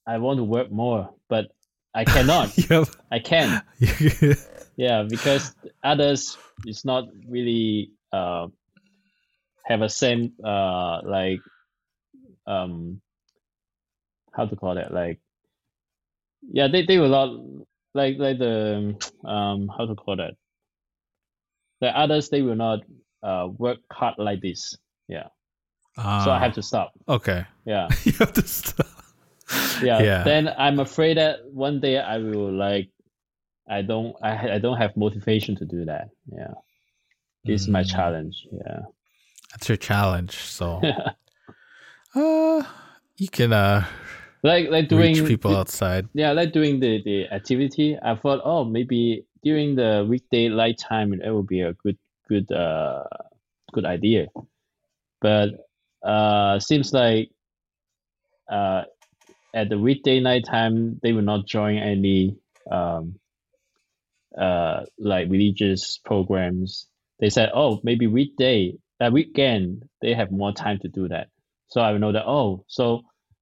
I 0.08 0.18
want 0.18 0.38
to 0.38 0.44
work 0.44 0.72
more, 0.72 1.14
but 1.30 1.52
I 1.94 2.04
cannot. 2.04 2.58
yep. 2.70 2.88
I 3.12 3.20
can. 3.20 3.62
yeah, 4.76 5.04
because 5.08 5.54
others 5.84 6.38
is 6.66 6.84
not 6.84 7.10
really 7.28 7.92
uh, 8.12 8.48
have 9.66 9.82
a 9.82 9.90
same 9.90 10.34
uh 10.44 11.02
like 11.04 11.42
um 12.48 13.02
how 14.32 14.46
to 14.48 14.56
call 14.56 14.78
it 14.78 14.92
like 14.92 15.20
yeah 16.52 16.68
they, 16.68 16.86
they 16.86 16.98
will 16.98 17.10
not 17.10 17.30
like 17.94 18.18
like 18.18 18.38
the 18.40 18.96
um 19.26 19.70
how 19.76 19.86
to 19.86 19.96
call 19.96 20.16
that? 20.18 20.34
The 21.82 21.98
others 21.98 22.30
they 22.30 22.42
will 22.42 22.56
not 22.56 22.80
uh 23.24 23.48
work 23.58 23.80
hard 23.92 24.16
like 24.18 24.42
this. 24.42 24.78
Yeah. 25.08 25.28
Uh, 25.98 26.24
so 26.24 26.32
i 26.32 26.40
have 26.40 26.54
to 26.54 26.62
stop. 26.62 26.94
okay. 27.08 27.46
Yeah. 27.66 27.90
You 28.04 28.14
have 28.14 28.34
to 28.34 28.48
stop. 28.48 28.88
Yeah, 29.82 30.02
yeah. 30.02 30.24
Then 30.24 30.54
i'm 30.58 30.80
afraid 30.80 31.18
that 31.18 31.40
one 31.52 31.80
day 31.80 31.98
i 32.00 32.18
will 32.18 32.52
like 32.52 32.90
i 33.70 33.82
don't 33.82 34.16
i, 34.22 34.56
I 34.56 34.60
don't 34.60 34.78
have 34.78 34.96
motivation 34.96 35.56
to 35.58 35.66
do 35.66 35.86
that. 35.86 36.10
Yeah. 36.32 36.54
This 37.44 37.62
mm. 37.62 37.66
is 37.66 37.68
my 37.68 37.84
mm. 37.84 37.92
challenge. 37.92 38.48
Yeah. 38.52 38.82
That's 39.52 39.68
your 39.68 39.78
challenge 39.78 40.36
so. 40.36 40.82
Uh 42.16 42.64
you 43.18 43.28
can 43.28 43.54
uh 43.54 43.86
like 44.44 44.70
like 44.70 44.88
doing 44.88 45.16
reach 45.16 45.28
people 45.28 45.56
outside. 45.56 46.08
Yeah, 46.14 46.32
like 46.32 46.54
doing 46.54 46.80
the 46.80 47.02
the 47.04 47.28
activity. 47.28 47.98
I 48.02 48.16
thought, 48.16 48.42
oh, 48.44 48.64
maybe 48.64 49.26
during 49.44 49.76
the 49.76 50.06
weekday 50.08 50.50
night 50.50 50.78
time, 50.78 51.14
it 51.14 51.30
would 51.30 51.48
be 51.48 51.62
a 51.62 51.74
good 51.74 51.98
good 52.28 52.52
uh 52.52 53.04
good 53.74 53.86
idea. 53.86 54.28
But 55.22 55.50
uh, 56.04 56.60
seems 56.60 56.94
like 56.94 57.32
uh 58.50 58.84
at 59.54 59.70
the 59.70 59.78
weekday 59.78 60.20
night 60.20 60.46
time, 60.46 61.00
they 61.02 61.12
will 61.12 61.24
not 61.24 61.46
join 61.46 61.78
any 61.78 62.38
um 62.72 63.20
uh 64.38 64.86
like 64.98 65.30
religious 65.30 65.98
programs. 65.98 66.88
They 67.20 67.30
said, 67.30 67.52
oh, 67.54 67.82
maybe 67.84 68.08
weekday 68.08 68.76
that 69.00 69.12
weekend 69.12 69.88
they 70.02 70.14
have 70.14 70.32
more 70.32 70.54
time 70.54 70.80
to 70.80 70.88
do 70.88 71.08
that. 71.10 71.28
So 71.68 71.82
I 71.82 71.98
know 71.98 72.12
that 72.12 72.26
oh, 72.26 72.64
so 72.68 73.02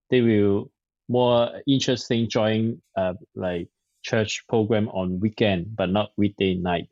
they 0.09 0.21
will 0.21 0.71
more 1.07 1.61
interesting 1.67 2.29
join 2.29 2.81
uh 2.95 3.13
like 3.35 3.67
church 4.03 4.45
program 4.47 4.87
on 4.89 5.19
weekend 5.19 5.75
but 5.75 5.89
not 5.89 6.11
weekday 6.17 6.53
night. 6.55 6.89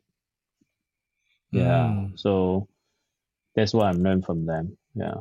Yeah 1.50 1.94
mm. 1.94 2.18
so 2.18 2.68
that's 3.54 3.72
what 3.72 3.86
i'm 3.86 4.02
learned 4.02 4.26
from 4.26 4.44
them 4.44 4.76
yeah. 4.94 5.14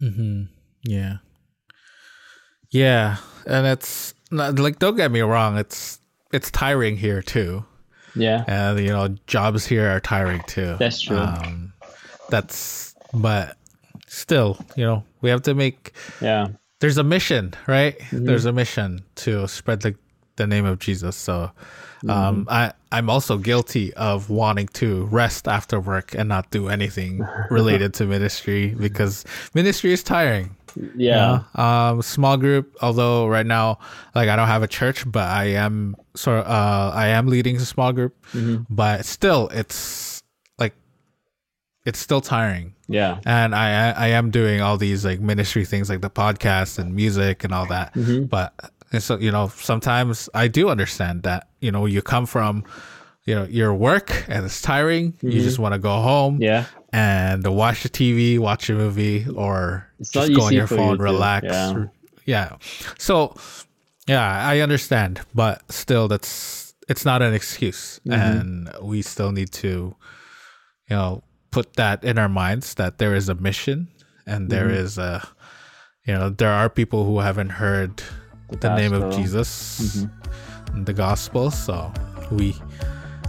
Mm-hmm. 0.00 0.42
yeah. 0.84 1.16
Yeah 2.70 3.16
and 3.46 3.66
it's 3.66 4.14
not, 4.30 4.58
like 4.58 4.78
don't 4.78 4.96
get 4.96 5.10
me 5.10 5.20
wrong 5.20 5.58
it's 5.58 5.98
it's 6.32 6.50
tiring 6.50 6.96
here 6.96 7.22
too. 7.22 7.64
Yeah. 8.14 8.44
And 8.46 8.78
you 8.80 8.88
know 8.88 9.16
jobs 9.26 9.66
here 9.66 9.88
are 9.88 10.00
tiring 10.00 10.42
too. 10.46 10.76
That's 10.78 11.00
true. 11.00 11.16
Um, 11.16 11.72
that's 12.28 12.94
but 13.14 13.56
still 14.06 14.58
you 14.76 14.84
know 14.84 15.04
we 15.20 15.30
have 15.30 15.42
to 15.42 15.54
make 15.54 15.92
yeah 16.20 16.48
there's 16.80 16.98
a 16.98 17.04
mission, 17.04 17.54
right? 17.66 17.98
Mm-hmm. 17.98 18.24
There's 18.24 18.44
a 18.44 18.52
mission 18.52 19.04
to 19.16 19.48
spread 19.48 19.82
the, 19.82 19.94
the 20.36 20.46
name 20.46 20.64
of 20.64 20.78
Jesus. 20.78 21.16
So 21.16 21.50
um, 22.08 22.44
mm-hmm. 22.46 22.48
I, 22.48 22.72
I'm 22.92 23.10
also 23.10 23.36
guilty 23.38 23.92
of 23.94 24.30
wanting 24.30 24.68
to 24.74 25.06
rest 25.06 25.48
after 25.48 25.80
work 25.80 26.14
and 26.14 26.28
not 26.28 26.50
do 26.50 26.68
anything 26.68 27.26
related 27.50 27.94
to 27.94 28.06
ministry 28.06 28.74
because 28.74 29.24
ministry 29.54 29.92
is 29.92 30.02
tiring. 30.02 30.54
Yeah. 30.94 31.42
You 31.44 31.44
know? 31.56 31.64
um, 31.64 32.02
small 32.02 32.36
group, 32.36 32.76
although 32.80 33.26
right 33.26 33.46
now, 33.46 33.78
like 34.14 34.28
I 34.28 34.36
don't 34.36 34.46
have 34.46 34.62
a 34.62 34.68
church, 34.68 35.10
but 35.10 35.26
I 35.28 35.46
am 35.46 35.96
sort 36.14 36.38
of, 36.38 36.46
uh, 36.46 36.92
I 36.94 37.08
am 37.08 37.26
leading 37.26 37.56
a 37.56 37.60
small 37.60 37.92
group, 37.92 38.14
mm-hmm. 38.32 38.62
but 38.70 39.04
still 39.04 39.48
it's 39.48 40.17
it's 41.88 41.98
still 41.98 42.20
tiring. 42.20 42.74
Yeah. 42.86 43.20
And 43.24 43.54
I 43.54 43.92
I 43.92 44.08
am 44.08 44.30
doing 44.30 44.60
all 44.60 44.76
these 44.76 45.06
like 45.06 45.20
ministry 45.20 45.64
things 45.64 45.88
like 45.88 46.02
the 46.02 46.10
podcast 46.10 46.78
and 46.78 46.94
music 46.94 47.44
and 47.44 47.54
all 47.54 47.64
that. 47.66 47.94
Mm-hmm. 47.94 48.24
But 48.24 48.52
so 48.98 49.16
you 49.18 49.32
know, 49.32 49.48
sometimes 49.56 50.28
I 50.34 50.48
do 50.48 50.68
understand 50.68 51.22
that, 51.22 51.48
you 51.60 51.72
know, 51.72 51.86
you 51.86 52.02
come 52.02 52.26
from 52.26 52.64
you 53.24 53.34
know, 53.34 53.44
your 53.44 53.74
work 53.74 54.24
and 54.28 54.44
it's 54.44 54.60
tiring. 54.62 55.12
Mm-hmm. 55.12 55.30
You 55.30 55.42
just 55.42 55.58
want 55.58 55.74
to 55.74 55.78
go 55.78 56.00
home. 56.00 56.40
Yeah. 56.40 56.66
And 56.92 57.46
watch 57.46 57.82
the 57.82 57.90
TV, 57.90 58.38
watch 58.38 58.70
a 58.70 58.74
movie 58.74 59.26
or 59.34 59.86
it's 59.98 60.10
just 60.10 60.34
go 60.34 60.42
on 60.42 60.52
your 60.52 60.66
phone, 60.66 60.96
you 60.96 61.02
relax. 61.02 61.44
Yeah. 61.44 61.86
yeah. 62.26 62.56
So 62.98 63.34
yeah, 64.06 64.46
I 64.46 64.60
understand, 64.60 65.20
but 65.34 65.70
still 65.72 66.06
that's 66.06 66.74
it's 66.86 67.04
not 67.06 67.22
an 67.22 67.32
excuse. 67.32 67.98
Mm-hmm. 68.06 68.12
And 68.12 68.70
we 68.82 69.00
still 69.00 69.32
need 69.32 69.52
to 69.52 69.94
you 70.90 70.96
know 70.96 71.22
put 71.50 71.74
that 71.74 72.04
in 72.04 72.18
our 72.18 72.28
minds 72.28 72.74
that 72.74 72.98
there 72.98 73.14
is 73.14 73.28
a 73.28 73.34
mission 73.34 73.88
and 74.26 74.50
there 74.50 74.66
mm-hmm. 74.66 74.84
is 74.84 74.98
a 74.98 75.26
you 76.04 76.14
know 76.14 76.30
there 76.30 76.52
are 76.52 76.68
people 76.68 77.04
who 77.04 77.20
haven't 77.20 77.50
heard 77.50 78.02
the, 78.50 78.56
the 78.56 78.76
name 78.76 78.92
of 78.92 79.14
jesus 79.14 80.02
mm-hmm. 80.02 80.84
the 80.84 80.92
gospel. 80.92 81.50
So 81.50 81.92
we 82.30 82.54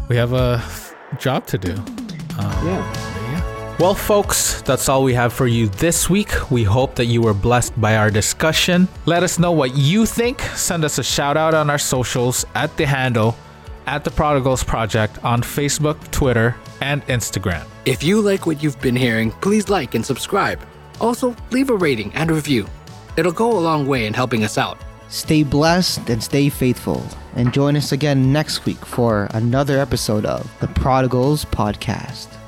we 0.07 0.15
have 0.15 0.33
a 0.33 0.61
job 1.17 1.47
to 1.47 1.57
do. 1.57 1.73
Um, 1.73 2.67
yeah. 2.67 2.93
yeah. 3.31 3.75
Well 3.79 3.95
folks 3.95 4.61
that's 4.63 4.89
all 4.89 5.03
we 5.03 5.13
have 5.13 5.31
for 5.31 5.47
you 5.47 5.67
this 5.69 6.09
week. 6.09 6.51
We 6.51 6.63
hope 6.63 6.95
that 6.95 7.05
you 7.05 7.21
were 7.21 7.33
blessed 7.33 7.79
by 7.79 7.95
our 7.95 8.11
discussion. 8.11 8.87
Let 9.05 9.23
us 9.23 9.39
know 9.39 9.51
what 9.51 9.75
you 9.75 10.05
think. 10.05 10.41
Send 10.55 10.83
us 10.83 10.97
a 10.97 11.03
shout 11.03 11.37
out 11.37 11.53
on 11.53 11.69
our 11.69 11.77
socials 11.77 12.45
at 12.55 12.75
the 12.75 12.85
handle 12.85 13.35
at 13.89 14.03
the 14.03 14.11
prodigals 14.11 14.63
project 14.63 15.21
on 15.23 15.41
facebook 15.41 15.99
twitter 16.11 16.55
and 16.81 17.05
instagram 17.07 17.65
if 17.89 18.03
you 18.03 18.21
like 18.21 18.45
what 18.45 18.61
you've 18.61 18.79
been 18.81 18.95
hearing, 18.95 19.31
please 19.41 19.67
like 19.67 19.95
and 19.95 20.05
subscribe. 20.05 20.61
Also, 21.01 21.35
leave 21.49 21.71
a 21.71 21.75
rating 21.75 22.13
and 22.13 22.29
review. 22.29 22.67
It'll 23.17 23.31
go 23.31 23.51
a 23.51 23.59
long 23.59 23.87
way 23.87 24.05
in 24.05 24.13
helping 24.13 24.43
us 24.43 24.59
out. 24.59 24.77
Stay 25.07 25.41
blessed 25.41 26.07
and 26.07 26.23
stay 26.23 26.49
faithful. 26.49 27.03
And 27.35 27.51
join 27.51 27.75
us 27.75 27.91
again 27.91 28.31
next 28.31 28.65
week 28.65 28.85
for 28.85 29.27
another 29.33 29.79
episode 29.79 30.25
of 30.25 30.47
the 30.59 30.67
Prodigals 30.67 31.45
Podcast. 31.45 32.38